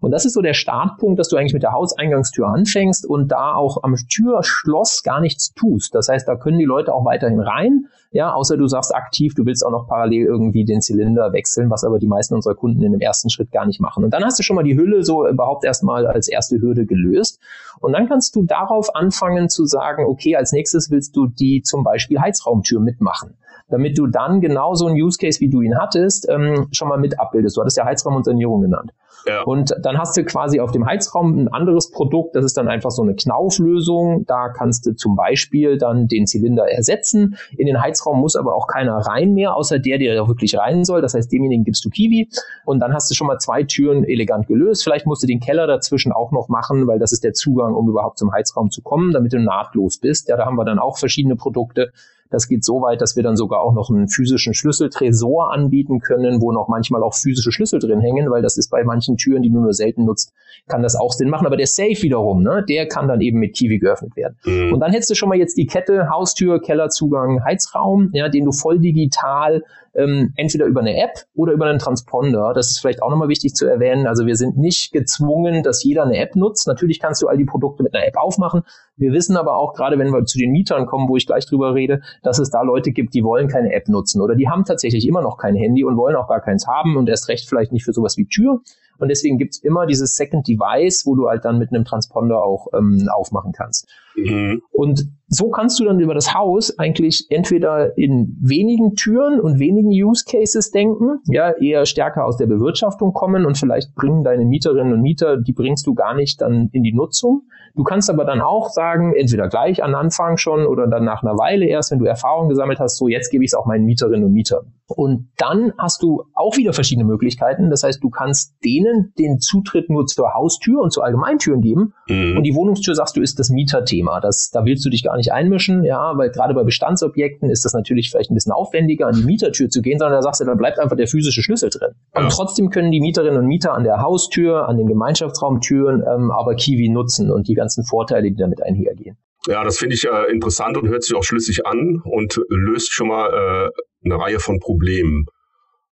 Und 0.04 0.12
das 0.12 0.26
ist 0.26 0.34
so 0.34 0.42
der 0.42 0.54
Startpunkt, 0.54 1.18
dass 1.18 1.30
du 1.30 1.38
eigentlich 1.38 1.54
mit 1.54 1.64
der 1.64 1.72
Hauseingangstür 1.72 2.46
anfängst 2.46 3.06
und 3.06 3.30
da 3.30 3.56
auch 3.56 3.84
am 3.84 3.96
Türschloss 3.96 5.02
gar 5.02 5.22
nichts 5.22 5.54
tust. 5.54 5.96
Das 5.96 6.10
heißt, 6.10 6.28
da 6.28 6.36
können 6.36 6.60
die 6.60 6.66
Leute 6.66 6.94
auch 6.94 7.06
weiterhin 7.06 7.40
rein, 7.40 7.86
ja, 8.12 8.34
außer 8.34 8.58
du 8.58 8.68
sagst 8.68 8.94
aktiv, 8.94 9.34
du 9.34 9.46
willst 9.46 9.66
auch 9.66 9.72
noch 9.72 9.88
parallel 9.88 10.26
irgendwie 10.26 10.66
den 10.66 10.82
Zylinder 10.82 11.32
wechseln, 11.32 11.70
was 11.70 11.86
aber 11.86 12.00
die 12.00 12.08
meisten 12.08 12.36
unserer 12.36 12.54
Kunden 12.54 12.84
in 12.84 12.92
dem 12.92 13.00
ersten 13.00 13.30
Schritt 13.30 13.54
gar 13.54 13.66
nicht 13.66 13.80
machen. 13.80 14.04
Und 14.04 14.14
dann 14.14 14.26
hast 14.26 14.38
du 14.38 14.44
schon 14.44 14.58
mal 14.58 14.64
die 14.64 14.76
Hülle 14.76 15.04
so 15.04 15.26
überhaupt 15.26 15.64
erstmal 15.64 16.06
als 16.06 16.28
erste 16.28 16.60
Hürde 16.60 16.86
gelöst. 16.86 17.40
Und 17.80 17.94
dann 17.94 18.10
kannst 18.10 18.36
du 18.36 18.44
darauf 18.44 18.94
anfangen 18.98 19.48
zu 19.48 19.66
sagen, 19.66 20.06
okay, 20.06 20.36
als 20.36 20.52
nächstes 20.52 20.92
willst 20.92 21.16
du 21.16 21.28
die 21.28 21.62
zum 21.62 21.86
Beispiel 21.86 22.20
Heizraumtür 22.20 22.82
mitmachen 22.82 23.36
damit 23.70 23.98
du 23.98 24.06
dann 24.06 24.40
genau 24.40 24.76
so 24.76 24.86
einen 24.86 25.02
Use 25.02 25.18
Case, 25.18 25.40
wie 25.40 25.50
du 25.50 25.62
ihn 25.62 25.80
hattest, 25.80 26.28
ähm, 26.30 26.68
schon 26.74 26.90
mal 26.90 27.00
mit 27.00 27.20
abbildest. 27.20 27.58
Du 27.58 27.62
hattest 27.62 27.78
ja 27.78 27.86
Heizraum 27.86 28.16
und 28.16 28.26
Sanierung 28.26 28.62
genannt. 28.62 28.92
Ja. 29.26 29.44
Und 29.44 29.74
dann 29.82 29.98
hast 29.98 30.18
du 30.18 30.24
quasi 30.24 30.60
auf 30.60 30.72
dem 30.72 30.86
Heizraum 30.86 31.38
ein 31.38 31.48
anderes 31.48 31.92
Produkt, 31.92 32.36
das 32.36 32.46
ist 32.46 32.58
dann 32.58 32.68
einfach 32.68 32.92
so 32.92 33.02
eine 33.02 33.16
Knauflösung. 33.16 34.26
Da 34.26 34.50
kannst 34.50 34.86
du 34.86 34.96
zum 34.96 35.16
Beispiel 35.16 35.78
dann 35.78 36.08
den 36.08 36.28
Zylinder 36.28 36.70
ersetzen. 36.70 37.38
In 37.58 37.68
den 37.68 37.82
Heizraum 37.82 38.20
muss 38.20 38.36
aber 38.36 38.56
auch 38.56 38.68
keiner 38.68 38.98
rein 38.98 39.34
mehr, 39.34 39.56
außer 39.56 39.80
der, 39.80 39.98
der 39.98 40.16
da 40.16 40.28
wirklich 40.28 40.58
rein 40.58 40.84
soll. 40.84 41.02
Das 41.02 41.14
heißt, 41.14 41.32
demjenigen 41.32 41.64
gibst 41.64 41.86
du 41.86 41.90
Kiwi. 41.90 42.30
Und 42.66 42.80
dann 42.80 42.94
hast 42.94 43.10
du 43.10 43.16
schon 43.16 43.28
mal 43.28 43.40
zwei 43.40 43.64
Türen 43.64 44.04
elegant 44.04 44.48
gelöst. 44.48 44.84
Vielleicht 44.84 45.06
musst 45.06 45.24
du 45.24 45.28
den 45.28 45.40
Keller 45.40 45.68
dazwischen 45.68 46.12
auch 46.12 46.32
noch 46.32 46.50
machen, 46.50 46.88
weil 46.88 47.00
das 47.00 47.12
ist 47.12 47.24
der 47.24 47.34
Zugang, 47.34 47.74
um 47.74 47.90
überhaupt 47.90 48.18
zum 48.18 48.32
Heizraum 48.32 48.72
zu 48.72 48.82
kommen, 48.82 49.12
damit 49.12 49.34
du 49.34 49.40
nahtlos 49.40 50.00
bist. 50.00 50.30
Ja, 50.30 50.38
da 50.38 50.46
haben 50.46 50.56
wir 50.56 50.66
dann 50.66 50.80
auch 50.80 50.98
verschiedene 50.98 51.36
Produkte. 51.36 51.92
Das 52.34 52.48
geht 52.48 52.66
so 52.66 52.82
weit, 52.82 53.00
dass 53.00 53.16
wir 53.16 53.22
dann 53.22 53.36
sogar 53.36 53.62
auch 53.62 53.74
noch 53.74 53.92
einen 53.92 54.08
physischen 54.08 54.56
Schlüsseltresor 54.56 55.54
anbieten 55.54 56.00
können, 56.00 56.42
wo 56.42 56.52
noch 56.52 56.68
manchmal 56.68 57.04
auch 57.04 57.14
physische 57.14 57.52
Schlüssel 57.52 57.80
drin 57.80 58.02
hängen, 58.02 58.32
weil 58.32 58.42
das 58.42 58.58
ist 58.58 58.72
bei 58.72 58.84
manchen 58.84 59.18
Türen, 59.18 59.44
die 59.44 59.52
du 59.52 59.60
nur 59.60 59.74
selten 59.74 60.06
nutzt, 60.06 60.34
kann 60.68 60.82
das 60.82 60.96
auch 60.96 61.12
Sinn 61.12 61.30
machen. 61.30 61.46
Aber 61.46 61.58
der 61.58 61.68
Safe 61.68 62.02
wiederum, 62.02 62.42
ne, 62.42 62.66
der 62.68 62.88
kann 62.88 63.08
dann 63.08 63.22
eben 63.22 63.38
mit 63.38 63.56
Kiwi 63.56 63.78
geöffnet 63.78 64.16
werden. 64.16 64.36
Mhm. 64.46 64.74
Und 64.74 64.80
dann 64.80 64.92
hättest 64.92 65.12
du 65.12 65.16
schon 65.16 65.30
mal 65.30 65.38
jetzt 65.38 65.58
die 65.58 65.68
Kette 65.68 66.10
Haustür, 66.10 66.60
Kellerzugang, 66.60 67.44
Heizraum, 67.46 68.10
ja, 68.14 68.30
den 68.30 68.46
du 68.46 68.52
voll 68.52 68.80
digital 68.80 69.64
ähm, 69.96 70.34
entweder 70.36 70.66
über 70.66 70.82
eine 70.82 70.98
App 70.98 71.26
oder 71.36 71.54
über 71.54 71.66
einen 71.66 71.80
Transponder. 71.80 72.54
Das 72.54 72.72
ist 72.72 72.80
vielleicht 72.80 73.02
auch 73.02 73.10
nochmal 73.10 73.30
wichtig 73.30 73.54
zu 73.54 73.68
erwähnen. 73.68 74.08
Also 74.08 74.26
wir 74.26 74.36
sind 74.36 74.58
nicht 74.58 74.92
gezwungen, 74.92 75.64
dass 75.64 75.84
jeder 75.84 76.04
eine 76.04 76.18
App 76.18 76.36
nutzt. 76.36 76.68
Natürlich 76.68 77.00
kannst 77.00 77.22
du 77.22 77.28
all 77.28 77.38
die 77.38 77.46
Produkte 77.46 77.84
mit 77.84 77.94
einer 77.94 78.06
App 78.06 78.18
aufmachen. 78.18 78.64
Wir 78.98 79.12
wissen 79.12 79.38
aber 79.38 79.56
auch, 79.56 79.74
gerade 79.74 80.00
wenn 80.00 80.12
wir 80.12 80.26
zu 80.26 80.38
den 80.38 80.52
Mietern 80.52 80.86
kommen, 80.86 81.10
wo 81.10 81.18
ich 81.18 81.26
gleich 81.26 81.46
drüber 81.46 81.74
rede, 81.74 82.02
dass 82.24 82.40
es 82.40 82.50
da 82.50 82.62
Leute 82.62 82.92
gibt, 82.92 83.14
die 83.14 83.24
wollen 83.24 83.48
keine 83.48 83.74
App 83.74 83.88
nutzen 83.88 84.22
oder 84.22 84.36
die 84.36 84.50
haben 84.50 84.66
tatsächlich 84.66 85.08
immer 85.08 85.22
noch 85.22 85.38
kein 85.38 85.56
Handy 85.56 85.84
und 85.84 85.98
wollen 85.98 86.16
auch 86.16 86.28
gar 86.28 86.42
keins 86.42 86.68
haben 86.68 86.98
und 86.98 87.10
erst 87.10 87.30
recht 87.30 87.48
vielleicht 87.48 87.72
nicht 87.72 87.84
für 87.84 87.94
sowas 87.94 88.18
wie 88.18 88.26
Tür. 88.26 88.62
Und 89.00 89.10
deswegen 89.10 89.38
gibt's 89.38 89.58
immer 89.58 89.86
dieses 89.86 90.16
Second 90.16 90.48
Device, 90.48 91.06
wo 91.06 91.16
du 91.16 91.28
halt 91.28 91.46
dann 91.46 91.58
mit 91.58 91.72
einem 91.72 91.84
Transponder 91.84 92.44
auch 92.44 92.68
ähm, 92.74 93.10
aufmachen 93.12 93.52
kannst. 93.52 93.90
Mhm. 94.16 94.62
Und 94.72 95.04
so 95.28 95.50
kannst 95.50 95.80
du 95.80 95.86
dann 95.86 96.00
über 96.00 96.14
das 96.14 96.34
Haus 96.34 96.78
eigentlich 96.78 97.26
entweder 97.30 97.98
in 97.98 98.38
wenigen 98.40 98.96
Türen 98.96 99.40
und 99.40 99.60
wenigen 99.60 99.90
Use 99.90 100.26
Cases 100.30 100.70
denken, 100.72 101.20
ja, 101.26 101.52
eher 101.52 101.86
stärker 101.86 102.26
aus 102.26 102.38
der 102.38 102.46
Bewirtschaftung 102.46 103.14
kommen 103.14 103.46
und 103.46 103.58
vielleicht 103.58 103.96
bringen 103.96 104.24
deine 104.24 104.46
Mieterinnen 104.46 104.94
und 104.94 105.02
Mieter, 105.02 105.38
die 105.38 105.54
bringst 105.54 105.88
du 105.88 105.96
gar 105.96 106.14
nicht 106.14 106.42
dann 106.42 106.70
in 106.72 106.84
die 106.84 106.94
Nutzung. 106.94 107.44
Du 107.76 107.84
kannst 107.84 108.10
aber 108.12 108.24
dann 108.24 108.42
auch 108.42 108.70
sagen, 108.70 109.14
entweder 109.16 109.48
gleich 109.48 109.84
an 109.84 109.96
Anfang 109.96 110.38
schon 110.38 110.68
oder 110.68 110.86
dann 110.88 111.04
nach 111.04 111.24
einer 111.24 111.38
Weile 111.38 111.66
erst, 111.66 111.92
wenn 111.92 111.98
du 111.98 112.06
Erfahrung 112.06 112.48
gesammelt 112.48 112.80
hast, 112.80 112.98
so 112.98 113.08
jetzt 113.08 113.32
gebe 113.32 113.44
ich 113.44 113.50
es 113.50 113.56
auch 113.56 113.66
meinen 113.66 113.86
Mieterinnen 113.86 114.26
und 114.26 114.34
Mietern. 114.34 114.74
Und 114.86 115.30
dann 115.38 115.74
hast 115.80 116.04
du 116.04 116.24
auch 116.36 116.56
wieder 116.58 116.74
verschiedene 116.74 117.08
Möglichkeiten. 117.08 117.72
Das 117.72 117.84
heißt, 117.84 118.04
du 118.04 118.12
kannst 118.12 118.54
denen 118.64 119.14
den 119.18 119.40
Zutritt 119.40 119.90
nur 119.90 120.06
zur 120.06 120.36
Haustür 120.36 120.82
und 120.82 120.92
zu 120.92 121.02
Allgemeintüren 121.02 121.62
geben. 121.62 121.94
Mhm. 122.08 122.38
Und 122.38 122.44
die 122.44 122.54
Wohnungstür, 122.54 122.94
sagst 122.94 123.18
du, 123.18 123.22
ist 123.22 123.40
das 123.40 123.50
Mieterthema. 123.50 124.03
Das, 124.22 124.50
da 124.52 124.66
willst 124.66 124.86
du 124.86 124.90
dich 124.90 125.04
gar 125.04 125.18
nicht 125.18 125.32
einmischen, 125.32 125.84
ja, 125.84 126.18
weil 126.18 126.30
gerade 126.32 126.54
bei 126.54 126.64
Bestandsobjekten 126.64 127.50
ist 127.50 127.66
das 127.66 127.74
natürlich 127.74 128.10
vielleicht 128.10 128.32
ein 128.32 128.36
bisschen 128.36 128.52
aufwendiger, 128.52 129.08
an 129.08 129.16
die 129.16 129.24
Mietertür 129.24 129.70
zu 129.70 129.82
gehen, 129.82 130.00
sondern 130.00 130.18
da 130.18 130.22
sagst 130.22 130.42
du, 130.42 130.46
da 130.46 130.56
bleibt 130.56 130.80
einfach 130.80 130.96
der 130.96 131.08
physische 131.08 131.42
Schlüssel 131.42 131.70
drin. 131.70 131.94
Und 132.14 132.30
trotzdem 132.32 132.70
können 132.70 132.92
die 132.92 133.00
Mieterinnen 133.00 133.38
und 133.38 133.48
Mieter 133.48 133.74
an 133.74 133.84
der 133.84 134.02
Haustür, 134.02 134.68
an 134.68 134.78
den 134.78 134.88
Gemeinschaftsraumtüren 134.88 136.02
ähm, 136.02 136.32
aber 136.32 136.56
Kiwi 136.56 136.90
nutzen 136.90 137.32
und 137.32 137.48
die 137.48 137.54
ganzen 137.54 137.84
Vorteile, 137.84 138.30
die 138.30 138.38
damit 138.38 138.62
einhergehen. 138.62 139.18
Ja, 139.48 139.64
das 139.64 139.78
finde 139.78 139.96
ich 139.96 140.06
äh, 140.06 140.32
interessant 140.32 140.78
und 140.78 140.88
hört 140.88 141.04
sich 141.04 141.16
auch 141.16 141.24
schlüssig 141.24 141.66
an 141.66 142.02
und 142.06 142.40
löst 142.50 142.94
schon 142.94 143.10
mal 143.10 143.28
äh, 143.28 143.70
eine 144.06 144.22
Reihe 144.22 144.40
von 144.40 144.60
Problemen. 144.60 145.26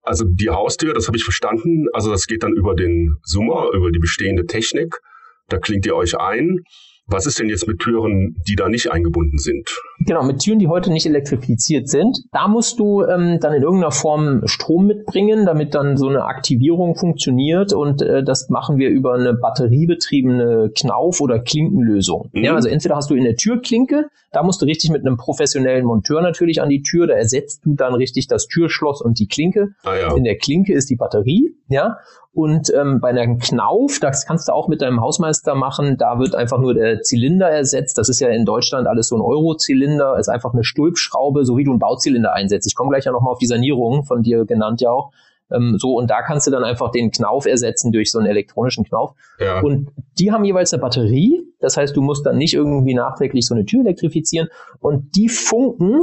Also 0.03 0.25
die 0.25 0.51
Haustür, 0.51 0.95
das 0.95 1.09
habe 1.09 1.17
ich 1.17 1.25
verstanden. 1.25 1.87
Also 1.93 2.11
das 2.11 2.27
geht 2.27 2.43
dann 2.43 2.53
über 2.53 2.75
den 2.75 3.17
Summer, 3.25 3.69
über 3.75 3.91
die 3.91 3.99
bestehende 3.99 4.47
Technik. 4.47 4.99
Da 5.49 5.59
klingt 5.59 5.85
ihr 5.85 5.97
euch 5.97 6.19
ein. 6.19 6.61
Was 7.13 7.27
ist 7.27 7.41
denn 7.41 7.49
jetzt 7.49 7.67
mit 7.67 7.81
Türen, 7.81 8.37
die 8.47 8.55
da 8.55 8.69
nicht 8.69 8.93
eingebunden 8.93 9.39
sind? 9.39 9.69
Genau, 10.07 10.23
mit 10.23 10.39
Türen, 10.39 10.59
die 10.59 10.69
heute 10.69 10.91
nicht 10.91 11.05
elektrifiziert 11.05 11.89
sind. 11.89 12.21
Da 12.33 12.49
musst 12.49 12.79
du 12.79 13.03
ähm, 13.03 13.39
dann 13.39 13.53
in 13.53 13.63
irgendeiner 13.63 13.93
Form 13.93 14.43
Strom 14.47 14.87
mitbringen, 14.87 15.45
damit 15.45 15.75
dann 15.75 15.99
so 15.99 16.09
eine 16.09 16.25
Aktivierung 16.25 16.97
funktioniert. 16.97 17.75
Und 17.75 18.01
äh, 18.01 18.25
das 18.25 18.49
machen 18.49 18.79
wir 18.79 18.89
über 18.89 19.15
eine 19.15 19.35
batteriebetriebene 19.35 20.71
Knauf- 20.75 21.21
oder 21.21 21.39
Klinkenlösung. 21.39 22.31
Mhm. 22.33 22.45
Ja, 22.45 22.55
also 22.55 22.69
entweder 22.69 22.97
hast 22.97 23.11
du 23.11 23.15
in 23.15 23.25
der 23.25 23.37
Türklinke, 23.37 24.07
da 24.33 24.43
musst 24.43 24.63
du 24.63 24.67
richtig 24.67 24.91
mit 24.91 25.05
einem 25.05 25.19
professionellen 25.19 25.85
Monteur 25.85 26.23
natürlich 26.23 26.63
an 26.63 26.71
die 26.71 26.83
Tür, 26.83 27.07
da 27.07 27.15
ersetzt 27.15 27.67
du 27.67 27.75
dann 27.75 27.95
richtig 27.95 28.27
das 28.27 28.47
Türschloss 28.47 29.03
und 29.03 29.19
die 29.19 29.27
Klinke. 29.27 29.69
Ah, 29.85 29.97
ja. 29.97 30.17
In 30.17 30.25
der 30.25 30.39
Klinke 30.39 30.73
ist 30.73 30.89
die 30.89 30.97
Batterie, 30.97 31.55
ja. 31.69 31.99
Und 32.33 32.73
ähm, 32.79 33.01
bei 33.01 33.09
einem 33.09 33.39
Knauf, 33.39 33.99
das 34.01 34.25
kannst 34.25 34.47
du 34.47 34.53
auch 34.53 34.69
mit 34.69 34.83
deinem 34.83 35.01
Hausmeister 35.01 35.57
machen, 35.57 35.97
da 35.99 36.21
wird 36.21 36.37
einfach 36.37 36.61
nur 36.61 36.75
der 36.75 37.03
Zylinder 37.03 37.51
ersetzt. 37.51 37.99
Das 37.99 38.09
ist 38.09 38.21
ja 38.21 38.29
in 38.29 38.45
Deutschland 38.45 38.87
alles 38.87 39.09
so 39.09 39.17
ein 39.17 39.21
Euro-Zylinder, 39.21 39.90
ist 40.19 40.29
einfach 40.29 40.53
eine 40.53 40.65
Stulpschraube, 40.65 41.45
so 41.45 41.57
wie 41.57 41.65
du 41.65 41.71
einen 41.71 41.81
Bauzylinder 41.81 42.33
einsetzt. 42.33 42.67
Ich 42.67 42.75
komme 42.75 42.91
gleich 42.91 43.05
ja 43.05 43.13
nochmal 43.13 43.33
auf 43.33 43.39
die 43.39 43.47
Sanierung 43.47 44.05
von 44.05 44.23
dir 44.23 44.45
genannt 44.45 44.81
ja 44.81 44.91
auch. 44.91 45.13
Ähm, 45.53 45.77
so, 45.79 45.95
und 45.95 46.11
da 46.11 46.23
kannst 46.23 46.47
du 46.47 46.51
dann 46.51 46.65
einfach 46.65 46.91
den 46.91 47.11
Knauf 47.11 47.47
ersetzen 47.47 47.93
durch 47.93 48.11
so 48.11 48.19
einen 48.19 48.29
elektronischen 48.29 48.85
Knauf. 48.85 49.15
Ja. 49.39 49.61
Und 49.61 49.91
die 50.19 50.33
haben 50.33 50.45
jeweils 50.45 50.73
eine 50.73 50.81
Batterie. 50.81 51.43
Das 51.59 51.77
heißt, 51.77 51.97
du 51.97 52.03
musst 52.03 52.25
dann 52.25 52.39
nicht 52.39 52.55
irgendwie 52.55 52.95
nachträglich 52.95 53.47
so 53.47 53.55
eine 53.55 53.65
Tür 53.65 53.81
elektrifizieren. 53.81 54.49
Und 54.79 55.17
die 55.17 55.29
funken 55.29 56.03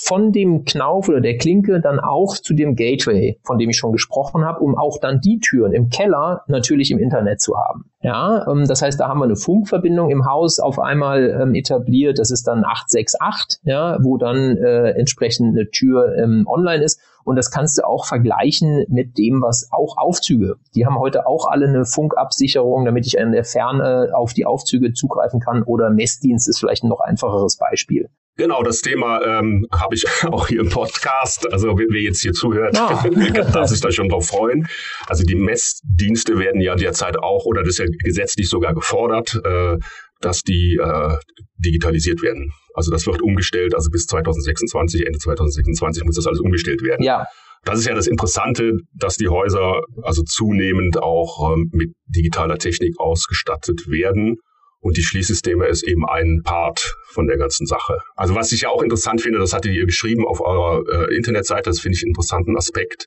von 0.00 0.32
dem 0.32 0.64
Knauf 0.64 1.08
oder 1.08 1.20
der 1.20 1.36
Klinke 1.36 1.80
dann 1.80 2.00
auch 2.00 2.36
zu 2.36 2.54
dem 2.54 2.76
Gateway, 2.76 3.38
von 3.42 3.58
dem 3.58 3.70
ich 3.70 3.76
schon 3.76 3.92
gesprochen 3.92 4.44
habe, 4.44 4.60
um 4.60 4.76
auch 4.76 4.98
dann 5.00 5.20
die 5.20 5.38
Türen 5.40 5.72
im 5.72 5.88
Keller 5.88 6.42
natürlich 6.46 6.90
im 6.90 6.98
Internet 6.98 7.40
zu 7.40 7.56
haben. 7.56 7.90
Ja, 8.00 8.46
ähm, 8.48 8.66
das 8.66 8.80
heißt, 8.82 9.00
da 9.00 9.08
haben 9.08 9.18
wir 9.18 9.24
eine 9.24 9.36
Funkverbindung 9.36 10.10
im 10.10 10.24
Haus 10.24 10.60
auf 10.60 10.78
einmal 10.78 11.38
ähm, 11.42 11.54
etabliert. 11.54 12.18
Das 12.18 12.30
ist 12.30 12.46
dann 12.46 12.64
868, 12.64 13.60
ja, 13.64 13.98
wo 14.02 14.18
dann 14.18 14.56
äh, 14.56 14.90
entsprechend 14.90 15.56
eine 15.56 15.68
Tür 15.70 16.14
ähm, 16.16 16.46
online 16.46 16.84
ist. 16.84 17.00
Und 17.28 17.36
das 17.36 17.50
kannst 17.50 17.76
du 17.76 17.86
auch 17.86 18.06
vergleichen 18.06 18.86
mit 18.88 19.18
dem, 19.18 19.42
was 19.42 19.68
auch 19.70 19.98
Aufzüge. 19.98 20.56
Die 20.74 20.86
haben 20.86 20.98
heute 20.98 21.26
auch 21.26 21.46
alle 21.46 21.68
eine 21.68 21.84
Funkabsicherung, 21.84 22.86
damit 22.86 23.06
ich 23.06 23.18
in 23.18 23.32
der 23.32 23.44
Ferne 23.44 24.12
auf 24.14 24.32
die 24.32 24.46
Aufzüge 24.46 24.94
zugreifen 24.94 25.38
kann. 25.38 25.62
Oder 25.62 25.90
Messdienst 25.90 26.48
ist 26.48 26.58
vielleicht 26.58 26.84
ein 26.84 26.88
noch 26.88 27.00
einfacheres 27.00 27.58
Beispiel. 27.58 28.08
Genau, 28.38 28.62
das 28.62 28.80
Thema 28.80 29.20
ähm, 29.26 29.66
habe 29.70 29.94
ich 29.94 30.06
auch 30.32 30.48
hier 30.48 30.60
im 30.60 30.70
Podcast. 30.70 31.52
Also 31.52 31.76
wer 31.76 32.00
jetzt 32.00 32.22
hier 32.22 32.32
zuhört, 32.32 32.78
ah. 32.78 33.04
darf 33.52 33.68
sich 33.68 33.82
da 33.82 33.90
schon 33.90 34.08
drauf 34.08 34.28
freuen. 34.28 34.66
Also 35.06 35.22
die 35.22 35.34
Messdienste 35.34 36.38
werden 36.38 36.62
ja 36.62 36.76
derzeit 36.76 37.18
auch, 37.18 37.44
oder 37.44 37.60
das 37.62 37.72
ist 37.72 37.78
ja 37.80 37.86
gesetzlich 38.02 38.48
sogar 38.48 38.72
gefordert, 38.72 39.38
äh, 39.44 39.76
dass 40.20 40.42
die 40.42 40.78
äh, 40.80 41.16
digitalisiert 41.58 42.22
werden. 42.22 42.52
Also 42.74 42.90
das 42.90 43.06
wird 43.06 43.22
umgestellt, 43.22 43.74
also 43.74 43.90
bis 43.90 44.06
2026, 44.06 45.06
Ende 45.06 45.18
2026 45.18 46.04
muss 46.04 46.16
das 46.16 46.26
alles 46.26 46.40
umgestellt 46.40 46.82
werden. 46.82 47.02
Ja. 47.02 47.26
Das 47.64 47.78
ist 47.78 47.86
ja 47.86 47.94
das 47.94 48.06
Interessante, 48.06 48.72
dass 48.94 49.16
die 49.16 49.28
Häuser 49.28 49.80
also 50.02 50.22
zunehmend 50.22 51.02
auch 51.02 51.52
ähm, 51.52 51.70
mit 51.72 51.90
digitaler 52.06 52.58
Technik 52.58 52.98
ausgestattet 52.98 53.88
werden. 53.88 54.36
Und 54.80 54.96
die 54.96 55.02
Schließsysteme 55.02 55.66
ist 55.66 55.82
eben 55.82 56.06
ein 56.08 56.42
Part 56.44 56.94
von 57.08 57.26
der 57.26 57.36
ganzen 57.36 57.66
Sache. 57.66 57.98
Also 58.14 58.36
was 58.36 58.52
ich 58.52 58.60
ja 58.60 58.68
auch 58.68 58.80
interessant 58.80 59.20
finde, 59.20 59.40
das 59.40 59.52
hattet 59.52 59.72
ihr 59.72 59.86
geschrieben 59.86 60.24
auf 60.24 60.40
eurer 60.40 61.08
äh, 61.08 61.16
Internetseite, 61.16 61.70
das 61.70 61.80
finde 61.80 61.96
ich 61.96 62.04
einen 62.04 62.10
interessanten 62.10 62.56
Aspekt, 62.56 63.06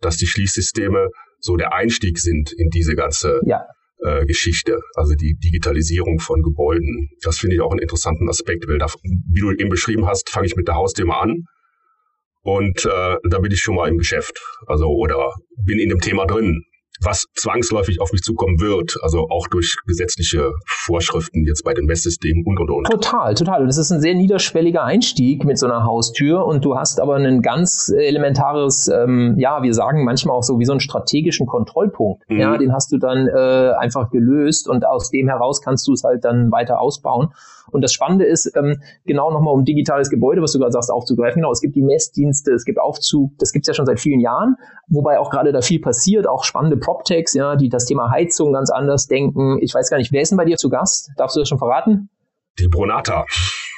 dass 0.00 0.16
die 0.16 0.26
Schließsysteme 0.26 1.08
so 1.38 1.56
der 1.56 1.74
Einstieg 1.74 2.18
sind 2.18 2.50
in 2.52 2.70
diese 2.70 2.94
ganze 2.94 3.40
ja. 3.44 3.60
Äh, 4.04 4.26
Geschichte, 4.26 4.78
also 4.94 5.14
die 5.14 5.34
Digitalisierung 5.34 6.18
von 6.18 6.42
Gebäuden. 6.42 7.10
Das 7.22 7.38
finde 7.38 7.56
ich 7.56 7.62
auch 7.62 7.70
einen 7.70 7.80
interessanten 7.80 8.28
Aspekt, 8.28 8.68
weil 8.68 8.78
da, 8.78 8.86
wie 9.02 9.40
du 9.40 9.52
eben 9.52 9.68
beschrieben 9.68 10.06
hast, 10.06 10.30
fange 10.30 10.46
ich 10.46 10.56
mit 10.56 10.68
der 10.68 10.74
Haustür 10.74 11.06
an 11.14 11.44
und 12.42 12.84
äh, 12.84 13.16
da 13.22 13.38
bin 13.38 13.52
ich 13.52 13.60
schon 13.60 13.76
mal 13.76 13.88
im 13.88 13.98
Geschäft, 13.98 14.40
also 14.66 14.88
oder 14.88 15.32
bin 15.64 15.78
in 15.78 15.88
dem 15.88 16.00
Thema 16.00 16.26
drin 16.26 16.64
was 17.04 17.26
zwangsläufig 17.34 18.00
auf 18.00 18.12
mich 18.12 18.22
zukommen 18.22 18.60
wird, 18.60 18.96
also 19.02 19.28
auch 19.30 19.46
durch 19.48 19.76
gesetzliche 19.86 20.52
Vorschriften 20.66 21.44
jetzt 21.44 21.64
bei 21.64 21.74
den 21.74 21.86
Messsystemen 21.86 22.44
und 22.46 22.58
und 22.58 22.70
und. 22.70 22.84
Total, 22.84 23.34
total. 23.34 23.62
Und 23.62 23.68
es 23.68 23.78
ist 23.78 23.90
ein 23.90 24.00
sehr 24.00 24.14
niederschwelliger 24.14 24.84
Einstieg 24.84 25.44
mit 25.44 25.58
so 25.58 25.66
einer 25.66 25.84
Haustür 25.84 26.46
und 26.46 26.64
du 26.64 26.76
hast 26.76 27.00
aber 27.00 27.16
ein 27.16 27.42
ganz 27.42 27.92
elementares, 27.94 28.88
ähm, 28.88 29.36
ja, 29.38 29.62
wir 29.62 29.74
sagen 29.74 30.04
manchmal 30.04 30.36
auch 30.36 30.42
so 30.42 30.58
wie 30.58 30.64
so 30.64 30.72
einen 30.72 30.80
strategischen 30.80 31.46
Kontrollpunkt. 31.46 32.28
Mhm. 32.28 32.38
Ja, 32.38 32.56
den 32.56 32.72
hast 32.72 32.92
du 32.92 32.98
dann 32.98 33.28
äh, 33.28 33.72
einfach 33.78 34.10
gelöst 34.10 34.68
und 34.68 34.86
aus 34.86 35.10
dem 35.10 35.28
heraus 35.28 35.62
kannst 35.62 35.86
du 35.88 35.92
es 35.92 36.04
halt 36.04 36.24
dann 36.24 36.50
weiter 36.50 36.80
ausbauen. 36.80 37.30
Und 37.70 37.82
das 37.82 37.92
Spannende 37.92 38.24
ist, 38.24 38.50
ähm, 38.56 38.82
genau 39.04 39.30
nochmal 39.30 39.54
um 39.54 39.64
digitales 39.64 40.10
Gebäude, 40.10 40.42
was 40.42 40.52
du 40.52 40.58
gerade 40.58 40.72
sagst, 40.72 40.90
aufzugreifen. 40.90 41.40
Genau, 41.40 41.52
es 41.52 41.60
gibt 41.60 41.76
die 41.76 41.82
Messdienste, 41.82 42.52
es 42.52 42.64
gibt 42.64 42.78
Aufzug, 42.78 43.32
das 43.38 43.52
gibt's 43.52 43.68
ja 43.68 43.74
schon 43.74 43.86
seit 43.86 44.00
vielen 44.00 44.20
Jahren, 44.20 44.56
wobei 44.88 45.18
auch 45.18 45.30
gerade 45.30 45.52
da 45.52 45.60
viel 45.60 45.80
passiert, 45.80 46.26
auch 46.26 46.44
spannende 46.44 46.76
PropTechs, 46.76 47.34
ja, 47.34 47.56
die 47.56 47.68
das 47.68 47.86
Thema 47.86 48.10
Heizung 48.10 48.52
ganz 48.52 48.70
anders 48.70 49.06
denken. 49.06 49.58
Ich 49.60 49.74
weiß 49.74 49.90
gar 49.90 49.98
nicht, 49.98 50.12
wer 50.12 50.22
ist 50.22 50.30
denn 50.30 50.38
bei 50.38 50.44
dir 50.44 50.56
zu 50.56 50.68
Gast? 50.68 51.10
Darfst 51.16 51.36
du 51.36 51.40
das 51.40 51.48
schon 51.48 51.58
verraten? 51.58 52.08
Die 52.58 52.68
Bronata. 52.68 53.24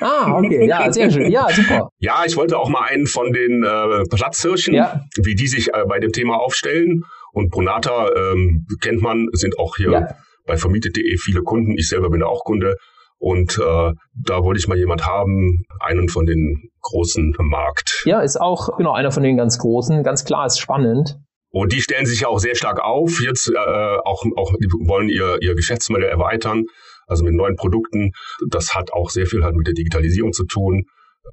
Ah, 0.00 0.32
okay, 0.36 0.66
ja, 0.66 0.92
sehr 0.92 1.10
schön. 1.10 1.30
Ja, 1.30 1.48
super. 1.50 1.88
Ja, 1.98 2.24
ich 2.26 2.36
wollte 2.36 2.58
auch 2.58 2.68
mal 2.68 2.82
einen 2.88 3.06
von 3.06 3.32
den 3.32 3.62
äh, 3.62 4.02
Platzhirschen, 4.10 4.74
ja. 4.74 5.00
wie 5.22 5.34
die 5.34 5.46
sich 5.46 5.68
äh, 5.68 5.84
bei 5.88 6.00
dem 6.00 6.12
Thema 6.12 6.36
aufstellen. 6.40 7.02
Und 7.32 7.50
Bronata 7.50 8.08
ähm, 8.14 8.66
kennt 8.80 9.00
man, 9.00 9.28
sind 9.32 9.58
auch 9.58 9.76
hier 9.76 9.90
ja. 9.90 10.08
bei 10.46 10.56
vermietet.de 10.56 11.16
viele 11.18 11.42
Kunden. 11.42 11.78
Ich 11.78 11.88
selber 11.88 12.10
bin 12.10 12.20
da 12.20 12.26
auch 12.26 12.44
Kunde. 12.44 12.76
Und 13.24 13.56
äh, 13.56 13.92
da 14.12 14.44
wollte 14.44 14.58
ich 14.58 14.68
mal 14.68 14.76
jemand 14.76 15.06
haben, 15.06 15.64
einen 15.80 16.10
von 16.10 16.26
den 16.26 16.68
großen 16.82 17.34
Markt. 17.38 18.02
Ja, 18.04 18.20
ist 18.20 18.38
auch 18.38 18.76
genau 18.76 18.92
einer 18.92 19.12
von 19.12 19.22
den 19.22 19.38
ganz 19.38 19.58
großen. 19.58 20.02
Ganz 20.02 20.26
klar, 20.26 20.44
ist 20.44 20.58
spannend. 20.58 21.16
Und 21.48 21.72
die 21.72 21.80
stellen 21.80 22.04
sich 22.04 22.20
ja 22.20 22.28
auch 22.28 22.38
sehr 22.38 22.54
stark 22.54 22.80
auf. 22.80 23.22
Jetzt 23.24 23.48
äh, 23.48 23.56
auch, 23.56 24.26
auch 24.36 24.52
die 24.60 24.68
wollen 24.86 25.08
ihr, 25.08 25.38
ihr 25.40 25.54
Geschäftsmodell 25.54 26.10
erweitern, 26.10 26.64
also 27.06 27.24
mit 27.24 27.32
neuen 27.32 27.56
Produkten. 27.56 28.12
Das 28.50 28.74
hat 28.74 28.92
auch 28.92 29.08
sehr 29.08 29.24
viel 29.24 29.42
halt 29.42 29.54
mit 29.54 29.66
der 29.66 29.74
Digitalisierung 29.74 30.34
zu 30.34 30.44
tun. 30.44 30.84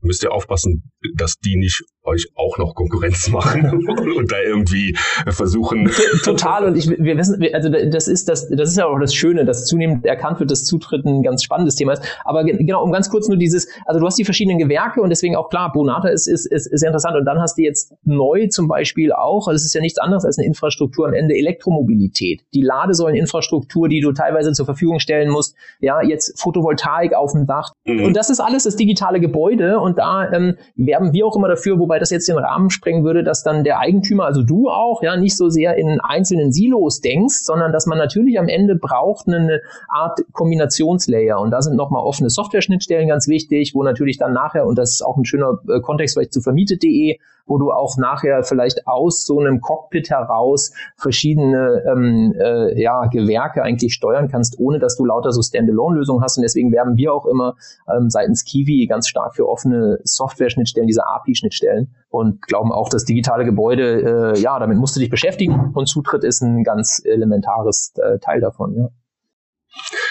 Müsst 0.02 0.24
ihr 0.24 0.32
aufpassen, 0.32 0.92
dass 1.16 1.36
die 1.38 1.58
nicht 1.58 1.84
euch 2.04 2.28
auch 2.36 2.58
noch 2.58 2.74
Konkurrenz 2.74 3.30
machen 3.30 3.88
und 4.18 4.32
da 4.32 4.42
irgendwie 4.42 4.96
versuchen. 5.28 5.90
Total. 6.24 6.66
Und 6.66 6.78
ich, 6.78 6.90
wir 6.90 7.18
wissen, 7.18 7.44
also 7.54 7.70
das 7.70 8.08
ist 8.08 8.28
das, 8.28 8.50
das 8.50 8.70
ist 8.70 8.78
ja 8.78 8.88
auch 8.88 9.00
das 9.00 9.14
Schöne, 9.14 9.46
dass 9.46 9.66
zunehmend 9.66 10.06
erkannt 10.06 10.40
wird, 10.40 10.50
dass 10.50 10.64
Zutritt 10.64 11.06
ein 11.06 11.22
ganz 11.22 11.44
spannendes 11.44 11.76
Thema 11.76 11.94
ist. 11.94 12.04
Aber 12.26 12.44
genau, 12.44 12.84
um 12.84 12.92
ganz 12.92 13.10
kurz 13.10 13.28
nur 13.28 13.38
dieses, 13.38 13.68
also 13.86 14.00
du 14.00 14.06
hast 14.06 14.18
die 14.18 14.24
verschiedenen 14.24 14.58
Gewerke 14.58 15.02
und 15.02 15.10
deswegen 15.10 15.36
auch 15.36 15.50
klar, 15.50 15.72
Bonata 15.72 16.10
ist, 16.10 16.28
ist, 16.28 16.46
ist, 16.46 16.66
ist 16.68 16.80
sehr 16.80 16.90
interessant. 16.90 17.18
Und 17.18 17.26
dann 17.26 17.40
hast 17.40 17.58
du 17.58 17.62
jetzt 17.62 17.94
neu 18.04 18.48
zum 18.48 18.68
Beispiel 18.68 19.12
auch, 19.12 19.48
also 19.48 19.56
es 19.56 19.66
ist 19.66 19.74
ja 19.74 19.82
nichts 19.82 20.00
anderes 20.00 20.26
als 20.26 20.38
eine 20.38 20.48
Infrastruktur 20.48 21.08
am 21.08 21.14
Ende 21.14 21.36
Elektromobilität. 21.36 22.42
Die 22.54 22.62
Ladesäuleninfrastruktur, 22.62 23.90
die 23.90 24.00
du 24.02 24.12
teilweise 24.12 24.54
zur 24.54 24.66
Verfügung 24.66 25.00
stellen 25.00 25.30
musst. 25.30 25.56
Ja, 25.80 26.02
jetzt 26.02 26.40
Photovoltaik 26.40 27.14
auf 27.14 27.34
dem 27.34 27.46
Dach. 27.46 27.72
Mhm. 27.86 28.06
Und 28.06 28.18
das 28.18 28.30
ist 28.30 28.40
alles 28.40 28.64
das 28.64 28.76
digitale 28.76 29.20
Gebäude. 29.20 29.80
Und 29.82 29.98
da 29.98 30.32
ähm, 30.32 30.56
werben 30.76 31.14
wir 31.14 31.26
auch 31.26 31.36
immer 31.36 31.48
dafür, 31.48 31.80
wobei 31.80 32.00
das 32.00 32.10
jetzt 32.10 32.28
den 32.28 32.38
Rahmen 32.38 32.70
sprengen 32.70 33.04
würde, 33.04 33.24
dass 33.24 33.44
dann 33.44 33.64
der 33.64 33.80
Eigentümer, 33.80 34.26
also 34.26 34.44
du 34.44 34.70
auch, 34.70 35.04
ja, 35.04 35.18
nicht 35.18 35.36
so 35.36 35.50
sehr 35.50 35.76
in 35.76 36.00
einzelnen 36.00 36.52
Silos 36.52 37.02
denkst, 37.02 37.44
sondern 37.44 37.72
dass 37.72 37.86
man 37.86 37.98
natürlich 37.98 38.40
am 38.40 38.48
Ende 38.48 38.76
braucht 38.76 39.28
eine 39.28 39.62
Art 39.90 40.20
Kombinationslayer. 40.34 41.40
Und 41.40 41.52
da 41.52 41.62
sind 41.62 41.76
nochmal 41.76 42.04
offene 42.04 42.30
Software-Schnittstellen 42.30 43.08
ganz 43.08 43.28
wichtig, 43.28 43.74
wo 43.76 43.84
natürlich 43.84 44.18
dann 44.18 44.34
nachher, 44.34 44.66
und 44.66 44.78
das 44.78 44.92
ist 44.92 45.02
auch 45.02 45.18
ein 45.18 45.26
schöner 45.26 45.60
äh, 45.68 45.80
Kontext 45.82 46.16
vielleicht 46.16 46.34
zu 46.34 46.42
vermietet.de, 46.42 47.18
wo 47.52 47.58
du 47.58 47.72
auch 47.72 47.98
nachher 47.98 48.44
vielleicht 48.44 48.88
aus 48.88 49.26
so 49.26 49.40
einem 49.40 49.60
Cockpit 49.60 50.10
heraus 50.10 50.72
verschiedene 50.96 51.84
ähm, 51.86 52.34
äh, 52.40 52.82
ja, 52.82 53.08
Gewerke 53.08 53.62
eigentlich 53.62 53.94
steuern 53.94 54.30
kannst, 54.30 54.58
ohne 54.58 54.80
dass 54.80 54.96
du 54.96 55.04
lauter 55.04 55.34
so 55.34 55.42
Standalone-Lösungen 55.42 56.24
hast. 56.24 56.38
Und 56.38 56.44
deswegen 56.44 56.72
werben 56.72 56.96
wir 56.96 57.14
auch 57.14 57.26
immer 57.26 57.56
ähm, 57.94 58.10
seitens 58.10 58.46
Kiwi 58.46 58.88
ganz 58.88 59.10
stark 59.10 59.36
für 59.36 59.50
offene 59.50 60.00
Software-Schnittstellen, 60.06 60.88
diese 60.88 61.06
API-Schnittstellen 61.06 61.94
und 62.10 62.42
glauben 62.42 62.72
auch, 62.72 62.88
das 62.88 63.04
digitale 63.04 63.44
Gebäude, 63.44 64.34
äh, 64.34 64.40
ja, 64.40 64.58
damit 64.58 64.78
musst 64.78 64.96
du 64.96 65.02
dich 65.02 65.10
beschäftigen 65.10 65.72
und 65.74 65.88
Zutritt 65.88 66.24
ist 66.24 66.42
ein 66.42 66.64
ganz 66.64 67.02
elementares 67.04 67.94
äh, 67.98 68.18
Teil 68.20 68.40
davon. 68.40 68.76
Ja. 68.78 68.90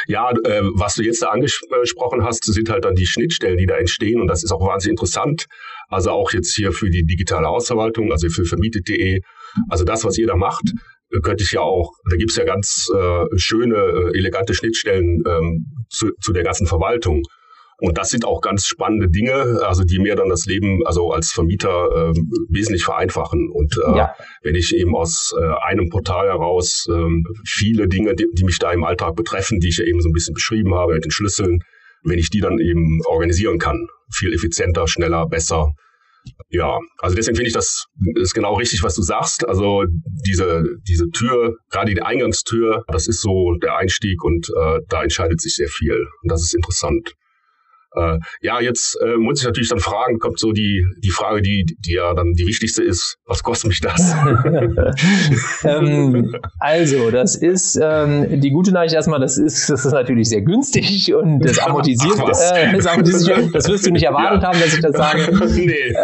Ja, 0.07 0.31
äh, 0.31 0.63
was 0.75 0.95
du 0.95 1.03
jetzt 1.03 1.23
da 1.23 1.29
angesprochen 1.29 2.25
hast, 2.25 2.45
sind 2.45 2.71
halt 2.71 2.85
dann 2.85 2.95
die 2.95 3.07
Schnittstellen, 3.07 3.59
die 3.59 3.67
da 3.67 3.77
entstehen 3.77 4.21
und 4.21 4.29
das 4.29 4.43
ist 4.43 4.53
auch 4.53 4.67
wahnsinnig 4.67 4.93
interessant. 4.93 5.47
Also 5.89 6.11
auch 6.11 6.33
jetzt 6.33 6.55
hier 6.55 6.73
für 6.73 6.91
die 6.91 7.05
digitale 7.05 7.47
Hausverwaltung, 7.47 8.13
also 8.13 8.29
für 8.29 8.45
vermietet.de. 8.45 9.21
Also 9.69 9.85
das, 9.85 10.05
was 10.05 10.19
ihr 10.19 10.27
da 10.27 10.37
macht, 10.37 10.73
könnte 11.23 11.43
ich 11.43 11.53
ja 11.53 11.61
auch, 11.61 11.93
da 12.09 12.17
gibt's 12.17 12.37
ja 12.37 12.45
ganz 12.45 12.89
äh, 12.95 13.25
schöne, 13.37 13.75
äh, 13.77 14.19
elegante 14.19 14.55
Schnittstellen 14.55 15.23
ähm, 15.27 15.67
zu, 15.89 16.13
zu 16.21 16.33
der 16.33 16.45
ganzen 16.45 16.67
Verwaltung. 16.67 17.23
Und 17.81 17.97
das 17.97 18.11
sind 18.11 18.25
auch 18.25 18.41
ganz 18.41 18.67
spannende 18.67 19.09
Dinge, 19.09 19.61
also 19.65 19.85
die 19.85 19.99
mir 19.99 20.15
dann 20.17 20.29
das 20.29 20.45
Leben, 20.45 20.87
also 20.87 21.11
als 21.13 21.33
Vermieter 21.33 22.13
äh, 22.15 22.21
wesentlich 22.49 22.85
vereinfachen. 22.85 23.49
Und 23.51 23.77
äh, 23.79 23.97
ja. 23.97 24.15
wenn 24.43 24.55
ich 24.55 24.75
eben 24.75 24.95
aus 24.95 25.33
äh, 25.39 25.45
einem 25.67 25.89
Portal 25.89 26.29
heraus 26.29 26.87
äh, 26.91 27.09
viele 27.47 27.89
Dinge, 27.89 28.15
die, 28.15 28.27
die 28.33 28.45
mich 28.45 28.59
da 28.59 28.71
im 28.73 28.85
Alltag 28.85 29.17
betreffen, 29.17 29.61
die 29.61 29.69
ich 29.69 29.79
ja 29.79 29.85
eben 29.85 30.01
so 30.01 30.09
ein 30.09 30.13
bisschen 30.13 30.35
beschrieben 30.35 30.75
habe 30.75 30.95
mit 30.95 31.05
den 31.05 31.11
Schlüsseln, 31.11 31.61
wenn 32.05 32.19
ich 32.19 32.31
die 32.31 32.41
dann 32.41 32.59
eben 32.59 33.01
organisieren 33.07 33.59
kann, 33.59 33.87
viel 34.13 34.33
effizienter, 34.35 34.87
schneller, 34.87 35.27
besser. 35.27 35.73
Ja, 36.51 36.79
also 36.99 37.17
deswegen 37.17 37.37
finde 37.37 37.49
ich 37.49 37.55
das 37.55 37.87
ist 38.17 38.35
genau 38.35 38.57
richtig, 38.57 38.83
was 38.83 38.95
du 38.95 39.01
sagst. 39.01 39.49
Also 39.49 39.85
diese 40.27 40.65
diese 40.87 41.09
Tür, 41.09 41.55
gerade 41.71 41.95
die 41.95 42.03
Eingangstür, 42.03 42.85
das 42.89 43.09
ist 43.09 43.23
so 43.23 43.55
der 43.63 43.77
Einstieg 43.77 44.23
und 44.23 44.51
äh, 44.51 44.81
da 44.89 45.03
entscheidet 45.03 45.41
sich 45.41 45.55
sehr 45.55 45.69
viel. 45.69 45.97
Und 46.23 46.31
das 46.31 46.43
ist 46.43 46.55
interessant. 46.55 47.15
Äh, 47.95 48.19
ja, 48.41 48.61
jetzt 48.61 48.97
äh, 49.03 49.17
muss 49.17 49.41
ich 49.41 49.47
natürlich 49.47 49.69
dann 49.69 49.81
fragen, 49.81 50.19
kommt 50.19 50.39
so 50.39 50.53
die, 50.53 50.85
die 50.99 51.11
Frage, 51.11 51.43
die, 51.43 51.65
die 51.79 51.95
ja 51.95 52.15
dann 52.15 52.33
die 52.35 52.47
wichtigste 52.47 52.85
ist, 52.85 53.17
was 53.27 53.43
kostet 53.43 53.69
mich 53.69 53.81
das? 53.81 54.15
ähm, 55.65 56.35
also, 56.61 57.11
das 57.11 57.35
ist 57.35 57.79
ähm, 57.83 58.41
die 58.41 58.51
gute 58.51 58.73
Nachricht 58.73 58.95
erstmal, 58.95 59.19
das 59.19 59.39
ist, 59.39 59.69
das 59.69 59.85
ist 59.85 59.93
natürlich 59.93 60.29
sehr 60.29 60.43
günstig 60.43 61.13
und 61.15 61.41
das 61.41 61.59
amortisiert, 61.59 62.15
Ach, 62.19 62.29
äh, 62.29 62.73
das, 62.77 62.87
amortisiert 62.87 63.55
das 63.55 63.69
wirst 63.69 63.87
du 63.87 63.91
nicht 63.91 64.05
erwartet 64.05 64.43
ja. 64.43 64.49
haben, 64.49 64.61
dass 64.61 64.75
ich 64.75 64.81
das 64.81 64.97
sage. 64.97 65.29
nee. 65.57 65.95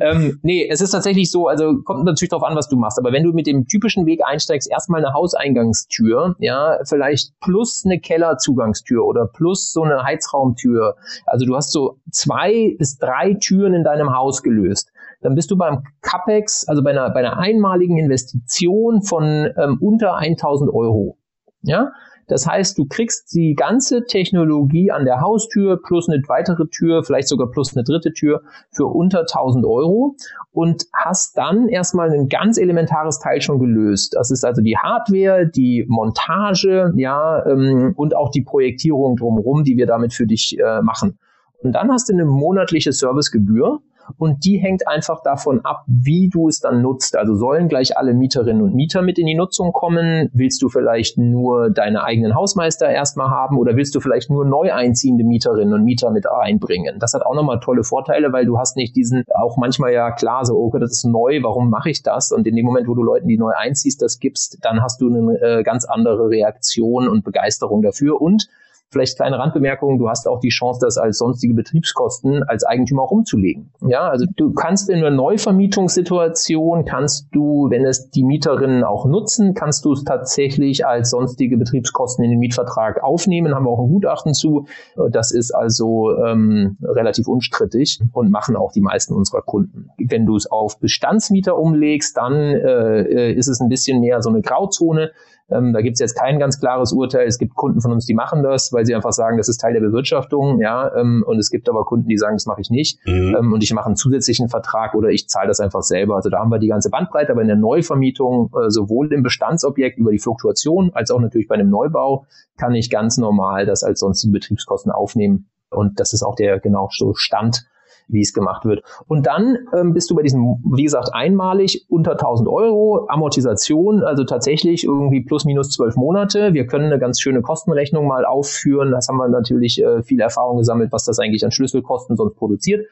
ähm, 0.00 0.38
nee, 0.42 0.68
es 0.70 0.80
ist 0.80 0.90
tatsächlich 0.90 1.30
so, 1.30 1.48
also 1.48 1.82
kommt 1.84 2.04
natürlich 2.04 2.30
darauf 2.30 2.44
an, 2.44 2.54
was 2.54 2.68
du 2.68 2.76
machst, 2.76 2.98
aber 2.98 3.12
wenn 3.12 3.24
du 3.24 3.32
mit 3.32 3.46
dem 3.48 3.66
typischen 3.66 4.06
Weg 4.06 4.20
einsteigst, 4.24 4.70
erstmal 4.70 5.04
eine 5.04 5.12
Hauseingangstür, 5.12 6.36
ja, 6.38 6.78
vielleicht 6.88 7.32
plus 7.40 7.82
eine 7.84 7.98
Kellerzugangstür 7.98 9.04
oder 9.04 9.26
plus 9.26 9.72
so 9.72 9.82
eine 9.82 10.04
Heizraum 10.04 10.51
Raumtür. 10.52 10.96
Also 11.26 11.46
du 11.46 11.56
hast 11.56 11.72
so 11.72 11.98
zwei 12.10 12.74
bis 12.78 12.98
drei 12.98 13.34
Türen 13.34 13.74
in 13.74 13.84
deinem 13.84 14.14
Haus 14.14 14.42
gelöst. 14.42 14.90
Dann 15.20 15.34
bist 15.34 15.50
du 15.50 15.56
beim 15.56 15.84
CAPEX, 16.00 16.66
also 16.68 16.82
bei 16.82 16.90
einer, 16.90 17.10
bei 17.10 17.20
einer 17.20 17.38
einmaligen 17.38 17.98
Investition 17.98 19.02
von 19.02 19.48
ähm, 19.56 19.78
unter 19.80 20.16
1000 20.16 20.72
Euro. 20.72 21.16
Ja, 21.62 21.92
das 22.28 22.46
heißt, 22.46 22.78
du 22.78 22.86
kriegst 22.86 23.34
die 23.34 23.54
ganze 23.54 24.04
Technologie 24.04 24.90
an 24.90 25.04
der 25.04 25.20
Haustür 25.20 25.80
plus 25.82 26.08
eine 26.08 26.22
weitere 26.28 26.66
Tür, 26.68 27.02
vielleicht 27.02 27.28
sogar 27.28 27.50
plus 27.50 27.76
eine 27.76 27.84
dritte 27.84 28.12
Tür 28.12 28.42
für 28.70 28.86
unter 28.86 29.20
1000 29.20 29.64
Euro 29.64 30.16
und 30.52 30.84
hast 30.92 31.36
dann 31.36 31.68
erstmal 31.68 32.10
ein 32.10 32.28
ganz 32.28 32.58
elementares 32.58 33.18
Teil 33.18 33.40
schon 33.40 33.58
gelöst. 33.58 34.14
Das 34.14 34.30
ist 34.30 34.44
also 34.44 34.62
die 34.62 34.76
Hardware, 34.76 35.46
die 35.46 35.84
Montage, 35.88 36.92
ja, 36.96 37.44
ähm, 37.46 37.92
und 37.96 38.14
auch 38.14 38.30
die 38.30 38.42
Projektierung 38.42 39.16
drumherum, 39.16 39.64
die 39.64 39.76
wir 39.76 39.86
damit 39.86 40.12
für 40.12 40.26
dich 40.26 40.56
äh, 40.58 40.82
machen. 40.82 41.18
Und 41.62 41.72
dann 41.72 41.90
hast 41.90 42.08
du 42.08 42.12
eine 42.12 42.24
monatliche 42.24 42.92
Servicegebühr 42.92 43.80
und 44.18 44.44
die 44.44 44.58
hängt 44.58 44.88
einfach 44.88 45.22
davon 45.22 45.64
ab, 45.64 45.84
wie 45.86 46.28
du 46.28 46.48
es 46.48 46.60
dann 46.60 46.82
nutzt. 46.82 47.16
Also 47.16 47.34
sollen 47.34 47.68
gleich 47.68 47.96
alle 47.96 48.14
Mieterinnen 48.14 48.62
und 48.62 48.74
Mieter 48.74 49.02
mit 49.02 49.18
in 49.18 49.26
die 49.26 49.34
Nutzung 49.34 49.72
kommen? 49.72 50.30
Willst 50.32 50.62
du 50.62 50.68
vielleicht 50.68 51.18
nur 51.18 51.70
deine 51.70 52.04
eigenen 52.04 52.34
Hausmeister 52.34 52.88
erstmal 52.88 53.30
haben 53.30 53.58
oder 53.58 53.76
willst 53.76 53.94
du 53.94 54.00
vielleicht 54.00 54.30
nur 54.30 54.44
neu 54.44 54.72
einziehende 54.72 55.24
Mieterinnen 55.24 55.74
und 55.74 55.84
Mieter 55.84 56.10
mit 56.10 56.26
einbringen? 56.28 56.98
Das 56.98 57.14
hat 57.14 57.24
auch 57.24 57.34
nochmal 57.34 57.60
tolle 57.60 57.84
Vorteile, 57.84 58.32
weil 58.32 58.46
du 58.46 58.58
hast 58.58 58.76
nicht 58.76 58.96
diesen, 58.96 59.24
auch 59.34 59.56
manchmal 59.56 59.92
ja 59.92 60.10
klar, 60.10 60.44
so, 60.44 60.58
okay, 60.58 60.78
das 60.78 60.92
ist 60.92 61.04
neu, 61.04 61.40
warum 61.42 61.70
mache 61.70 61.90
ich 61.90 62.02
das? 62.02 62.32
Und 62.32 62.46
in 62.46 62.56
dem 62.56 62.66
Moment, 62.66 62.88
wo 62.88 62.94
du 62.94 63.02
Leuten, 63.02 63.28
die 63.28 63.38
neu 63.38 63.52
einziehst, 63.56 64.02
das 64.02 64.18
gibst, 64.18 64.58
dann 64.62 64.82
hast 64.82 65.00
du 65.00 65.08
eine 65.08 65.40
äh, 65.40 65.62
ganz 65.62 65.84
andere 65.84 66.28
Reaktion 66.28 67.08
und 67.08 67.24
Begeisterung 67.24 67.82
dafür 67.82 68.20
und 68.20 68.48
Vielleicht 68.92 69.16
kleine 69.16 69.38
Randbemerkung, 69.38 69.98
du 69.98 70.10
hast 70.10 70.28
auch 70.28 70.38
die 70.38 70.50
Chance, 70.50 70.80
das 70.82 70.98
als 70.98 71.16
sonstige 71.16 71.54
Betriebskosten 71.54 72.42
als 72.42 72.62
Eigentümer 72.62 73.02
auch 73.02 73.10
umzulegen. 73.10 73.70
Ja, 73.86 74.08
also 74.08 74.26
du 74.36 74.52
kannst 74.52 74.90
in 74.90 74.98
einer 74.98 75.10
Neuvermietungssituation, 75.10 76.84
kannst 76.84 77.28
du, 77.32 77.70
wenn 77.70 77.86
es 77.86 78.10
die 78.10 78.22
Mieterinnen 78.22 78.84
auch 78.84 79.06
nutzen, 79.06 79.54
kannst 79.54 79.86
du 79.86 79.92
es 79.92 80.04
tatsächlich 80.04 80.86
als 80.86 81.08
sonstige 81.08 81.56
Betriebskosten 81.56 82.22
in 82.22 82.32
den 82.32 82.38
Mietvertrag 82.38 83.02
aufnehmen, 83.02 83.54
haben 83.54 83.64
wir 83.64 83.70
auch 83.70 83.80
ein 83.80 83.88
Gutachten 83.88 84.34
zu. 84.34 84.66
Das 85.10 85.32
ist 85.32 85.52
also 85.52 86.14
ähm, 86.24 86.76
relativ 86.82 87.28
unstrittig 87.28 88.02
und 88.12 88.30
machen 88.30 88.56
auch 88.56 88.72
die 88.72 88.82
meisten 88.82 89.14
unserer 89.14 89.40
Kunden. 89.40 89.88
Wenn 89.96 90.26
du 90.26 90.36
es 90.36 90.50
auf 90.50 90.78
Bestandsmieter 90.80 91.58
umlegst, 91.58 92.18
dann 92.18 92.34
äh, 92.34 93.00
äh 93.00 93.32
ist 93.32 93.48
es 93.48 93.60
ein 93.60 93.70
bisschen 93.70 94.00
mehr 94.00 94.20
so 94.20 94.28
eine 94.28 94.42
Grauzone. 94.42 95.12
Ähm, 95.54 95.72
da 95.72 95.80
gibt 95.80 95.94
es 95.94 96.00
jetzt 96.00 96.14
kein 96.14 96.38
ganz 96.38 96.58
klares 96.58 96.92
Urteil. 96.92 97.26
Es 97.26 97.38
gibt 97.38 97.54
Kunden 97.54 97.80
von 97.80 97.92
uns, 97.92 98.06
die 98.06 98.14
machen 98.14 98.42
das, 98.42 98.72
weil 98.72 98.86
sie 98.86 98.94
einfach 98.94 99.12
sagen, 99.12 99.36
das 99.36 99.48
ist 99.48 99.58
Teil 99.60 99.72
der 99.72 99.80
Bewirtschaftung, 99.80 100.60
ja. 100.60 100.94
Ähm, 100.94 101.24
und 101.26 101.38
es 101.38 101.50
gibt 101.50 101.68
aber 101.68 101.84
Kunden, 101.84 102.08
die 102.08 102.16
sagen, 102.16 102.36
das 102.36 102.46
mache 102.46 102.60
ich 102.60 102.70
nicht. 102.70 102.98
Mhm. 103.06 103.36
Ähm, 103.38 103.52
und 103.52 103.62
ich 103.62 103.72
mache 103.72 103.86
einen 103.86 103.96
zusätzlichen 103.96 104.48
Vertrag 104.48 104.94
oder 104.94 105.10
ich 105.10 105.28
zahle 105.28 105.48
das 105.48 105.60
einfach 105.60 105.82
selber. 105.82 106.16
Also 106.16 106.30
da 106.30 106.38
haben 106.38 106.50
wir 106.50 106.58
die 106.58 106.68
ganze 106.68 106.90
Bandbreite, 106.90 107.32
aber 107.32 107.42
in 107.42 107.48
der 107.48 107.56
Neuvermietung, 107.56 108.50
äh, 108.54 108.70
sowohl 108.70 109.12
im 109.12 109.22
Bestandsobjekt 109.22 109.98
über 109.98 110.10
die 110.10 110.18
Fluktuation 110.18 110.90
als 110.94 111.10
auch 111.10 111.20
natürlich 111.20 111.48
bei 111.48 111.54
einem 111.54 111.70
Neubau, 111.70 112.26
kann 112.58 112.74
ich 112.74 112.90
ganz 112.90 113.18
normal 113.18 113.66
das 113.66 113.82
als 113.82 114.00
sonstige 114.00 114.32
Betriebskosten 114.32 114.92
aufnehmen. 114.92 115.48
Und 115.70 116.00
das 116.00 116.12
ist 116.12 116.22
auch 116.22 116.36
der 116.36 116.60
genau 116.60 116.88
so 116.92 117.14
Stand 117.14 117.66
wie 118.12 118.20
es 118.20 118.32
gemacht 118.32 118.64
wird. 118.64 118.82
Und 119.08 119.26
dann 119.26 119.58
ähm, 119.74 119.92
bist 119.94 120.10
du 120.10 120.14
bei 120.14 120.22
diesem, 120.22 120.62
wie 120.64 120.84
gesagt, 120.84 121.10
einmalig 121.12 121.86
unter 121.88 122.12
1000 122.12 122.48
Euro, 122.48 123.06
Amortisation, 123.08 124.02
also 124.02 124.24
tatsächlich 124.24 124.84
irgendwie 124.84 125.22
plus 125.22 125.44
minus 125.44 125.70
zwölf 125.70 125.96
Monate. 125.96 126.52
Wir 126.52 126.66
können 126.66 126.86
eine 126.86 126.98
ganz 126.98 127.20
schöne 127.20 127.42
Kostenrechnung 127.42 128.06
mal 128.06 128.24
aufführen. 128.24 128.90
Das 128.90 129.08
haben 129.08 129.16
wir 129.16 129.28
natürlich 129.28 129.82
äh, 129.82 130.02
viel 130.02 130.20
Erfahrung 130.20 130.58
gesammelt, 130.58 130.92
was 130.92 131.04
das 131.04 131.18
eigentlich 131.18 131.44
an 131.44 131.52
Schlüsselkosten 131.52 132.16
sonst 132.16 132.36
produziert. 132.36 132.86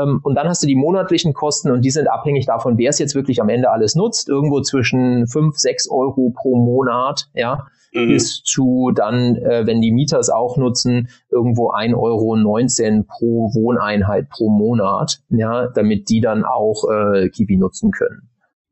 Ähm, 0.00 0.20
und 0.22 0.34
dann 0.34 0.48
hast 0.48 0.62
du 0.62 0.66
die 0.66 0.76
monatlichen 0.76 1.34
Kosten 1.34 1.70
und 1.70 1.82
die 1.82 1.90
sind 1.90 2.08
abhängig 2.08 2.46
davon, 2.46 2.78
wer 2.78 2.90
es 2.90 2.98
jetzt 2.98 3.14
wirklich 3.14 3.40
am 3.42 3.48
Ende 3.48 3.70
alles 3.70 3.94
nutzt. 3.96 4.28
Irgendwo 4.28 4.60
zwischen 4.60 5.26
fünf, 5.26 5.56
sechs 5.56 5.90
Euro 5.90 6.32
pro 6.34 6.56
Monat, 6.56 7.28
ja 7.34 7.66
mhm. 7.92 8.08
bis 8.08 8.42
zu 8.42 8.92
dann, 8.94 9.36
äh, 9.36 9.66
wenn 9.66 9.80
die 9.80 9.92
Mieter 9.92 10.18
es 10.18 10.30
auch 10.30 10.56
nutzen, 10.56 11.08
irgendwo 11.30 11.70
1,19 11.70 11.96
Euro 11.96 13.04
pro 13.08 13.50
Wohneinheit 13.54 14.28
pro 14.28 14.48
Monat, 14.50 15.20
ja, 15.28 15.68
damit 15.68 16.08
die 16.08 16.20
dann 16.20 16.44
auch 16.44 16.84
äh, 16.90 17.28
Kiwi 17.28 17.56
nutzen 17.56 17.90
können. 17.90 18.28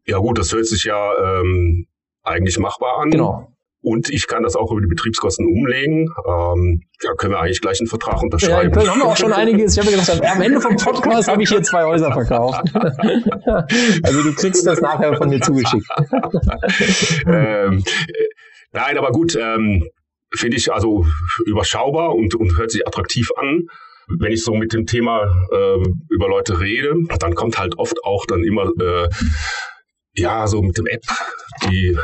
Ja 0.07 0.19
gut, 0.19 0.39
das 0.39 0.53
hört 0.53 0.67
sich 0.67 0.85
ja 0.85 1.13
ähm, 1.23 1.87
eigentlich 2.23 2.59
machbar 2.59 2.99
an. 3.01 3.11
Genau. 3.11 3.49
und 3.81 4.11
ich 4.11 4.27
kann 4.27 4.43
das 4.43 4.57
auch 4.57 4.73
über 4.73 4.81
die 4.81 4.87
Betriebskosten 4.87 5.47
umlegen. 5.47 6.09
Ähm, 6.27 6.83
ja, 7.03 7.15
können 7.15 7.33
wir 7.35 7.41
eigentlich 7.41 7.61
gleich 7.61 7.79
einen 7.81 7.89
Vertrag 7.89 8.23
unterschreiben. 8.23 8.55
Ja, 8.55 8.63
in 8.63 8.73
Köln 8.73 8.91
haben 8.91 9.01
wir 9.01 9.07
auch 9.07 9.17
schon 9.17 9.33
einiges. 9.33 9.77
Ich 9.77 9.79
habe 9.79 9.91
mir 9.91 9.99
gedacht, 9.99 10.25
am 10.25 10.43
Ende 10.43 10.61
vom 10.61 10.77
Podcast 10.77 11.29
habe 11.29 11.43
ich 11.43 11.49
hier 11.49 11.63
zwei 11.63 11.85
Häuser 11.85 12.13
verkauft. 12.13 12.75
also 14.03 14.23
du 14.23 14.35
kriegst 14.35 14.67
das 14.67 14.81
nachher 14.81 15.15
von 15.17 15.29
mir 15.29 15.41
zugeschickt. 15.41 15.87
ähm, 17.27 17.85
nein, 18.79 18.99
aber 18.99 19.11
gut, 19.11 19.37
ähm, 19.37 19.89
finde 20.35 20.57
ich 20.57 20.73
also 20.73 21.07
überschaubar 21.47 22.15
und, 22.15 22.35
und 22.35 22.57
hört 22.57 22.71
sich 22.71 22.87
attraktiv 22.87 23.31
an 23.37 23.67
wenn 24.19 24.33
ich 24.33 24.43
so 24.43 24.55
mit 24.55 24.73
dem 24.73 24.87
Thema 24.87 25.25
äh, 25.53 25.83
über 26.09 26.29
Leute 26.29 26.61
rede, 26.61 26.95
dann 27.19 27.35
kommt 27.35 27.59
halt 27.59 27.79
oft 27.79 28.03
auch 28.05 28.25
dann 28.27 28.43
immer 28.43 28.71
äh, 28.81 29.09
ja 30.15 30.47
so 30.47 30.63
mit 30.63 30.79
dem 30.79 30.87
App 30.87 31.03
die 31.69 31.97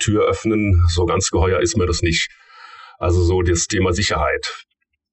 Tür 0.00 0.28
öffnen, 0.28 0.84
so 0.88 1.06
ganz 1.06 1.30
geheuer 1.30 1.60
ist 1.60 1.76
mir 1.76 1.86
das 1.86 2.02
nicht. 2.02 2.28
Also 2.98 3.22
so 3.22 3.42
das 3.42 3.66
Thema 3.66 3.92
Sicherheit. 3.92 4.64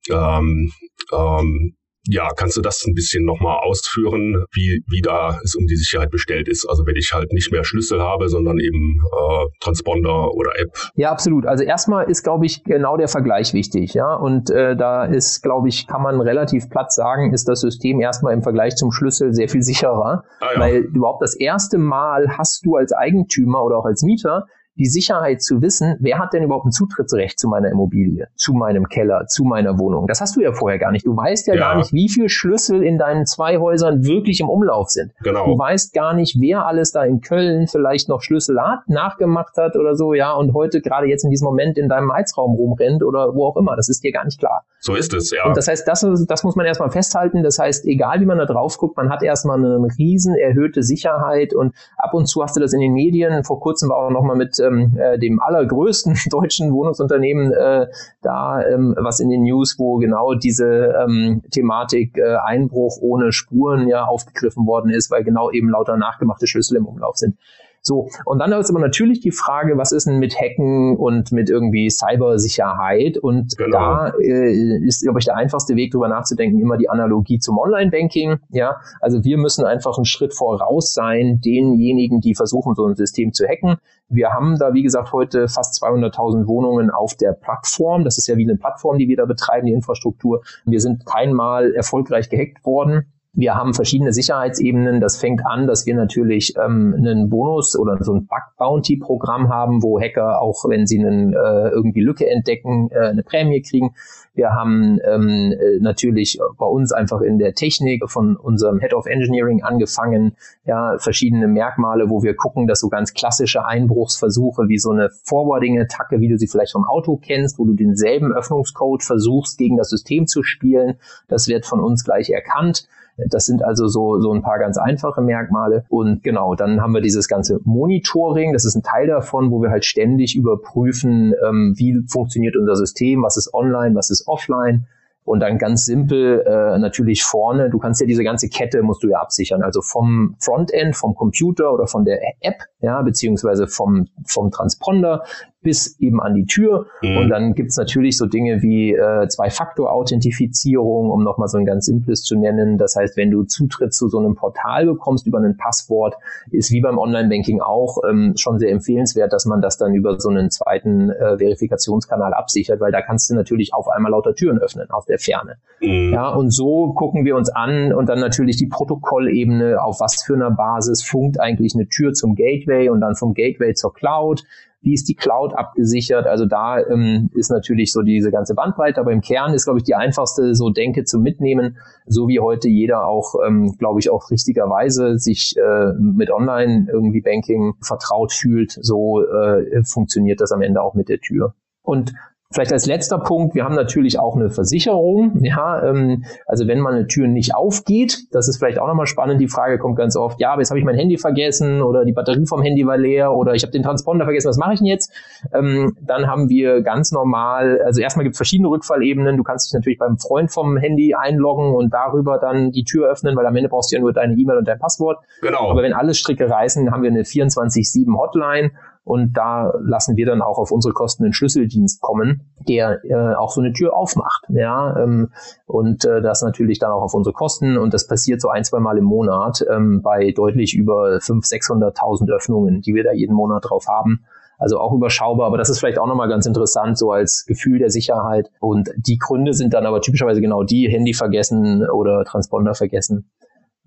Ähm, 0.09 0.71
ähm, 1.11 1.75
ja, 2.07 2.29
kannst 2.35 2.57
du 2.57 2.61
das 2.61 2.83
ein 2.87 2.93
bisschen 2.93 3.25
nochmal 3.25 3.59
ausführen, 3.59 4.45
wie, 4.53 4.83
wie 4.87 5.01
da 5.01 5.39
es 5.43 5.55
um 5.55 5.67
die 5.67 5.75
Sicherheit 5.75 6.11
bestellt 6.11 6.47
ist? 6.47 6.65
Also 6.67 6.85
wenn 6.85 6.95
ich 6.95 7.11
halt 7.13 7.31
nicht 7.33 7.51
mehr 7.51 7.63
Schlüssel 7.63 8.01
habe, 8.01 8.29
sondern 8.29 8.57
eben 8.59 8.99
äh, 9.05 9.45
Transponder 9.59 10.31
oder 10.33 10.51
App. 10.57 10.69
Ja, 10.95 11.11
absolut. 11.11 11.45
Also 11.45 11.63
erstmal 11.63 12.09
ist, 12.09 12.23
glaube 12.23 12.45
ich, 12.45 12.63
genau 12.63 12.97
der 12.97 13.07
Vergleich 13.07 13.53
wichtig. 13.53 13.93
Ja, 13.93 14.15
und 14.15 14.49
äh, 14.49 14.75
da 14.75 15.05
ist, 15.05 15.41
glaube 15.41 15.67
ich, 15.67 15.87
kann 15.87 16.01
man 16.01 16.21
relativ 16.21 16.69
platt 16.69 16.91
sagen, 16.91 17.33
ist 17.33 17.47
das 17.47 17.61
System 17.61 17.99
erstmal 17.99 18.33
im 18.33 18.43
Vergleich 18.43 18.75
zum 18.75 18.91
Schlüssel 18.91 19.33
sehr 19.33 19.49
viel 19.49 19.61
sicherer, 19.61 20.23
ah, 20.39 20.47
ja. 20.53 20.59
weil 20.59 20.75
überhaupt 20.77 21.21
das 21.21 21.35
erste 21.35 21.77
Mal 21.77 22.37
hast 22.37 22.65
du 22.65 22.75
als 22.75 22.93
Eigentümer 22.93 23.63
oder 23.63 23.77
auch 23.77 23.85
als 23.85 24.03
Mieter 24.03 24.45
die 24.79 24.85
Sicherheit 24.85 25.41
zu 25.41 25.61
wissen, 25.61 25.97
wer 25.99 26.17
hat 26.17 26.33
denn 26.33 26.43
überhaupt 26.43 26.65
ein 26.65 26.71
Zutrittsrecht 26.71 27.37
zu 27.37 27.49
meiner 27.49 27.69
Immobilie, 27.69 28.27
zu 28.35 28.53
meinem 28.53 28.87
Keller, 28.87 29.27
zu 29.27 29.43
meiner 29.43 29.77
Wohnung. 29.77 30.07
Das 30.07 30.21
hast 30.21 30.37
du 30.37 30.41
ja 30.41 30.53
vorher 30.53 30.79
gar 30.79 30.91
nicht. 30.91 31.05
Du 31.05 31.15
weißt 31.15 31.47
ja, 31.47 31.55
ja. 31.55 31.59
gar 31.59 31.77
nicht, 31.77 31.93
wie 31.93 32.09
viele 32.09 32.29
Schlüssel 32.29 32.81
in 32.81 32.97
deinen 32.97 33.25
zwei 33.25 33.57
Häusern 33.57 34.05
wirklich 34.05 34.39
im 34.39 34.49
Umlauf 34.49 34.89
sind. 34.89 35.11
Genau. 35.21 35.45
Du 35.45 35.57
weißt 35.57 35.93
gar 35.93 36.13
nicht, 36.13 36.37
wer 36.39 36.65
alles 36.65 36.91
da 36.91 37.03
in 37.03 37.19
Köln 37.19 37.67
vielleicht 37.67 38.07
noch 38.07 38.21
Schlüssel 38.21 38.59
hat, 38.61 38.87
nachgemacht 38.87 39.57
hat 39.57 39.75
oder 39.75 39.95
so, 39.95 40.13
ja, 40.13 40.33
und 40.33 40.53
heute 40.53 40.81
gerade 40.81 41.07
jetzt 41.07 41.25
in 41.25 41.29
diesem 41.29 41.45
Moment 41.45 41.77
in 41.77 41.89
deinem 41.89 42.11
Heizraum 42.13 42.55
rumrennt 42.55 43.03
oder 43.03 43.35
wo 43.35 43.47
auch 43.47 43.57
immer. 43.57 43.75
Das 43.75 43.89
ist 43.89 44.03
dir 44.03 44.13
gar 44.13 44.23
nicht 44.23 44.39
klar. 44.39 44.63
So 44.79 44.95
ist 44.95 45.13
es, 45.13 45.31
ja. 45.31 45.45
Und 45.45 45.57
das 45.57 45.67
heißt, 45.67 45.85
das, 45.87 46.05
das 46.27 46.43
muss 46.43 46.55
man 46.55 46.65
erstmal 46.65 46.89
festhalten. 46.89 47.43
Das 47.43 47.59
heißt, 47.59 47.85
egal 47.85 48.21
wie 48.21 48.25
man 48.25 48.37
da 48.37 48.45
drauf 48.45 48.77
guckt, 48.77 48.95
man 48.95 49.09
hat 49.09 49.21
erstmal 49.23 49.57
eine 49.57 49.87
riesen 49.97 50.35
erhöhte 50.35 50.83
Sicherheit 50.83 51.53
und 51.53 51.75
ab 51.97 52.13
und 52.13 52.27
zu 52.27 52.41
hast 52.41 52.55
du 52.55 52.61
das 52.61 52.71
in 52.71 52.79
den 52.79 52.93
Medien. 52.93 53.43
Vor 53.43 53.59
kurzem 53.59 53.89
war 53.89 53.97
auch 53.97 54.09
noch 54.09 54.23
mal 54.23 54.37
mit 54.37 54.57
ähm, 54.69 54.97
äh, 54.97 55.17
dem 55.17 55.41
allergrößten 55.41 56.17
deutschen 56.29 56.71
Wohnungsunternehmen 56.71 57.51
äh, 57.51 57.87
da 58.21 58.63
ähm, 58.63 58.95
was 58.97 59.19
in 59.19 59.29
den 59.29 59.43
News, 59.43 59.77
wo 59.77 59.97
genau 59.97 60.33
diese 60.35 60.93
ähm, 61.03 61.41
Thematik 61.51 62.17
äh, 62.17 62.35
Einbruch 62.35 62.97
ohne 63.01 63.31
Spuren 63.31 63.87
ja 63.87 64.05
aufgegriffen 64.05 64.65
worden 64.65 64.91
ist, 64.91 65.11
weil 65.11 65.23
genau 65.23 65.51
eben 65.51 65.69
lauter 65.69 65.97
nachgemachte 65.97 66.47
Schlüssel 66.47 66.77
im 66.77 66.85
Umlauf 66.85 67.17
sind. 67.17 67.37
So, 67.81 68.09
und 68.25 68.39
dann 68.39 68.51
ist 68.51 68.69
aber 68.69 68.79
natürlich 68.79 69.21
die 69.21 69.31
Frage, 69.31 69.77
was 69.77 69.91
ist 69.91 70.07
denn 70.07 70.19
mit 70.19 70.35
Hacken 70.39 70.97
und 70.97 71.31
mit 71.31 71.49
irgendwie 71.49 71.89
Cybersicherheit? 71.89 73.17
Und 73.17 73.57
genau. 73.57 73.71
da 73.71 74.13
äh, 74.21 74.77
ist, 74.85 75.03
glaube 75.03 75.19
ich, 75.19 75.25
der 75.25 75.37
einfachste 75.37 75.75
Weg, 75.75 75.91
darüber 75.91 76.09
nachzudenken, 76.09 76.59
immer 76.59 76.77
die 76.77 76.89
Analogie 76.89 77.39
zum 77.39 77.57
Online-Banking. 77.57 78.37
Ja, 78.49 78.77
also 78.99 79.23
wir 79.23 79.37
müssen 79.37 79.65
einfach 79.65 79.97
einen 79.97 80.05
Schritt 80.05 80.33
voraus 80.33 80.93
sein, 80.93 81.39
denjenigen, 81.43 82.19
die 82.19 82.35
versuchen, 82.35 82.75
so 82.75 82.85
ein 82.85 82.95
System 82.95 83.33
zu 83.33 83.47
hacken. 83.47 83.77
Wir 84.09 84.31
haben 84.33 84.57
da, 84.57 84.73
wie 84.73 84.83
gesagt, 84.83 85.13
heute 85.13 85.47
fast 85.47 85.81
200.000 85.81 86.47
Wohnungen 86.47 86.89
auf 86.89 87.15
der 87.15 87.33
Plattform. 87.33 88.03
Das 88.03 88.17
ist 88.17 88.27
ja 88.27 88.37
wie 88.37 88.43
eine 88.43 88.57
Plattform, 88.57 88.97
die 88.97 89.07
wir 89.07 89.17
da 89.17 89.25
betreiben, 89.25 89.67
die 89.67 89.73
Infrastruktur. 89.73 90.41
Wir 90.65 90.81
sind 90.81 91.05
keinmal 91.05 91.73
erfolgreich 91.73 92.29
gehackt 92.29 92.65
worden. 92.65 93.05
Wir 93.33 93.53
haben 93.53 93.75
verschiedene 93.75 94.11
Sicherheitsebenen. 94.11 94.99
Das 94.99 95.17
fängt 95.17 95.45
an, 95.45 95.67
dass 95.67 95.85
wir 95.85 95.95
natürlich 95.95 96.55
ähm, 96.57 96.95
einen 96.97 97.29
Bonus 97.29 97.77
oder 97.77 98.03
so 98.03 98.13
ein 98.13 98.25
Bug-Bounty-Programm 98.25 99.49
haben, 99.49 99.83
wo 99.83 99.99
Hacker 99.99 100.41
auch, 100.41 100.65
wenn 100.67 100.87
sie 100.87 100.99
einen, 100.99 101.33
äh, 101.33 101.69
irgendwie 101.69 102.01
Lücke 102.01 102.27
entdecken, 102.27 102.89
äh, 102.91 103.09
eine 103.09 103.21
Prämie 103.21 103.61
kriegen. 103.61 103.93
Wir 104.33 104.53
haben 104.53 104.99
ähm, 105.05 105.53
äh, 105.53 105.79
natürlich 105.79 106.39
bei 106.57 106.65
uns 106.65 106.91
einfach 106.91 107.21
in 107.21 107.37
der 107.37 107.53
Technik 107.53 108.09
von 108.09 108.35
unserem 108.35 108.79
Head 108.79 108.95
of 108.95 109.05
Engineering 109.05 109.61
angefangen, 109.61 110.35
ja, 110.65 110.97
verschiedene 110.97 111.47
Merkmale, 111.47 112.09
wo 112.09 112.23
wir 112.23 112.35
gucken, 112.35 112.65
dass 112.65 112.79
so 112.79 112.89
ganz 112.89 113.13
klassische 113.13 113.63
Einbruchsversuche 113.63 114.69
wie 114.69 114.79
so 114.79 114.89
eine 114.89 115.09
Forwarding-Attacke, 115.25 116.19
wie 116.19 116.29
du 116.29 116.37
sie 116.37 116.47
vielleicht 116.47 116.71
vom 116.71 116.85
Auto 116.85 117.17
kennst, 117.17 117.59
wo 117.59 117.65
du 117.65 117.73
denselben 117.73 118.33
Öffnungscode 118.33 119.03
versuchst, 119.03 119.59
gegen 119.59 119.77
das 119.77 119.89
System 119.89 120.25
zu 120.25 120.41
spielen, 120.41 120.95
das 121.27 121.47
wird 121.47 121.67
von 121.67 121.79
uns 121.79 122.03
gleich 122.03 122.31
erkannt. 122.31 122.87
Das 123.27 123.45
sind 123.45 123.63
also 123.63 123.87
so, 123.87 124.19
so 124.19 124.33
ein 124.33 124.41
paar 124.41 124.59
ganz 124.59 124.77
einfache 124.77 125.21
Merkmale. 125.21 125.85
Und 125.89 126.23
genau, 126.23 126.55
dann 126.55 126.81
haben 126.81 126.93
wir 126.93 127.01
dieses 127.01 127.27
ganze 127.27 127.59
Monitoring. 127.63 128.53
Das 128.53 128.65
ist 128.65 128.75
ein 128.75 128.83
Teil 128.83 129.07
davon, 129.07 129.51
wo 129.51 129.61
wir 129.61 129.69
halt 129.69 129.85
ständig 129.85 130.35
überprüfen, 130.35 131.33
ähm, 131.47 131.73
wie 131.77 132.03
funktioniert 132.07 132.55
unser 132.55 132.75
System, 132.75 133.23
was 133.23 133.37
ist 133.37 133.53
online, 133.53 133.95
was 133.95 134.09
ist 134.09 134.27
offline. 134.27 134.87
Und 135.29 135.41
dann 135.41 135.59
ganz 135.59 135.85
simpel 135.85 136.43
äh, 136.47 136.79
natürlich 136.79 137.23
vorne, 137.23 137.69
du 137.69 137.77
kannst 137.77 138.01
ja 138.01 138.07
diese 138.07 138.23
ganze 138.23 138.49
Kette 138.49 138.81
musst 138.81 139.03
du 139.03 139.09
ja 139.09 139.19
absichern. 139.19 139.61
Also 139.61 139.81
vom 139.81 140.35
Frontend, 140.39 140.95
vom 140.95 141.13
Computer 141.13 141.71
oder 141.71 141.85
von 141.85 142.03
der 142.03 142.19
App, 142.41 142.63
ja, 142.81 142.99
beziehungsweise 143.03 143.67
vom, 143.67 144.07
vom 144.25 144.49
Transponder 144.49 145.23
bis 145.61 145.99
eben 145.99 146.21
an 146.21 146.35
die 146.35 146.45
Tür. 146.45 146.87
Mhm. 147.01 147.17
Und 147.17 147.29
dann 147.29 147.53
gibt's 147.53 147.77
natürlich 147.77 148.17
so 148.17 148.25
Dinge 148.25 148.61
wie 148.61 148.93
äh, 148.93 149.27
Zwei-Faktor-Authentifizierung, 149.27 151.09
um 151.09 151.23
nochmal 151.23 151.47
so 151.47 151.57
ein 151.57 151.65
ganz 151.65 151.85
simples 151.85 152.23
zu 152.23 152.37
nennen. 152.37 152.77
Das 152.77 152.95
heißt, 152.95 153.17
wenn 153.17 153.31
du 153.31 153.43
Zutritt 153.43 153.93
zu 153.93 154.07
so 154.07 154.19
einem 154.19 154.35
Portal 154.35 154.85
bekommst 154.85 155.27
über 155.27 155.39
ein 155.39 155.57
Passwort, 155.57 156.15
ist 156.51 156.71
wie 156.71 156.81
beim 156.81 156.97
Online-Banking 156.97 157.61
auch 157.61 157.97
ähm, 158.09 158.33
schon 158.37 158.59
sehr 158.59 158.71
empfehlenswert, 158.71 159.33
dass 159.33 159.45
man 159.45 159.61
das 159.61 159.77
dann 159.77 159.93
über 159.93 160.19
so 160.19 160.29
einen 160.29 160.49
zweiten 160.49 161.09
äh, 161.09 161.37
Verifikationskanal 161.37 162.33
absichert, 162.33 162.79
weil 162.79 162.91
da 162.91 163.01
kannst 163.01 163.29
du 163.29 163.35
natürlich 163.35 163.73
auf 163.73 163.89
einmal 163.89 164.11
lauter 164.11 164.33
Türen 164.35 164.59
öffnen 164.59 164.89
aus 164.89 165.05
der 165.05 165.19
Ferne. 165.19 165.57
Mhm. 165.81 166.13
Ja, 166.13 166.29
und 166.29 166.51
so 166.51 166.93
gucken 166.93 167.25
wir 167.25 167.35
uns 167.35 167.49
an 167.49 167.93
und 167.93 168.07
dann 168.07 168.19
natürlich 168.19 168.57
die 168.57 168.67
Protokollebene, 168.67 169.81
auf 169.81 169.99
was 169.99 170.23
für 170.23 170.35
einer 170.35 170.51
Basis 170.51 171.03
funkt 171.03 171.39
eigentlich 171.39 171.75
eine 171.75 171.87
Tür 171.87 172.13
zum 172.13 172.35
Gateway 172.35 172.89
und 172.89 173.01
dann 173.01 173.15
vom 173.15 173.33
Gateway 173.33 173.73
zur 173.73 173.93
Cloud 173.93 174.43
wie 174.81 174.93
ist 174.93 175.09
die 175.09 175.15
Cloud 175.15 175.53
abgesichert? 175.53 176.25
Also 176.25 176.45
da 176.45 176.79
ähm, 176.79 177.29
ist 177.33 177.51
natürlich 177.51 177.91
so 177.91 178.01
diese 178.01 178.31
ganze 178.31 178.55
Bandbreite, 178.55 179.01
aber 179.01 179.11
im 179.11 179.21
Kern 179.21 179.53
ist, 179.53 179.65
glaube 179.65 179.79
ich, 179.79 179.83
die 179.83 179.95
einfachste 179.95 180.55
so 180.55 180.69
Denke 180.69 181.03
zum 181.03 181.21
Mitnehmen, 181.21 181.77
so 182.05 182.27
wie 182.27 182.39
heute 182.39 182.69
jeder 182.69 183.05
auch, 183.05 183.35
ähm, 183.45 183.75
glaube 183.77 183.99
ich, 183.99 184.09
auch 184.09 184.31
richtigerweise 184.31 185.17
sich 185.17 185.55
äh, 185.57 185.93
mit 185.99 186.31
Online 186.31 186.87
irgendwie 186.91 187.21
Banking 187.21 187.73
vertraut 187.81 188.31
fühlt, 188.31 188.71
so 188.71 189.21
äh, 189.21 189.83
funktioniert 189.83 190.39
das 190.39 190.51
am 190.51 190.61
Ende 190.61 190.81
auch 190.81 190.93
mit 190.93 191.09
der 191.09 191.19
Tür. 191.19 191.55
Und 191.81 192.13
Vielleicht 192.51 192.73
als 192.73 192.87
letzter 192.87 193.19
Punkt, 193.19 193.53
wir 193.53 193.63
haben 193.63 193.75
natürlich 193.75 194.17
auch 194.17 194.35
eine 194.35 194.49
Versicherung. 194.49 195.37
Ja, 195.43 195.83
ähm, 195.87 196.23
also 196.47 196.67
wenn 196.67 196.79
mal 196.79 196.95
eine 196.95 197.05
Tür 197.05 197.27
nicht 197.27 197.53
aufgeht, 197.53 198.23
das 198.31 198.47
ist 198.47 198.57
vielleicht 198.57 198.79
auch 198.79 198.87
nochmal 198.87 199.05
spannend. 199.05 199.39
Die 199.39 199.47
Frage 199.47 199.77
kommt 199.77 199.97
ganz 199.97 200.15
oft, 200.15 200.41
ja, 200.41 200.53
aber 200.53 200.61
jetzt 200.61 200.71
habe 200.71 200.79
ich 200.79 200.85
mein 200.85 200.95
Handy 200.95 201.19
vergessen 201.19 201.83
oder 201.83 202.05
die 202.05 202.11
Batterie 202.11 202.47
vom 202.47 202.63
Handy 202.63 202.87
war 202.87 202.97
leer 202.97 203.33
oder 203.33 203.53
ich 203.53 203.61
habe 203.61 203.71
den 203.71 203.83
Transponder 203.83 204.25
vergessen, 204.25 204.49
was 204.49 204.57
mache 204.57 204.73
ich 204.73 204.79
denn 204.79 204.87
jetzt? 204.87 205.13
Ähm, 205.53 205.95
dann 206.01 206.25
haben 206.25 206.49
wir 206.49 206.81
ganz 206.81 207.11
normal, 207.11 207.83
also 207.85 208.01
erstmal 208.01 208.23
gibt 208.23 208.33
es 208.33 208.39
verschiedene 208.39 208.69
Rückfallebenen. 208.69 209.37
Du 209.37 209.43
kannst 209.43 209.67
dich 209.67 209.75
natürlich 209.75 209.99
beim 209.99 210.17
Freund 210.17 210.51
vom 210.51 210.75
Handy 210.75 211.13
einloggen 211.13 211.75
und 211.75 211.93
darüber 211.93 212.39
dann 212.39 212.71
die 212.71 212.83
Tür 212.83 213.11
öffnen, 213.11 213.35
weil 213.35 213.45
am 213.45 213.55
Ende 213.55 213.69
brauchst 213.69 213.91
du 213.91 213.95
ja 213.97 214.01
nur 214.01 214.11
deine 214.11 214.33
E-Mail 214.33 214.57
und 214.57 214.67
dein 214.67 214.79
Passwort. 214.79 215.19
Genau. 215.43 215.69
Aber 215.69 215.83
wenn 215.83 215.93
alle 215.93 216.15
Stricke 216.15 216.49
reißen, 216.49 216.91
haben 216.91 217.03
wir 217.03 217.11
eine 217.11 217.21
24-7 217.21 218.17
Hotline 218.17 218.71
und 219.09 219.33
da 219.33 219.73
lassen 219.81 220.17
wir 220.17 220.27
dann 220.27 220.43
auch 220.43 220.59
auf 220.59 220.71
unsere 220.71 220.93
Kosten 220.93 221.23
einen 221.23 221.33
Schlüsseldienst 221.33 221.99
kommen, 221.99 222.43
der 222.67 223.03
äh, 223.05 223.33
auch 223.33 223.49
so 223.49 223.59
eine 223.59 223.73
Tür 223.73 223.97
aufmacht. 223.97 224.45
Ja, 224.49 224.95
ähm, 225.01 225.31
und 225.65 226.05
äh, 226.05 226.21
das 226.21 226.43
natürlich 226.43 226.77
dann 226.77 226.91
auch 226.91 227.01
auf 227.01 227.15
unsere 227.15 227.33
Kosten. 227.33 227.79
Und 227.79 227.95
das 227.95 228.05
passiert 228.05 228.39
so 228.39 228.49
ein, 228.49 228.63
zwei 228.63 228.79
Mal 228.79 228.99
im 228.99 229.05
Monat 229.05 229.65
ähm, 229.67 230.03
bei 230.03 230.31
deutlich 230.31 230.75
über 230.75 231.17
500.000, 231.17 231.95
600.000 231.95 232.31
Öffnungen, 232.31 232.81
die 232.81 232.93
wir 232.93 233.03
da 233.03 233.11
jeden 233.11 233.33
Monat 233.33 233.65
drauf 233.67 233.87
haben. 233.87 234.25
Also 234.59 234.79
auch 234.79 234.93
überschaubar, 234.93 235.47
aber 235.47 235.57
das 235.57 235.69
ist 235.69 235.79
vielleicht 235.79 235.97
auch 235.97 236.05
nochmal 236.05 236.29
ganz 236.29 236.45
interessant, 236.45 236.95
so 236.95 237.11
als 237.11 237.45
Gefühl 237.47 237.79
der 237.79 237.89
Sicherheit. 237.89 238.51
Und 238.59 238.91
die 238.95 239.17
Gründe 239.17 239.53
sind 239.53 239.73
dann 239.73 239.87
aber 239.87 240.01
typischerweise 240.01 240.39
genau 240.39 240.61
die, 240.61 240.87
Handy 240.87 241.15
vergessen 241.15 241.89
oder 241.89 242.25
Transponder 242.25 242.75
vergessen. 242.75 243.31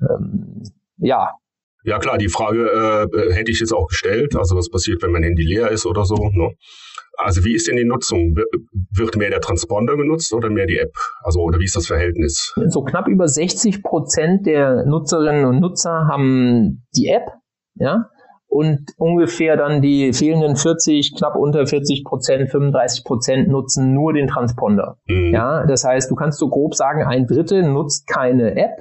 Ähm, 0.01 0.65
ja, 0.99 1.37
ja 1.85 1.99
klar, 1.99 2.19
die 2.19 2.29
Frage 2.29 3.09
äh, 3.13 3.33
hätte 3.33 3.51
ich 3.51 3.61
jetzt 3.61 3.73
auch 3.73 3.87
gestellt. 3.87 4.37
Also 4.37 4.57
was 4.57 4.71
passiert, 4.71 5.03
wenn 5.03 5.13
mein 5.13 5.23
Handy 5.23 5.43
leer 5.43 5.71
ist 5.71 5.87
oder 5.87 6.05
so. 6.05 6.17
Ne? 6.17 6.51
Also 7.19 7.45
wie 7.45 7.55
ist 7.55 7.69
denn 7.69 7.77
die 7.77 7.85
Nutzung? 7.85 8.37
Wird 8.95 9.17
mehr 9.17 9.31
der 9.31 9.41
Transponder 9.41 9.97
genutzt 9.97 10.33
oder 10.33 10.51
mehr 10.51 10.67
die 10.67 10.79
App? 10.79 10.95
Also 11.23 11.41
oder 11.41 11.59
wie 11.59 11.65
ist 11.65 11.77
das 11.77 11.87
Verhältnis? 11.87 12.53
So 12.69 12.83
knapp 12.83 13.09
über 13.09 13.29
60 13.29 13.83
Prozent 13.83 14.47
der 14.47 14.85
Nutzerinnen 14.87 15.45
und 15.45 15.61
Nutzer 15.61 16.09
haben 16.11 16.85
die 16.97 17.09
App, 17.09 17.29
ja. 17.75 18.07
und 18.49 18.91
ungefähr 18.99 19.57
dann 19.57 19.81
die 19.81 20.13
fehlenden 20.13 20.57
40, 20.57 21.15
knapp 21.17 21.37
unter 21.37 21.67
40 21.67 22.05
Prozent, 22.05 22.51
35 22.51 23.05
Prozent 23.05 23.49
nutzen 23.49 23.95
nur 23.95 24.13
den 24.13 24.29
Transponder. 24.29 24.97
Mhm. 25.07 25.33
Ja, 25.33 25.65
das 25.67 25.85
heißt, 25.85 26.11
du 26.11 26.15
kannst 26.15 26.39
so 26.39 26.49
grob 26.49 26.75
sagen, 26.75 27.03
ein 27.03 27.27
Drittel 27.27 27.63
nutzt 27.63 28.07
keine 28.07 28.57
App, 28.57 28.73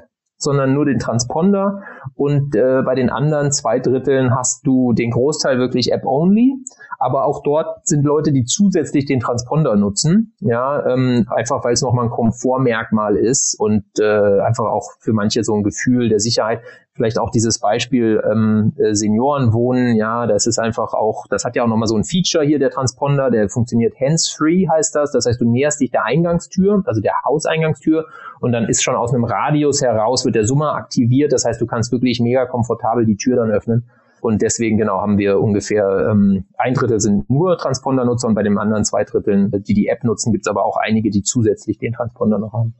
sondern 0.42 0.74
nur 0.74 0.86
den 0.86 1.00
Transponder. 1.00 1.82
Und 2.16 2.56
äh, 2.56 2.82
bei 2.84 2.96
den 2.96 3.10
anderen 3.10 3.52
zwei 3.52 3.80
Dritteln 3.80 4.36
hast 4.36 4.66
du 4.66 4.94
den 4.94 5.12
Großteil 5.12 5.58
wirklich 5.58 5.92
App-only, 5.92 6.56
aber 7.02 7.26
auch 7.26 7.42
dort 7.42 7.88
sind 7.88 8.06
Leute, 8.06 8.32
die 8.32 8.46
zusätzlich 8.46 9.06
den 9.06 9.20
Transponder 9.20 9.76
nutzen, 9.76 10.36
ja, 10.40 10.86
ähm, 10.86 11.26
einfach 11.36 11.64
weil 11.64 11.74
es 11.74 11.82
nochmal 11.82 12.06
ein 12.06 12.12
Komfortmerkmal 12.12 13.16
ist 13.16 13.60
und 13.60 13.84
äh, 14.00 14.40
einfach 14.42 14.66
auch 14.66 14.92
für 15.00 15.12
manche 15.12 15.44
so 15.44 15.56
ein 15.56 15.64
Gefühl 15.64 16.10
der 16.10 16.20
Sicherheit. 16.20 16.62
Vielleicht 16.94 17.18
auch 17.18 17.32
dieses 17.32 17.60
Beispiel 17.60 18.22
ähm, 18.32 18.74
äh, 18.78 18.94
Seniorenwohnen, 18.94 19.96
ja, 19.96 20.28
das 20.28 20.46
ist 20.46 20.60
einfach 20.60 20.94
auch, 20.94 21.26
das 21.28 21.44
hat 21.44 21.56
ja 21.56 21.64
auch 21.64 21.68
nochmal 21.68 21.88
so 21.88 21.96
ein 21.96 22.04
Feature 22.04 22.46
hier, 22.46 22.60
der 22.60 22.70
Transponder, 22.70 23.32
der 23.32 23.50
funktioniert 23.50 24.00
hands-free, 24.00 24.68
heißt 24.68 24.96
das. 24.96 25.12
Das 25.12 25.26
heißt, 25.26 25.42
du 25.42 25.50
näherst 25.50 25.82
dich 25.82 25.90
der 25.90 26.06
Eingangstür, 26.06 26.84
also 26.86 27.02
der 27.02 27.14
Hauseingangstür, 27.26 28.06
und 28.42 28.52
dann 28.52 28.66
ist 28.66 28.84
schon 28.84 28.96
aus 28.96 29.12
einem 29.12 29.24
Radius 29.24 29.82
heraus, 29.82 30.24
wird 30.24 30.36
der 30.36 30.46
Summer 30.46 30.76
aktiviert. 30.76 31.34
Das 31.34 31.46
heißt, 31.46 31.60
du 31.60 31.66
kannst 31.66 31.92
wirklich 31.92 32.20
mega 32.20 32.46
komfortabel 32.46 33.06
die 33.08 33.16
Tür 33.16 33.38
dann 33.38 33.50
öffnen. 33.50 33.90
Und 34.22 34.42
deswegen 34.42 34.78
genau 34.78 35.02
haben 35.02 35.18
wir 35.18 35.40
ungefähr 35.40 36.10
ähm, 36.12 36.46
ein 36.58 36.74
Drittel 36.74 37.00
sind 37.00 37.30
nur 37.30 37.58
Transponder-Nutzer 37.58 38.28
und 38.28 38.36
bei 38.36 38.44
den 38.44 38.58
anderen 38.58 38.86
zwei 38.86 39.04
Dritteln, 39.04 39.52
die 39.52 39.74
die 39.74 39.88
App 39.88 40.04
nutzen, 40.04 40.32
gibt 40.32 40.46
es 40.46 40.50
aber 40.50 40.66
auch 40.66 40.78
einige, 40.78 41.10
die 41.10 41.24
zusätzlich 41.24 41.78
den 41.78 41.94
Transponder 41.94 42.40
noch 42.40 42.54
haben. 42.54 42.76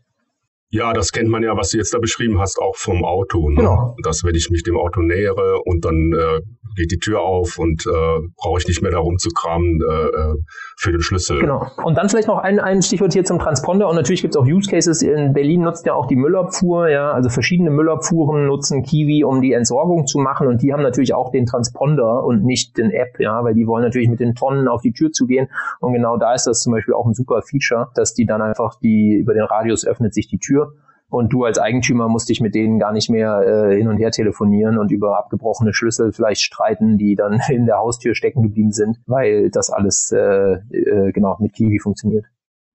Ja, 0.70 0.94
das 0.94 1.12
kennt 1.12 1.30
man 1.30 1.44
ja, 1.44 1.56
was 1.58 1.72
du 1.72 1.78
jetzt 1.78 1.94
da 1.94 2.00
beschrieben 2.00 2.40
hast, 2.40 2.58
auch 2.58 2.78
vom 2.78 3.04
Auto. 3.04 3.50
Ne? 3.50 3.58
Genau. 3.58 3.96
Dass 4.04 4.24
wenn 4.24 4.36
ich 4.36 4.50
mich 4.50 4.64
dem 4.64 4.78
Auto 4.78 5.02
nähere 5.02 5.62
und 5.66 5.84
dann 5.84 6.14
äh, 6.14 6.42
geht 6.76 6.92
die 6.92 7.00
Tür 7.00 7.22
auf 7.22 7.58
und 7.58 7.86
äh, 7.86 8.28
brauche 8.38 8.60
ich 8.60 8.68
nicht 8.68 8.82
mehr 8.82 8.92
darum 8.92 9.18
zu 9.18 9.30
kramen 9.30 9.82
äh, 9.82 9.86
äh, 9.86 10.36
für 10.78 10.92
den 10.92 11.02
Schlüssel. 11.02 11.40
Genau. 11.40 11.68
Und 11.84 11.98
dann 11.98 12.10
vielleicht 12.10 12.28
noch 12.28 12.38
ein, 12.38 12.60
ein 12.60 12.82
Stichwort 12.82 13.14
hier 13.14 13.24
zum 13.24 13.40
Transponder. 13.40 13.90
Und 13.90 13.96
natürlich 13.96 14.22
gibt 14.22 14.36
es 14.36 14.42
auch 14.42 14.46
Use 14.46 14.70
Cases. 14.70 15.02
In 15.02 15.34
Berlin 15.34 15.62
nutzt 15.62 15.86
ja 15.86 15.94
auch 15.94 16.08
die 16.08 16.16
Müllabfuhr, 16.16 16.90
ja, 16.90 17.12
also 17.12 17.30
verschiedene 17.30 17.72
Müllabfuhren 17.72 18.48
nutzen 18.48 18.84
Kiwi, 18.84 19.24
um 19.24 19.42
die 19.42 19.54
Entsorgung 19.54 20.08
zu 20.08 20.20
machen. 20.20 20.48
Und 20.48 20.62
die 20.62 20.74
haben 20.74 20.84
natürlich 20.84 21.14
auch 21.14 21.32
den 21.32 21.46
Transponder 21.46 22.24
und 22.24 22.44
nicht 22.44 22.78
den 22.78 22.92
App, 22.92 23.20
ja, 23.20 23.44
weil 23.44 23.54
die 23.54 23.68
wollen 23.68 23.84
natürlich 23.84 24.10
mit 24.10 24.20
den 24.20 24.36
Tonnen 24.36 24.68
auf 24.68 24.82
die 24.82 24.94
Tür 24.94 25.12
zu 25.12 25.26
gehen. 25.26 25.48
Und 25.80 25.94
genau 25.94 26.18
da 26.18 26.34
ist 26.34 26.48
das 26.48 26.62
zum 26.62 26.74
Beispiel 26.74 26.94
auch 26.94 27.06
ein 27.06 27.14
super 27.14 27.42
Feature, 27.42 27.90
dass 27.96 28.14
die 28.14 28.26
dann 28.26 28.42
einfach 28.42 28.76
die 28.80 29.16
über 29.16 29.34
den 29.34 29.44
Radius 29.44 29.86
öffnet 29.86 30.14
sich 30.14 30.28
die 30.28 30.40
Tür 30.40 30.74
und 31.12 31.34
du 31.34 31.44
als 31.44 31.60
Eigentümer 31.60 32.08
musst 32.08 32.30
dich 32.30 32.40
mit 32.40 32.56
denen 32.56 32.80
gar 32.80 32.94
nicht 32.94 33.10
mehr 33.10 33.42
äh, 33.42 33.76
hin 33.76 33.90
und 33.90 33.98
her 33.98 34.12
telefonieren 34.12 34.78
und 34.78 34.92
über 34.92 35.18
abgebrochene 35.18 35.74
Schlüssel 35.74 36.14
vielleicht 36.14 36.42
streiten, 36.42 36.98
die 36.98 37.16
dann 37.16 37.40
in 37.50 37.66
der 37.66 37.78
Haustür 37.78 38.16
stecken 38.16 38.42
geblieben 38.42 38.72
sind, 38.72 38.98
weil 39.06 39.50
das 39.52 39.70
alles 39.70 40.12
äh, 40.12 40.54
äh, 40.54 41.12
genau 41.12 41.38
mit 41.40 41.54
Kiwi 41.54 41.80
funktioniert. 41.80 42.26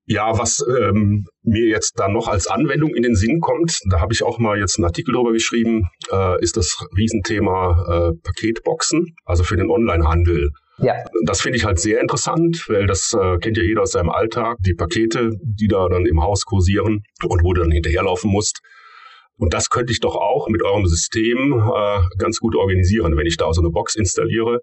Ja, 0.09 0.39
was 0.39 0.64
ähm, 0.68 1.26
mir 1.43 1.66
jetzt 1.66 1.99
da 1.99 2.09
noch 2.09 2.28
als 2.28 2.47
Anwendung 2.47 2.95
in 2.95 3.03
den 3.03 3.16
Sinn 3.16 3.41
kommt, 3.41 3.80
da 3.91 4.01
habe 4.01 4.12
ich 4.12 4.22
auch 4.22 4.39
mal 4.39 4.57
jetzt 4.57 4.78
einen 4.78 4.84
Artikel 4.84 5.12
drüber 5.12 5.32
geschrieben, 5.32 5.89
äh, 6.12 6.41
ist 6.41 6.57
das 6.57 6.87
Riesenthema 6.97 8.11
äh, 8.12 8.12
Paketboxen, 8.22 9.16
also 9.24 9.43
für 9.43 9.57
den 9.57 9.68
Onlinehandel. 9.68 10.51
Ja. 10.79 10.95
Das 11.24 11.41
finde 11.41 11.59
ich 11.59 11.64
halt 11.64 11.79
sehr 11.79 12.01
interessant, 12.01 12.64
weil 12.68 12.87
das 12.87 13.14
äh, 13.18 13.39
kennt 13.39 13.57
ja 13.57 13.62
jeder 13.62 13.83
aus 13.83 13.93
seinem 13.93 14.11
Alltag, 14.11 14.59
die 14.61 14.74
Pakete, 14.74 15.31
die 15.41 15.68
da 15.68 15.89
dann 15.89 16.05
im 16.07 16.22
Haus 16.22 16.45
kursieren 16.45 17.03
und 17.24 17.43
wo 17.43 17.55
du 17.55 17.62
dann 17.62 17.70
hinterherlaufen 17.70 18.31
musst. 18.31 18.61
Und 19.39 19.55
das 19.55 19.70
könnte 19.70 19.93
ich 19.93 20.01
doch 20.01 20.16
auch 20.16 20.49
mit 20.49 20.62
eurem 20.62 20.87
System 20.87 21.53
äh, 21.53 22.01
ganz 22.18 22.39
gut 22.39 22.57
organisieren, 22.57 23.16
wenn 23.16 23.27
ich 23.27 23.37
da 23.37 23.53
so 23.53 23.61
eine 23.61 23.70
Box 23.70 23.95
installiere 23.97 24.61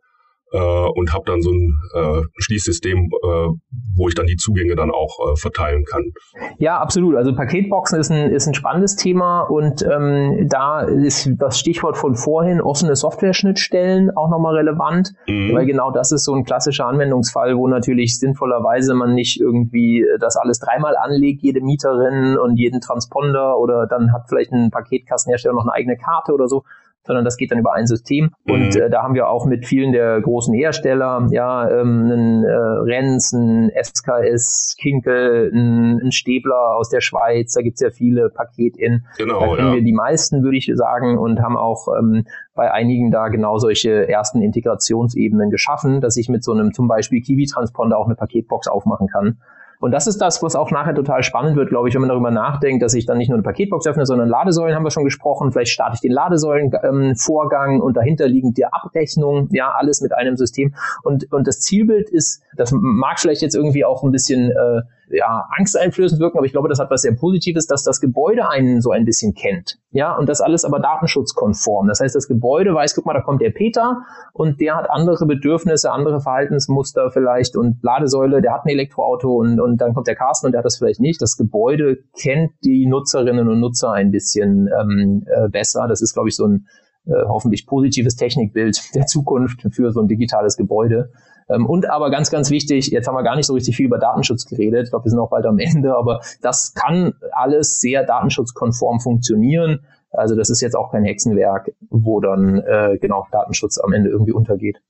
äh, 0.53 0.57
und 0.59 1.13
habe 1.13 1.23
dann 1.25 1.41
so 1.41 1.51
ein 1.51 1.75
äh, 1.95 2.21
Schließsystem, 2.37 3.09
äh, 3.11 3.47
wo 3.95 4.07
ich 4.07 4.15
dann 4.15 4.27
die 4.27 4.35
Zugänge 4.35 4.75
dann 4.75 4.91
auch 4.91 5.17
äh, 5.19 5.35
verteilen 5.35 5.83
kann. 5.85 6.11
Ja, 6.59 6.79
absolut. 6.79 7.15
Also 7.15 7.35
Paketboxen 7.35 7.99
ist 7.99 8.11
ein, 8.11 8.31
ist 8.31 8.47
ein 8.47 8.53
spannendes 8.53 8.95
Thema 8.95 9.41
und 9.41 9.81
ähm, 9.83 10.47
da 10.49 10.81
ist 10.81 11.29
das 11.37 11.59
Stichwort 11.59 11.97
von 11.97 12.15
vorhin 12.15 12.61
offene 12.61 12.95
Software-Schnittstellen 12.95 14.11
auch 14.15 14.29
nochmal 14.29 14.55
relevant, 14.55 15.13
mhm. 15.27 15.53
weil 15.53 15.65
genau 15.65 15.91
das 15.91 16.11
ist 16.11 16.23
so 16.23 16.33
ein 16.33 16.43
klassischer 16.43 16.85
Anwendungsfall, 16.85 17.57
wo 17.57 17.67
natürlich 17.67 18.19
sinnvollerweise 18.19 18.93
man 18.93 19.13
nicht 19.15 19.41
irgendwie 19.41 20.05
das 20.19 20.37
alles 20.37 20.59
dreimal 20.59 20.95
anlegt, 20.95 21.41
jede 21.41 21.61
Mieterin 21.61 22.37
und 22.37 22.57
jeden 22.57 22.79
Transponder 22.79 23.57
oder 23.57 23.87
dann 23.87 24.13
hat 24.13 24.29
vielleicht 24.29 24.51
ein 24.51 24.69
Paketkastenhersteller 24.69 25.55
noch 25.55 25.63
eine 25.63 25.73
eigene 25.73 25.97
Karte 25.97 26.33
oder 26.33 26.47
so, 26.47 26.63
sondern 27.05 27.25
das 27.25 27.37
geht 27.37 27.51
dann 27.51 27.59
über 27.59 27.73
ein 27.73 27.87
System. 27.87 28.31
Mhm. 28.45 28.53
Und 28.53 28.75
äh, 28.75 28.89
da 28.89 29.03
haben 29.03 29.13
wir 29.13 29.29
auch 29.29 29.45
mit 29.45 29.65
vielen 29.65 29.91
der 29.91 30.21
großen 30.21 30.53
Hersteller, 30.53 31.27
ja, 31.31 31.69
ähm, 31.69 32.11
einen 32.11 32.43
äh, 32.43 32.53
Renz, 32.53 33.33
ein 33.33 33.71
SKS, 33.71 34.75
Kinkel, 34.79 35.51
ein, 35.53 35.99
ein 36.03 36.11
Stäbler 36.11 36.75
aus 36.77 36.89
der 36.89 37.01
Schweiz, 37.01 37.53
da 37.53 37.61
gibt's 37.61 37.81
ja 37.81 37.89
viele 37.89 38.29
Paket 38.29 38.77
in. 38.77 39.05
Genau, 39.17 39.39
da 39.39 39.55
kennen 39.55 39.67
ja. 39.69 39.73
wir 39.75 39.83
die 39.83 39.93
meisten, 39.93 40.43
würde 40.43 40.57
ich 40.57 40.71
sagen, 40.73 41.17
und 41.17 41.41
haben 41.41 41.57
auch 41.57 41.87
ähm, 41.97 42.25
bei 42.55 42.71
einigen 42.71 43.11
da 43.11 43.27
genau 43.27 43.57
solche 43.57 44.07
ersten 44.07 44.41
Integrationsebenen 44.41 45.49
geschaffen, 45.49 46.01
dass 46.01 46.17
ich 46.17 46.29
mit 46.29 46.43
so 46.43 46.53
einem 46.53 46.73
zum 46.73 46.87
Beispiel 46.87 47.21
Kiwi-Transponder 47.21 47.97
auch 47.97 48.05
eine 48.05 48.15
Paketbox 48.15 48.67
aufmachen 48.67 49.07
kann. 49.07 49.37
Und 49.84 49.91
das 49.91 50.07
ist 50.07 50.19
das, 50.19 50.41
was 50.41 50.55
auch 50.55 50.71
nachher 50.71 50.95
total 50.95 51.23
spannend 51.23 51.57
wird, 51.57 51.67
glaube 51.67 51.89
ich, 51.89 51.93
wenn 51.93 51.99
man 51.99 52.09
darüber 52.09 52.31
nachdenkt, 52.31 52.81
dass 52.81 52.93
ich 52.93 53.05
dann 53.05 53.17
nicht 53.17 53.27
nur 53.27 53.36
eine 53.36 53.43
Paketbox 53.43 53.86
öffne, 53.86 54.05
sondern 54.05 54.29
Ladesäulen 54.29 54.73
haben 54.73 54.86
wir 54.86 54.91
schon 54.91 55.03
gesprochen. 55.03 55.51
Vielleicht 55.51 55.71
starte 55.71 55.95
ich 55.95 55.99
den 55.99 56.13
Ladesäulenvorgang 56.13 57.75
ähm, 57.75 57.81
und 57.81 57.97
dahinter 57.97 58.29
liegend 58.29 58.57
die 58.57 58.63
Abrechnung, 58.63 59.49
ja, 59.51 59.73
alles 59.77 59.99
mit 59.99 60.13
einem 60.13 60.38
System. 60.38 60.73
Und, 61.03 61.29
und 61.34 61.47
das 61.47 61.59
Zielbild 61.59 62.09
ist, 62.09 62.41
das 62.55 62.71
mag 62.71 63.19
vielleicht 63.19 63.41
jetzt 63.41 63.55
irgendwie 63.55 63.84
auch 63.84 64.03
ein 64.03 64.11
bisschen 64.11 64.51
äh, 64.51 64.84
ja, 65.14 65.47
angsteinflößend 65.57 66.20
wirken, 66.20 66.38
aber 66.38 66.45
ich 66.45 66.51
glaube, 66.51 66.70
das 66.70 66.80
hat 66.80 66.89
was 66.89 67.01
sehr 67.01 67.14
Positives, 67.14 67.68
dass 67.68 67.84
das 67.84 68.01
Gebäude 68.01 68.49
einen 68.49 68.82
so 68.82 68.91
ein 68.91 69.05
bisschen 69.05 69.34
kennt. 69.34 69.78
Ja, 69.91 70.18
und 70.18 70.28
das 70.28 70.41
alles 70.41 70.66
aber 70.66 70.80
datenschutzkonform. 70.80 71.88
Das 71.88 71.99
heißt, 71.99 72.16
das 72.16 72.28
Gebäude 72.28 72.74
weiß, 72.74 72.95
guck 72.95 73.05
mal, 73.05 73.14
da 73.14 73.22
kommt 73.22 73.41
der 73.41 73.51
Peter 73.51 74.01
und 74.34 74.59
der 74.59 74.76
hat 74.76 74.89
andere 74.89 75.26
Bedürfnisse, 75.26 75.91
andere 75.91 76.20
Verhaltensmuster 76.20 77.11
vielleicht 77.11 77.55
und 77.55 77.78
Ladesäule, 77.84 78.41
der 78.41 78.53
hat 78.53 78.66
ein 78.66 78.70
Elektroauto 78.70 79.36
und, 79.36 79.59
und 79.59 79.78
dann 79.78 79.93
kommt 79.93 80.07
der 80.07 80.16
Carsten 80.16 80.47
und 80.47 80.51
der 80.53 80.59
hat 80.59 80.66
das 80.66 80.78
vielleicht 80.78 80.99
nicht. 80.99 81.22
Das 81.22 81.38
Gebäude 81.38 81.97
kennt 82.20 82.51
die 82.64 82.88
Nutzerinnen 82.88 83.47
und 83.47 83.59
Nutzer 83.59 83.91
ein 83.91 84.11
bisschen 84.11 84.68
ähm, 84.80 85.24
äh, 85.28 85.49
besser. 85.49 85.88
Das 85.88 86.01
ist, 86.01 86.14
glaube 86.14 86.30
ich, 86.30 86.36
so 86.36 86.47
ein 86.47 86.68
äh, 87.05 87.11
hoffentlich 87.28 87.68
positives 87.68 88.16
Technikbild 88.16 88.95
der 88.95 89.05
Zukunft 89.05 89.61
für 89.72 89.91
so 89.91 90.01
ein 90.01 90.07
digitales 90.07 90.57
Gebäude. 90.57 91.11
Ähm, 91.49 91.65
und 91.65 91.89
aber 91.89 92.09
ganz, 92.09 92.31
ganz 92.31 92.49
wichtig, 92.49 92.87
jetzt 92.89 93.07
haben 93.07 93.15
wir 93.15 93.23
gar 93.23 93.35
nicht 93.35 93.47
so 93.47 93.53
richtig 93.53 93.75
viel 93.75 93.87
über 93.87 93.99
Datenschutz 93.99 94.45
geredet. 94.45 94.85
Ich 94.85 94.89
glaube, 94.91 95.05
wir 95.05 95.09
sind 95.09 95.19
auch 95.19 95.29
bald 95.29 95.45
am 95.45 95.59
Ende, 95.59 95.95
aber 95.95 96.21
das 96.41 96.73
kann 96.73 97.13
alles 97.31 97.79
sehr 97.79 98.03
datenschutzkonform 98.03 98.99
funktionieren. 98.99 99.85
Also 100.11 100.35
das 100.35 100.49
ist 100.49 100.61
jetzt 100.61 100.75
auch 100.75 100.91
kein 100.91 101.03
Hexenwerk, 101.03 101.71
wo 101.89 102.19
dann 102.19 102.59
äh, 102.59 102.97
genau 102.99 103.27
Datenschutz 103.31 103.79
am 103.79 103.93
Ende 103.93 104.09
irgendwie 104.09 104.31
untergeht. 104.31 104.81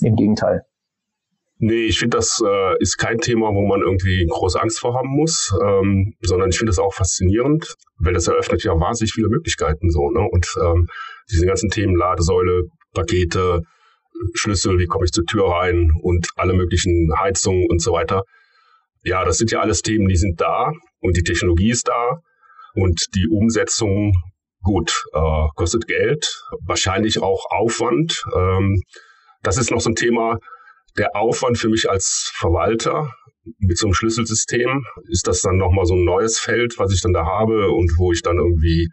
Im 0.00 0.16
Gegenteil. 0.16 0.64
Nee, 1.58 1.84
ich 1.84 1.98
finde, 1.98 2.16
das 2.16 2.42
äh, 2.44 2.74
ist 2.80 2.98
kein 2.98 3.18
Thema, 3.18 3.54
wo 3.54 3.64
man 3.66 3.80
irgendwie 3.80 4.26
große 4.28 4.60
Angst 4.60 4.80
vor 4.80 4.94
haben 4.94 5.08
muss, 5.08 5.56
ähm, 5.62 6.14
sondern 6.20 6.50
ich 6.50 6.58
finde 6.58 6.70
das 6.70 6.78
auch 6.78 6.92
faszinierend, 6.92 7.74
weil 7.98 8.12
das 8.12 8.26
eröffnet 8.26 8.64
ja 8.64 8.72
wahnsinnig 8.78 9.12
viele 9.12 9.28
Möglichkeiten 9.28 9.90
so. 9.90 10.10
Ne? 10.10 10.20
Und 10.28 10.46
ähm, 10.62 10.88
diese 11.30 11.46
ganzen 11.46 11.70
Themen 11.70 11.96
Ladesäule, 11.96 12.64
Pakete, 12.92 13.62
Schlüssel, 14.34 14.78
wie 14.78 14.86
komme 14.86 15.04
ich 15.04 15.12
zur 15.12 15.24
Tür 15.24 15.48
rein 15.48 15.92
und 16.02 16.28
alle 16.36 16.52
möglichen 16.52 17.12
Heizungen 17.18 17.66
und 17.68 17.80
so 17.80 17.92
weiter. 17.92 18.22
Ja, 19.02 19.24
das 19.24 19.38
sind 19.38 19.50
ja 19.50 19.60
alles 19.60 19.82
Themen, 19.82 20.08
die 20.08 20.16
sind 20.16 20.40
da 20.40 20.72
und 21.00 21.16
die 21.16 21.22
Technologie 21.22 21.70
ist 21.70 21.88
da 21.88 22.20
und 22.74 23.14
die 23.14 23.28
Umsetzung, 23.28 24.12
gut, 24.62 25.04
äh, 25.12 25.48
kostet 25.54 25.86
Geld, 25.86 26.42
wahrscheinlich 26.66 27.22
auch 27.22 27.44
Aufwand. 27.50 28.24
Ähm, 28.34 28.80
das 29.42 29.58
ist 29.58 29.70
noch 29.70 29.80
so 29.80 29.90
ein 29.90 29.94
Thema, 29.94 30.38
der 30.96 31.16
Aufwand 31.16 31.58
für 31.58 31.68
mich 31.68 31.90
als 31.90 32.30
Verwalter 32.34 33.12
mit 33.58 33.76
so 33.76 33.86
einem 33.86 33.94
Schlüsselsystem, 33.94 34.84
ist 35.08 35.26
das 35.26 35.42
dann 35.42 35.58
nochmal 35.58 35.84
so 35.84 35.94
ein 35.94 36.04
neues 36.04 36.38
Feld, 36.38 36.78
was 36.78 36.92
ich 36.92 37.02
dann 37.02 37.12
da 37.12 37.26
habe 37.26 37.70
und 37.70 37.92
wo 37.98 38.12
ich 38.12 38.22
dann 38.22 38.38
irgendwie 38.38 38.88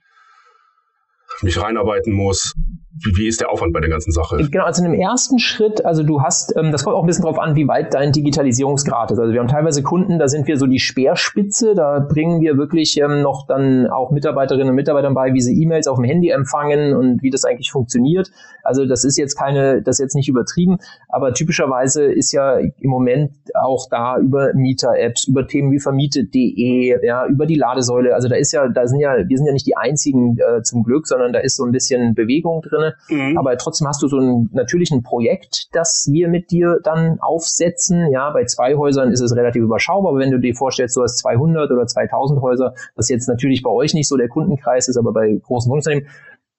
mich 1.42 1.60
reinarbeiten 1.60 2.14
muss. 2.14 2.54
Wie, 2.94 3.16
wie 3.16 3.28
ist 3.28 3.40
der 3.40 3.50
Aufwand 3.50 3.72
bei 3.72 3.80
der 3.80 3.90
ganzen 3.90 4.12
Sache? 4.12 4.38
Genau, 4.52 4.66
also 4.66 4.84
in 4.84 4.92
dem 4.92 5.00
ersten 5.00 5.40
Schritt, 5.40 5.86
also 5.86 6.04
du 6.04 6.22
hast, 6.22 6.54
ähm, 6.58 6.72
das 6.72 6.84
kommt 6.84 6.96
auch 6.98 7.04
ein 7.04 7.08
bisschen 7.08 7.24
drauf 7.24 7.40
an, 7.40 7.56
wie 7.56 7.68
weit 7.68 7.94
dein 7.94 8.12
Digitalisierungsgrad 8.12 9.12
ist. 9.12 9.20
Also 9.20 9.32
wir 9.32 9.40
haben 9.40 9.48
teilweise 9.48 9.82
Kunden, 9.82 10.20
da 10.20 10.28
sind 10.28 10.46
wir 10.48 10.58
so 10.58 10.68
die 10.68 10.80
Speerspitze, 10.80 11.74
da 11.74 12.00
bringen 12.00 12.42
wir 12.42 12.58
wirklich 12.58 13.00
ähm, 13.00 13.22
noch 13.22 13.48
dann 13.48 13.88
auch 13.88 14.12
Mitarbeiterinnen 14.12 14.70
und 14.70 14.76
Mitarbeitern 14.76 15.14
bei, 15.14 15.34
wie 15.34 15.40
sie 15.40 15.62
E-Mails 15.62 15.88
auf 15.88 15.98
dem 15.98 16.04
Handy 16.04 16.30
empfangen 16.30 16.94
und 16.94 17.24
wie 17.24 17.30
das 17.30 17.46
eigentlich 17.46 17.72
funktioniert. 17.72 18.30
Also 18.62 18.86
das 18.86 19.06
ist 19.06 19.18
jetzt 19.18 19.38
keine, 19.38 19.82
das 19.82 19.96
ist 19.96 20.04
jetzt 20.04 20.16
nicht 20.16 20.28
übertrieben, 20.28 20.78
aber 21.08 21.34
typischerweise 21.34 22.04
ist 22.04 22.34
ja 22.34 22.58
im 22.58 22.90
Moment 22.90 23.32
auch 23.54 23.88
da 23.90 24.18
über 24.18 24.54
Mieter-Apps, 24.54 25.28
über 25.30 25.48
Themen 25.48 25.72
wie 25.72 25.80
vermietet.de, 25.80 27.06
ja, 27.06 27.26
über 27.26 27.46
die 27.46 27.56
Ladesäule. 27.56 28.14
Also 28.14 28.28
da 28.28 28.36
ist 28.36 28.52
ja, 28.52 28.68
da 28.68 28.86
sind 28.86 29.00
ja, 29.00 29.16
wir 29.26 29.38
sind 29.38 29.48
ja 29.48 29.54
nicht 29.54 29.66
die 29.66 29.78
einzigen 29.78 30.38
äh, 30.38 30.62
zum 30.62 30.84
Glück, 30.84 31.08
sondern 31.08 31.32
da 31.32 31.40
ist 31.40 31.56
so 31.56 31.64
ein 31.64 31.72
bisschen 31.72 32.14
Bewegung 32.16 32.62
drin 32.62 32.81
drin. 32.82 32.94
Mhm. 33.10 33.38
Aber 33.38 33.58
trotzdem 33.58 33.88
hast 33.88 34.02
du 34.02 34.08
so 34.08 34.20
ein 34.20 34.50
natürlich 34.54 34.92
ein 34.92 35.04
Projekt, 35.04 35.68
das 35.74 36.08
wir 36.12 36.28
mit 36.28 36.52
dir 36.52 36.80
dann 36.84 37.20
aufsetzen. 37.20 38.12
Ja, 38.12 38.30
bei 38.32 38.46
zwei 38.46 38.76
Häusern 38.76 39.12
ist 39.12 39.22
es 39.22 39.36
relativ 39.36 39.64
überschaubar, 39.64 40.12
aber 40.12 40.20
wenn 40.20 40.32
du 40.32 40.40
dir 40.40 40.56
vorstellst, 40.56 40.96
du 40.98 41.04
hast 41.04 41.20
200 41.20 41.72
oder 41.72 41.86
2000 41.86 42.42
Häuser, 42.42 42.74
was 42.96 43.10
jetzt 43.10 43.28
natürlich 43.28 43.64
bei 43.64 43.70
euch 43.70 43.94
nicht 43.94 44.08
so 44.08 44.18
der 44.18 44.28
Kundenkreis 44.28 44.88
ist, 44.88 44.98
aber 44.98 45.14
bei 45.14 45.40
großen 45.44 45.70
Wohnungsunternehmen, 45.70 46.10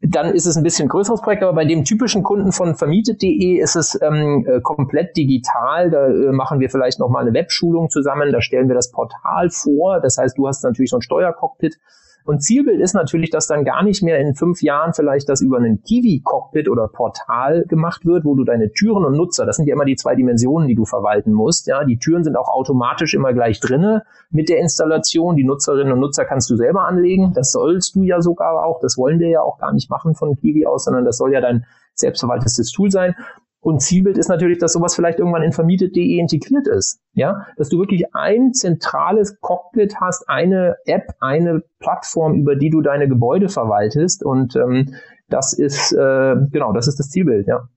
dann 0.03 0.35
ist 0.35 0.47
es 0.47 0.57
ein 0.57 0.65
bisschen 0.65 0.89
größeres 0.89 1.23
Projekt, 1.23 1.45
aber 1.45 1.55
bei 1.55 1.65
dem 1.65 1.85
typischen 1.85 2.25
Kunden 2.25 2.51
von 2.51 2.75
vermietet.de 2.75 3.59
ist 3.59 3.77
es 3.77 3.99
ähm, 4.03 4.45
äh, 4.49 4.61
komplett 4.61 5.17
digital. 5.17 5.91
Da 5.91 6.07
äh, 6.09 6.33
machen 6.33 6.59
wir 6.59 6.71
vielleicht 6.71 6.99
nochmal 6.99 7.23
eine 7.23 7.33
Webschulung 7.33 7.89
zusammen, 7.89 8.33
da 8.33 8.41
stellen 8.41 8.67
wir 8.67 8.75
das 8.75 8.91
Portal 8.91 9.49
vor. 9.51 10.01
Das 10.01 10.19
heißt, 10.19 10.37
du 10.37 10.49
hast 10.49 10.65
natürlich 10.65 10.91
so 10.91 10.97
ein 10.97 11.03
Steuercockpit 11.03 11.79
und 12.25 12.43
Zielbild 12.43 12.81
ist 12.81 12.95
natürlich, 12.95 13.31
dass 13.31 13.47
dann 13.47 13.65
gar 13.65 13.83
nicht 13.83 14.03
mehr 14.03 14.19
in 14.19 14.35
fünf 14.35 14.63
Jahren 14.63 14.95
vielleicht 14.95 15.29
das 15.29 15.41
über 15.41 15.57
einen 15.57 15.83
Kiwi-Cockpit 15.83 16.69
oder 16.69 16.89
Portal 16.89 17.65
gemacht 17.67 18.07
wird, 18.07 18.25
wo 18.25 18.35
du 18.35 18.45
deine 18.45 18.73
Türen 18.73 19.05
und 19.05 19.17
Nutzer, 19.17 19.47
das 19.47 19.57
sind 19.57 19.67
ja 19.67 19.75
immer 19.75 19.85
die 19.85 19.97
zwei 19.97 20.15
Dimensionen, 20.15 20.69
die 20.69 20.75
du 20.75 20.85
verwalten 20.85 21.33
musst. 21.33 21.67
Ja, 21.67 21.85
die 21.85 21.99
Türen 21.99 22.25
sind 22.25 22.37
auch 22.37 22.49
automatisch 22.49 23.15
immer 23.15 23.33
gleich 23.33 23.61
drinne 23.61 24.05
mit 24.31 24.49
der 24.49 24.59
Installation. 24.59 25.37
Die 25.37 25.45
Nutzerinnen 25.45 25.93
und 25.93 26.01
Nutzer 26.01 26.25
kannst 26.25 26.49
du 26.51 26.57
selber 26.57 26.87
anlegen. 26.87 27.33
Das 27.35 27.53
sollst 27.53 27.97
du 27.97 28.03
ja 28.03 28.21
sogar 28.21 28.65
auch. 28.65 28.81
Das 28.81 28.97
wollen 28.97 29.19
wir 29.19 29.29
ja 29.29 29.43
auch 29.43 29.59
gar 29.59 29.73
nicht 29.73 29.91
machen 29.91 30.15
von 30.15 30.37
Kiwi 30.37 30.67
aus, 30.67 30.85
sondern 30.85 31.05
das 31.05 31.17
soll 31.17 31.33
ja 31.33 31.41
dein 31.41 31.67
selbstverwaltetes 31.95 32.71
Tool 32.71 32.91
sein. 32.91 33.15
Und 33.63 33.81
Zielbild 33.81 34.19
ist 34.19 34.29
natürlich, 34.29 34.59
dass 34.59 34.73
sowas 34.73 34.97
vielleicht 34.97 35.21
irgendwann 35.21 35.45
in 35.45 35.53
vermietet.de 35.53 36.19
integriert 36.19 36.67
ist. 36.67 36.99
Ja, 37.13 37.47
dass 37.57 37.69
du 37.69 37.79
wirklich 37.79 38.13
ein 38.13 38.53
zentrales 38.53 39.39
Cockpit 39.41 39.95
hast, 40.01 40.29
eine 40.29 40.75
App, 40.85 41.15
eine 41.21 41.63
Plattform, 41.79 42.35
über 42.35 42.57
die 42.57 42.71
du 42.71 42.81
deine 42.81 43.07
Gebäude 43.07 43.49
verwaltest. 43.49 44.25
Und 44.25 44.57
ähm, 44.57 44.97
das 45.29 45.53
ist 45.53 45.93
äh, 45.93 46.35
genau, 46.51 46.73
das 46.73 46.89
ist 46.89 46.99
das 46.99 47.11
Zielbild. 47.11 47.47
Ja. 47.47 47.69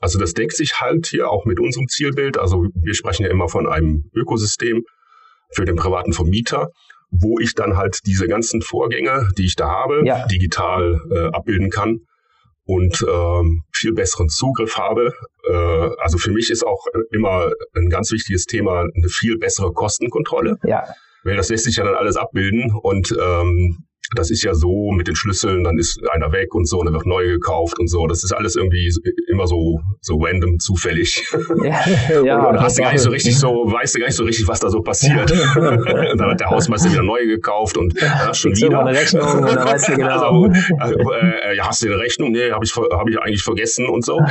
Also 0.00 0.18
das 0.18 0.34
deckt 0.34 0.56
sich 0.56 0.80
halt 0.80 1.06
hier 1.06 1.30
auch 1.30 1.44
mit 1.44 1.60
unserem 1.60 1.86
Zielbild. 1.86 2.36
Also 2.36 2.66
wir 2.74 2.94
sprechen 2.94 3.22
ja 3.22 3.30
immer 3.30 3.48
von 3.48 3.68
einem 3.68 4.10
Ökosystem 4.12 4.82
für 5.52 5.64
den 5.64 5.76
privaten 5.76 6.12
Vermieter, 6.12 6.70
wo 7.12 7.38
ich 7.38 7.54
dann 7.54 7.76
halt 7.76 8.00
diese 8.04 8.26
ganzen 8.26 8.62
Vorgänge, 8.62 9.28
die 9.38 9.44
ich 9.44 9.54
da 9.54 9.68
habe, 9.68 10.02
ja. 10.04 10.26
digital 10.26 11.00
äh, 11.12 11.26
abbilden 11.28 11.70
kann 11.70 12.00
und 12.70 13.04
ähm, 13.08 13.64
viel 13.72 13.92
besseren 13.92 14.28
Zugriff 14.28 14.76
habe. 14.78 15.12
Äh, 15.42 15.90
also 15.98 16.18
für 16.18 16.30
mich 16.30 16.50
ist 16.50 16.64
auch 16.64 16.86
immer 17.10 17.50
ein 17.74 17.88
ganz 17.88 18.12
wichtiges 18.12 18.44
Thema 18.44 18.82
eine 18.82 19.08
viel 19.08 19.38
bessere 19.38 19.72
Kostenkontrolle. 19.72 20.56
Ja. 20.62 20.84
Weil 21.24 21.36
das 21.36 21.48
lässt 21.48 21.64
sich 21.64 21.76
ja 21.76 21.84
dann 21.84 21.96
alles 21.96 22.16
abbilden 22.16 22.72
und 22.80 23.12
ähm, 23.20 23.86
das 24.16 24.30
ist 24.30 24.42
ja 24.42 24.54
so 24.54 24.90
mit 24.92 25.08
den 25.08 25.14
Schlüsseln, 25.14 25.64
dann 25.64 25.78
ist 25.78 26.00
einer 26.10 26.32
weg 26.32 26.54
und 26.54 26.66
so, 26.68 26.78
und 26.78 26.86
dann 26.86 26.94
wird 26.94 27.06
neu 27.06 27.26
gekauft 27.26 27.78
und 27.78 27.88
so. 27.88 28.06
Das 28.06 28.24
ist 28.24 28.32
alles 28.32 28.56
irgendwie 28.56 28.92
immer 29.28 29.46
so, 29.46 29.80
so 30.00 30.16
random, 30.20 30.58
zufällig. 30.58 31.24
Ja, 31.62 32.20
ja, 32.22 32.38
und, 32.48 32.56
und 32.56 32.60
hast 32.60 32.78
du 32.78 32.82
gar 32.82 32.92
nicht 32.92 33.02
so 33.02 33.10
richtig 33.10 33.38
so, 33.38 33.48
weißt 33.48 33.94
du 33.94 34.00
gar 34.00 34.06
nicht 34.06 34.16
so 34.16 34.24
richtig, 34.24 34.48
was 34.48 34.60
da 34.60 34.68
so 34.68 34.80
passiert. 34.80 35.30
dann 35.54 36.30
hat 36.30 36.40
der 36.40 36.50
Hausmeister 36.50 36.90
wieder 36.90 37.02
neu 37.02 37.26
gekauft 37.26 37.76
und 37.76 38.00
dann 38.00 38.34
schon 38.34 38.56
wieder. 38.56 38.80
eine 38.80 38.98
Rechnung 38.98 39.22
und 39.22 39.46
dann 39.46 39.64
weißt 39.64 39.88
du 39.88 39.96
genau. 39.96 40.48
Also, 40.78 41.12
äh, 41.12 41.56
ja, 41.56 41.68
hast 41.68 41.82
du 41.82 41.86
eine 41.86 41.98
Rechnung? 41.98 42.32
Nee, 42.32 42.50
habe 42.50 42.64
ich, 42.64 42.74
hab 42.74 43.08
ich 43.08 43.18
eigentlich 43.18 43.42
vergessen 43.42 43.86
und 43.86 44.04
so. 44.04 44.20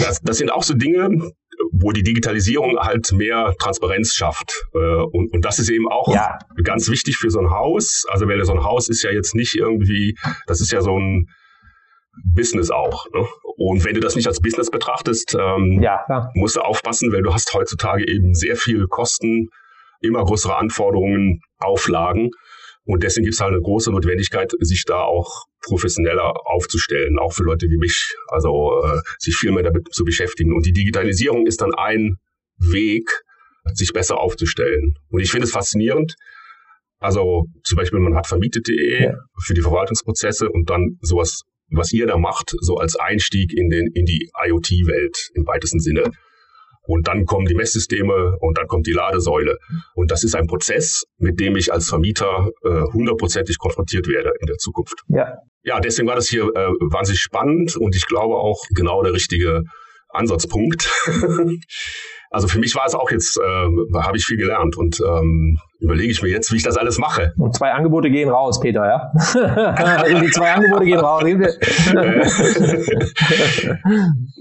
Das, 0.00 0.20
das 0.22 0.38
sind 0.38 0.52
auch 0.52 0.62
so 0.62 0.74
Dinge, 0.74 1.32
wo 1.80 1.92
die 1.92 2.02
Digitalisierung 2.02 2.78
halt 2.78 3.12
mehr 3.12 3.54
Transparenz 3.58 4.14
schafft. 4.14 4.52
Äh, 4.74 4.78
und, 4.78 5.32
und 5.32 5.44
das 5.44 5.58
ist 5.58 5.70
eben 5.70 5.88
auch 5.88 6.12
ja. 6.12 6.38
ganz 6.62 6.90
wichtig 6.90 7.16
für 7.16 7.30
so 7.30 7.40
ein 7.40 7.50
Haus. 7.50 8.04
Also 8.08 8.28
weil 8.28 8.44
so 8.44 8.52
ein 8.52 8.62
Haus 8.62 8.88
ist 8.88 9.02
ja 9.02 9.10
jetzt 9.10 9.34
nicht 9.34 9.54
irgendwie, 9.54 10.16
das 10.46 10.60
ist 10.60 10.72
ja 10.72 10.80
so 10.80 10.98
ein 10.98 11.26
Business 12.34 12.70
auch. 12.70 13.06
Ne? 13.12 13.26
Und 13.56 13.84
wenn 13.84 13.94
du 13.94 14.00
das 14.00 14.16
nicht 14.16 14.26
als 14.26 14.40
Business 14.40 14.70
betrachtest, 14.70 15.36
ähm, 15.38 15.80
ja, 15.82 16.04
musst 16.34 16.56
du 16.56 16.60
aufpassen, 16.60 17.12
weil 17.12 17.22
du 17.22 17.32
hast 17.32 17.52
heutzutage 17.54 18.06
eben 18.08 18.34
sehr 18.34 18.56
viel 18.56 18.86
Kosten, 18.86 19.48
immer 20.00 20.24
größere 20.24 20.56
Anforderungen, 20.56 21.40
Auflagen. 21.58 22.30
Und 22.90 23.04
deswegen 23.04 23.24
gibt 23.24 23.34
es 23.34 23.40
halt 23.40 23.52
eine 23.52 23.62
große 23.62 23.92
Notwendigkeit, 23.92 24.50
sich 24.58 24.84
da 24.84 25.02
auch 25.02 25.44
professioneller 25.62 26.34
aufzustellen, 26.46 27.20
auch 27.20 27.32
für 27.32 27.44
Leute 27.44 27.66
wie 27.68 27.76
mich, 27.76 28.16
also 28.26 28.82
äh, 28.84 29.00
sich 29.18 29.36
viel 29.36 29.52
mehr 29.52 29.62
damit 29.62 29.94
zu 29.94 30.04
beschäftigen. 30.04 30.52
Und 30.52 30.66
die 30.66 30.72
Digitalisierung 30.72 31.46
ist 31.46 31.60
dann 31.60 31.72
ein 31.72 32.16
Weg, 32.58 33.08
sich 33.74 33.92
besser 33.92 34.18
aufzustellen. 34.18 34.98
Und 35.08 35.20
ich 35.20 35.30
finde 35.30 35.44
es 35.44 35.52
faszinierend. 35.52 36.16
Also 36.98 37.46
zum 37.62 37.76
Beispiel, 37.76 38.00
man 38.00 38.16
hat 38.16 38.26
vermietet.de 38.26 39.04
ja. 39.04 39.14
für 39.40 39.54
die 39.54 39.62
Verwaltungsprozesse 39.62 40.50
und 40.50 40.68
dann 40.68 40.98
sowas, 41.00 41.42
was 41.70 41.92
ihr 41.92 42.08
da 42.08 42.18
macht, 42.18 42.56
so 42.60 42.74
als 42.74 42.96
Einstieg 42.96 43.52
in, 43.52 43.70
den, 43.70 43.86
in 43.94 44.04
die 44.04 44.30
IoT-Welt 44.46 45.30
im 45.34 45.46
weitesten 45.46 45.78
Sinne. 45.78 46.10
Und 46.90 47.06
dann 47.06 47.24
kommen 47.24 47.46
die 47.46 47.54
Messsysteme 47.54 48.36
und 48.40 48.58
dann 48.58 48.66
kommt 48.66 48.84
die 48.88 48.92
Ladesäule. 48.92 49.58
Und 49.94 50.10
das 50.10 50.24
ist 50.24 50.34
ein 50.34 50.48
Prozess, 50.48 51.04
mit 51.18 51.38
dem 51.38 51.54
ich 51.54 51.72
als 51.72 51.88
Vermieter 51.88 52.48
äh, 52.64 52.82
hundertprozentig 52.92 53.58
konfrontiert 53.58 54.08
werde 54.08 54.32
in 54.40 54.46
der 54.46 54.56
Zukunft. 54.56 55.04
Ja. 55.06 55.36
Ja, 55.62 55.78
deswegen 55.78 56.08
war 56.08 56.16
das 56.16 56.26
hier 56.26 56.44
äh, 56.44 56.68
wahnsinnig 56.90 57.20
spannend 57.20 57.76
und 57.76 57.94
ich 57.94 58.06
glaube 58.06 58.34
auch 58.34 58.58
genau 58.74 59.04
der 59.04 59.12
richtige 59.12 59.62
Ansatzpunkt. 60.08 60.90
also 62.30 62.48
für 62.48 62.58
mich 62.58 62.74
war 62.74 62.86
es 62.86 62.94
auch 62.94 63.12
jetzt, 63.12 63.38
äh, 63.38 64.00
habe 64.00 64.16
ich 64.16 64.24
viel 64.24 64.38
gelernt 64.38 64.76
und 64.76 65.00
ähm, 65.00 65.58
überlege 65.80 66.12
ich 66.12 66.22
mir 66.22 66.28
jetzt, 66.28 66.52
wie 66.52 66.56
ich 66.56 66.62
das 66.62 66.76
alles 66.76 66.98
mache. 66.98 67.32
Und 67.38 67.56
zwei 67.56 67.72
Angebote 67.72 68.10
gehen 68.10 68.28
raus, 68.28 68.60
Peter, 68.60 68.86
ja? 68.86 69.10
die 70.20 70.30
zwei 70.30 70.52
Angebote 70.52 70.84
gehen 70.84 71.00
raus. 71.00 71.20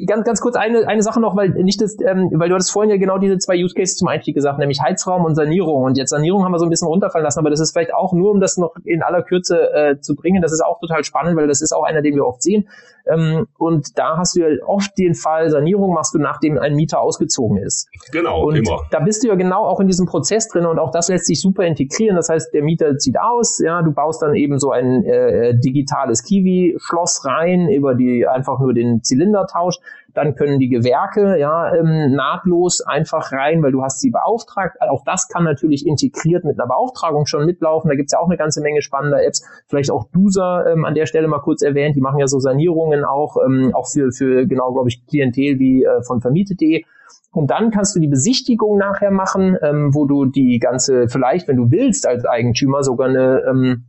ganz, 0.05 0.25
ganz 0.25 0.41
kurz 0.41 0.55
eine, 0.55 0.87
eine 0.87 1.01
Sache 1.01 1.19
noch, 1.19 1.35
weil 1.35 1.49
nicht 1.49 1.81
das, 1.81 1.97
ähm, 2.05 2.29
weil 2.33 2.49
du 2.49 2.55
hattest 2.55 2.71
vorhin 2.71 2.91
ja 2.91 2.97
genau 2.97 3.17
diese 3.17 3.37
zwei 3.37 3.55
Use 3.55 3.73
Cases 3.73 3.95
zum 3.95 4.07
Einstieg 4.07 4.35
gesagt, 4.35 4.59
nämlich 4.59 4.81
Heizraum 4.81 5.25
und 5.25 5.35
Sanierung. 5.35 5.83
Und 5.83 5.97
jetzt 5.97 6.09
Sanierung 6.09 6.43
haben 6.43 6.51
wir 6.51 6.59
so 6.59 6.65
ein 6.65 6.69
bisschen 6.69 6.87
runterfallen 6.87 7.23
lassen, 7.23 7.39
aber 7.39 7.49
das 7.49 7.59
ist 7.59 7.71
vielleicht 7.71 7.93
auch 7.93 8.13
nur, 8.13 8.31
um 8.31 8.39
das 8.39 8.57
noch 8.57 8.75
in 8.83 9.01
aller 9.01 9.23
Kürze 9.23 9.71
äh, 9.73 9.99
zu 9.99 10.15
bringen. 10.15 10.41
Das 10.41 10.51
ist 10.51 10.61
auch 10.61 10.79
total 10.79 11.03
spannend, 11.03 11.37
weil 11.37 11.47
das 11.47 11.61
ist 11.61 11.71
auch 11.71 11.83
einer, 11.83 12.01
den 12.01 12.15
wir 12.15 12.25
oft 12.25 12.43
sehen. 12.43 12.67
Ähm, 13.07 13.47
und 13.57 13.97
da 13.97 14.17
hast 14.17 14.35
du 14.35 14.41
ja 14.41 14.47
oft 14.65 14.97
den 14.97 15.15
Fall, 15.15 15.49
Sanierung 15.49 15.93
machst 15.93 16.13
du, 16.13 16.19
nachdem 16.19 16.57
ein 16.57 16.75
Mieter 16.75 17.01
ausgezogen 17.01 17.57
ist. 17.57 17.87
Genau, 18.11 18.45
und 18.45 18.55
immer. 18.55 18.81
Da 18.91 18.99
bist 18.99 19.23
du 19.23 19.27
ja 19.27 19.35
genau 19.35 19.65
auch 19.65 19.79
in 19.79 19.87
diesem 19.87 20.05
Prozess 20.05 20.47
drin 20.47 20.65
und 20.65 20.79
auch 20.79 20.91
das 20.91 21.09
lässt 21.09 21.25
sich 21.29 21.41
super 21.41 21.63
integrieren. 21.63 22.15
Das 22.15 22.29
heißt, 22.29 22.53
der 22.53 22.63
Mieter 22.63 22.97
zieht 22.97 23.19
aus, 23.19 23.59
ja, 23.59 23.81
du 23.81 23.91
baust 23.91 24.21
dann 24.21 24.35
eben 24.35 24.59
so 24.59 24.71
ein 24.71 25.03
äh, 25.05 25.57
digitales 25.57 26.23
Kiwi-Schloss 26.23 27.25
rein, 27.25 27.69
über 27.69 27.95
die 27.95 28.27
einfach 28.27 28.59
nur 28.59 28.73
den 28.73 29.01
Zylinder 29.03 29.47
tauscht. 29.47 29.81
Dann 30.19 30.35
können 30.35 30.59
die 30.59 30.67
Gewerke 30.67 31.39
ja 31.39 31.73
ähm, 31.73 32.13
nahtlos 32.13 32.81
einfach 32.81 33.31
rein, 33.31 33.63
weil 33.63 33.71
du 33.71 33.81
hast 33.81 34.01
sie 34.01 34.11
beauftragt. 34.11 34.75
Auch 34.81 35.05
das 35.05 35.29
kann 35.29 35.45
natürlich 35.45 35.87
integriert 35.87 36.43
mit 36.43 36.59
einer 36.59 36.67
Beauftragung 36.67 37.25
schon 37.25 37.45
mitlaufen. 37.45 37.87
Da 37.87 37.95
gibt's 37.95 38.11
ja 38.11 38.19
auch 38.19 38.27
eine 38.27 38.35
ganze 38.35 38.59
Menge 38.59 38.81
spannender 38.81 39.23
Apps. 39.23 39.47
Vielleicht 39.67 39.91
auch 39.91 40.09
Duser 40.11 40.65
ähm, 40.69 40.83
an 40.83 40.93
der 40.93 41.05
Stelle 41.05 41.29
mal 41.29 41.39
kurz 41.39 41.61
erwähnt. 41.61 41.95
Die 41.95 42.01
machen 42.01 42.19
ja 42.19 42.27
so 42.27 42.37
Sanierungen 42.37 43.05
auch, 43.05 43.37
ähm, 43.45 43.71
auch 43.73 43.87
für, 43.87 44.11
für 44.11 44.45
genau, 44.45 44.73
glaube 44.73 44.89
ich, 44.89 45.07
Klientel 45.07 45.57
wie 45.57 45.85
äh, 45.85 46.03
von 46.03 46.19
vermietet.de. 46.19 46.83
Und 47.31 47.49
dann 47.49 47.71
kannst 47.71 47.95
du 47.95 48.01
die 48.01 48.09
Besichtigung 48.09 48.77
nachher 48.77 49.11
machen, 49.11 49.55
ähm, 49.61 49.93
wo 49.93 50.05
du 50.05 50.25
die 50.25 50.59
ganze, 50.59 51.07
vielleicht, 51.07 51.47
wenn 51.47 51.55
du 51.55 51.71
willst, 51.71 52.05
als 52.05 52.25
Eigentümer 52.25 52.83
sogar 52.83 53.07
eine 53.07 53.43
ähm, 53.49 53.85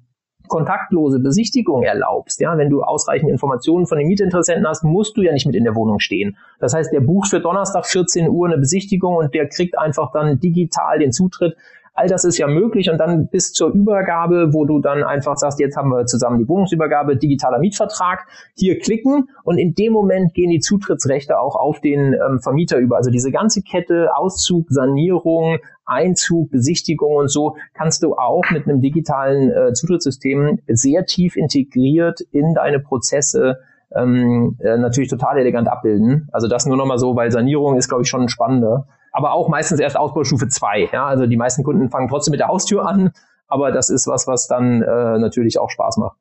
kontaktlose 0.50 1.20
Besichtigung 1.20 1.82
erlaubst. 1.82 2.40
Ja, 2.40 2.58
wenn 2.58 2.68
du 2.68 2.82
ausreichend 2.82 3.30
Informationen 3.30 3.86
von 3.86 3.96
den 3.96 4.08
Mietinteressenten 4.08 4.66
hast, 4.68 4.84
musst 4.84 5.16
du 5.16 5.22
ja 5.22 5.32
nicht 5.32 5.46
mit 5.46 5.56
in 5.56 5.64
der 5.64 5.74
Wohnung 5.74 6.00
stehen. 6.00 6.36
Das 6.58 6.74
heißt, 6.74 6.92
der 6.92 7.00
bucht 7.00 7.30
für 7.30 7.40
Donnerstag 7.40 7.86
14 7.86 8.28
Uhr 8.28 8.46
eine 8.46 8.58
Besichtigung 8.58 9.16
und 9.16 9.32
der 9.32 9.48
kriegt 9.48 9.78
einfach 9.78 10.12
dann 10.12 10.38
digital 10.38 10.98
den 10.98 11.12
Zutritt 11.12 11.56
All 12.00 12.08
das 12.08 12.24
ist 12.24 12.38
ja 12.38 12.46
möglich 12.46 12.88
und 12.88 12.96
dann 12.96 13.28
bis 13.28 13.52
zur 13.52 13.74
Übergabe, 13.74 14.54
wo 14.54 14.64
du 14.64 14.78
dann 14.78 15.04
einfach 15.04 15.36
sagst, 15.36 15.60
jetzt 15.60 15.76
haben 15.76 15.90
wir 15.90 16.06
zusammen 16.06 16.38
die 16.38 16.48
Wohnungsübergabe, 16.48 17.18
digitaler 17.18 17.58
Mietvertrag, 17.58 18.26
hier 18.56 18.78
klicken 18.78 19.28
und 19.44 19.58
in 19.58 19.74
dem 19.74 19.92
Moment 19.92 20.32
gehen 20.32 20.48
die 20.48 20.60
Zutrittsrechte 20.60 21.38
auch 21.38 21.56
auf 21.56 21.82
den 21.82 22.14
ähm, 22.14 22.40
Vermieter 22.40 22.78
über. 22.78 22.96
Also 22.96 23.10
diese 23.10 23.30
ganze 23.30 23.60
Kette, 23.60 24.16
Auszug, 24.16 24.68
Sanierung, 24.70 25.58
Einzug, 25.84 26.50
Besichtigung 26.50 27.16
und 27.16 27.28
so, 27.28 27.56
kannst 27.74 28.02
du 28.02 28.14
auch 28.14 28.44
mit 28.50 28.66
einem 28.66 28.80
digitalen 28.80 29.50
äh, 29.50 29.74
Zutrittssystem 29.74 30.60
sehr 30.68 31.04
tief 31.04 31.36
integriert 31.36 32.22
in 32.32 32.54
deine 32.54 32.80
Prozesse 32.80 33.58
ähm, 33.94 34.56
äh, 34.60 34.78
natürlich 34.78 35.10
total 35.10 35.36
elegant 35.36 35.68
abbilden. 35.68 36.30
Also 36.32 36.48
das 36.48 36.64
nur 36.64 36.78
nochmal 36.78 36.96
so, 36.96 37.14
weil 37.14 37.30
Sanierung 37.30 37.76
ist, 37.76 37.90
glaube 37.90 38.04
ich, 38.04 38.08
schon 38.08 38.30
spannender 38.30 38.86
aber 39.12 39.32
auch 39.32 39.48
meistens 39.48 39.80
erst 39.80 39.96
Ausbaustufe 39.96 40.48
2. 40.48 40.90
Ja? 40.92 41.06
Also 41.06 41.26
die 41.26 41.36
meisten 41.36 41.64
Kunden 41.64 41.90
fangen 41.90 42.08
trotzdem 42.08 42.32
mit 42.32 42.40
der 42.40 42.48
Haustür 42.48 42.86
an, 42.86 43.12
aber 43.46 43.72
das 43.72 43.90
ist 43.90 44.06
was, 44.06 44.26
was 44.26 44.46
dann 44.46 44.82
äh, 44.82 45.18
natürlich 45.18 45.58
auch 45.58 45.70
Spaß 45.70 45.96
macht. 45.98 46.16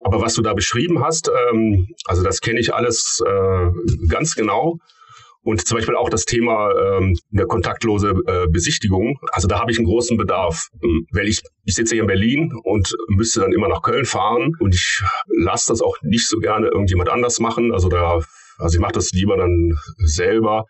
Aber 0.00 0.20
was 0.20 0.34
du 0.34 0.42
da 0.42 0.54
beschrieben 0.54 1.02
hast, 1.02 1.30
ähm, 1.50 1.88
also 2.04 2.22
das 2.22 2.40
kenne 2.40 2.60
ich 2.60 2.74
alles 2.74 3.22
äh, 3.26 3.70
ganz 4.08 4.34
genau. 4.34 4.78
Und 5.42 5.64
zum 5.64 5.76
Beispiel 5.76 5.94
auch 5.94 6.10
das 6.10 6.24
Thema 6.24 6.72
ähm, 6.72 7.16
eine 7.32 7.46
kontaktlose 7.46 8.14
äh, 8.26 8.48
Besichtigung. 8.48 9.20
Also 9.30 9.46
da 9.46 9.60
habe 9.60 9.70
ich 9.70 9.78
einen 9.78 9.86
großen 9.86 10.16
Bedarf, 10.16 10.68
ähm, 10.82 11.06
weil 11.12 11.28
ich, 11.28 11.40
ich 11.64 11.74
sitze 11.76 11.94
hier 11.94 12.02
in 12.02 12.08
Berlin 12.08 12.52
und 12.64 12.96
müsste 13.08 13.40
dann 13.40 13.52
immer 13.52 13.68
nach 13.68 13.82
Köln 13.82 14.04
fahren 14.04 14.52
und 14.58 14.74
ich 14.74 15.02
lasse 15.28 15.68
das 15.68 15.82
auch 15.82 15.96
nicht 16.02 16.28
so 16.28 16.38
gerne 16.38 16.66
irgendjemand 16.66 17.10
anders 17.10 17.38
machen. 17.38 17.72
Also 17.72 17.88
da, 17.88 18.20
also 18.58 18.76
ich 18.76 18.80
mache 18.80 18.92
das 18.92 19.12
lieber 19.12 19.36
dann 19.36 19.78
selber. 19.98 20.66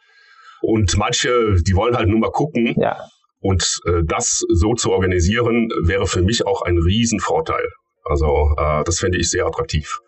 Und 0.66 0.96
manche, 0.98 1.54
die 1.62 1.76
wollen 1.76 1.96
halt 1.96 2.08
nur 2.08 2.18
mal 2.18 2.32
gucken. 2.32 2.74
Ja. 2.76 2.98
Und 3.38 3.78
äh, 3.86 4.02
das 4.04 4.44
so 4.48 4.74
zu 4.74 4.90
organisieren, 4.90 5.68
wäre 5.80 6.08
für 6.08 6.22
mich 6.22 6.44
auch 6.44 6.62
ein 6.62 6.76
Riesenvorteil. 6.76 7.68
Also 8.04 8.52
äh, 8.58 8.82
das 8.82 8.98
fände 8.98 9.16
ich 9.16 9.30
sehr 9.30 9.46
attraktiv. 9.46 10.00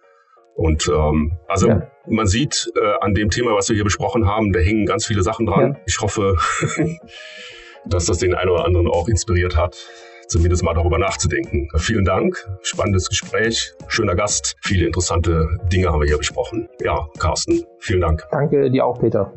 Und 0.57 0.89
ähm, 0.89 1.39
also 1.47 1.69
ja. 1.69 1.89
man 2.09 2.27
sieht 2.27 2.73
äh, 2.75 2.81
an 3.01 3.15
dem 3.15 3.31
Thema, 3.31 3.55
was 3.55 3.69
wir 3.69 3.77
hier 3.77 3.85
besprochen 3.85 4.27
haben, 4.27 4.53
da 4.53 4.59
hängen 4.59 4.85
ganz 4.85 5.07
viele 5.07 5.23
Sachen 5.23 5.47
dran. 5.47 5.75
Ja. 5.75 5.81
Ich 5.87 6.01
hoffe, 6.01 6.35
dass 7.87 8.07
das 8.07 8.19
den 8.19 8.35
einen 8.35 8.51
oder 8.51 8.65
anderen 8.65 8.89
auch 8.89 9.07
inspiriert 9.07 9.57
hat, 9.57 9.77
zumindest 10.27 10.65
mal 10.65 10.75
darüber 10.75 10.99
nachzudenken. 10.99 11.69
Vielen 11.77 12.05
Dank, 12.05 12.49
spannendes 12.63 13.09
Gespräch, 13.09 13.75
schöner 13.87 14.17
Gast, 14.17 14.57
viele 14.65 14.87
interessante 14.87 15.47
Dinge 15.73 15.93
haben 15.93 16.01
wir 16.01 16.09
hier 16.09 16.19
besprochen. 16.19 16.69
Ja, 16.83 17.07
Carsten, 17.21 17.63
vielen 17.79 18.01
Dank. 18.01 18.25
Danke 18.33 18.69
dir 18.73 18.85
auch, 18.85 18.99
Peter. 18.99 19.33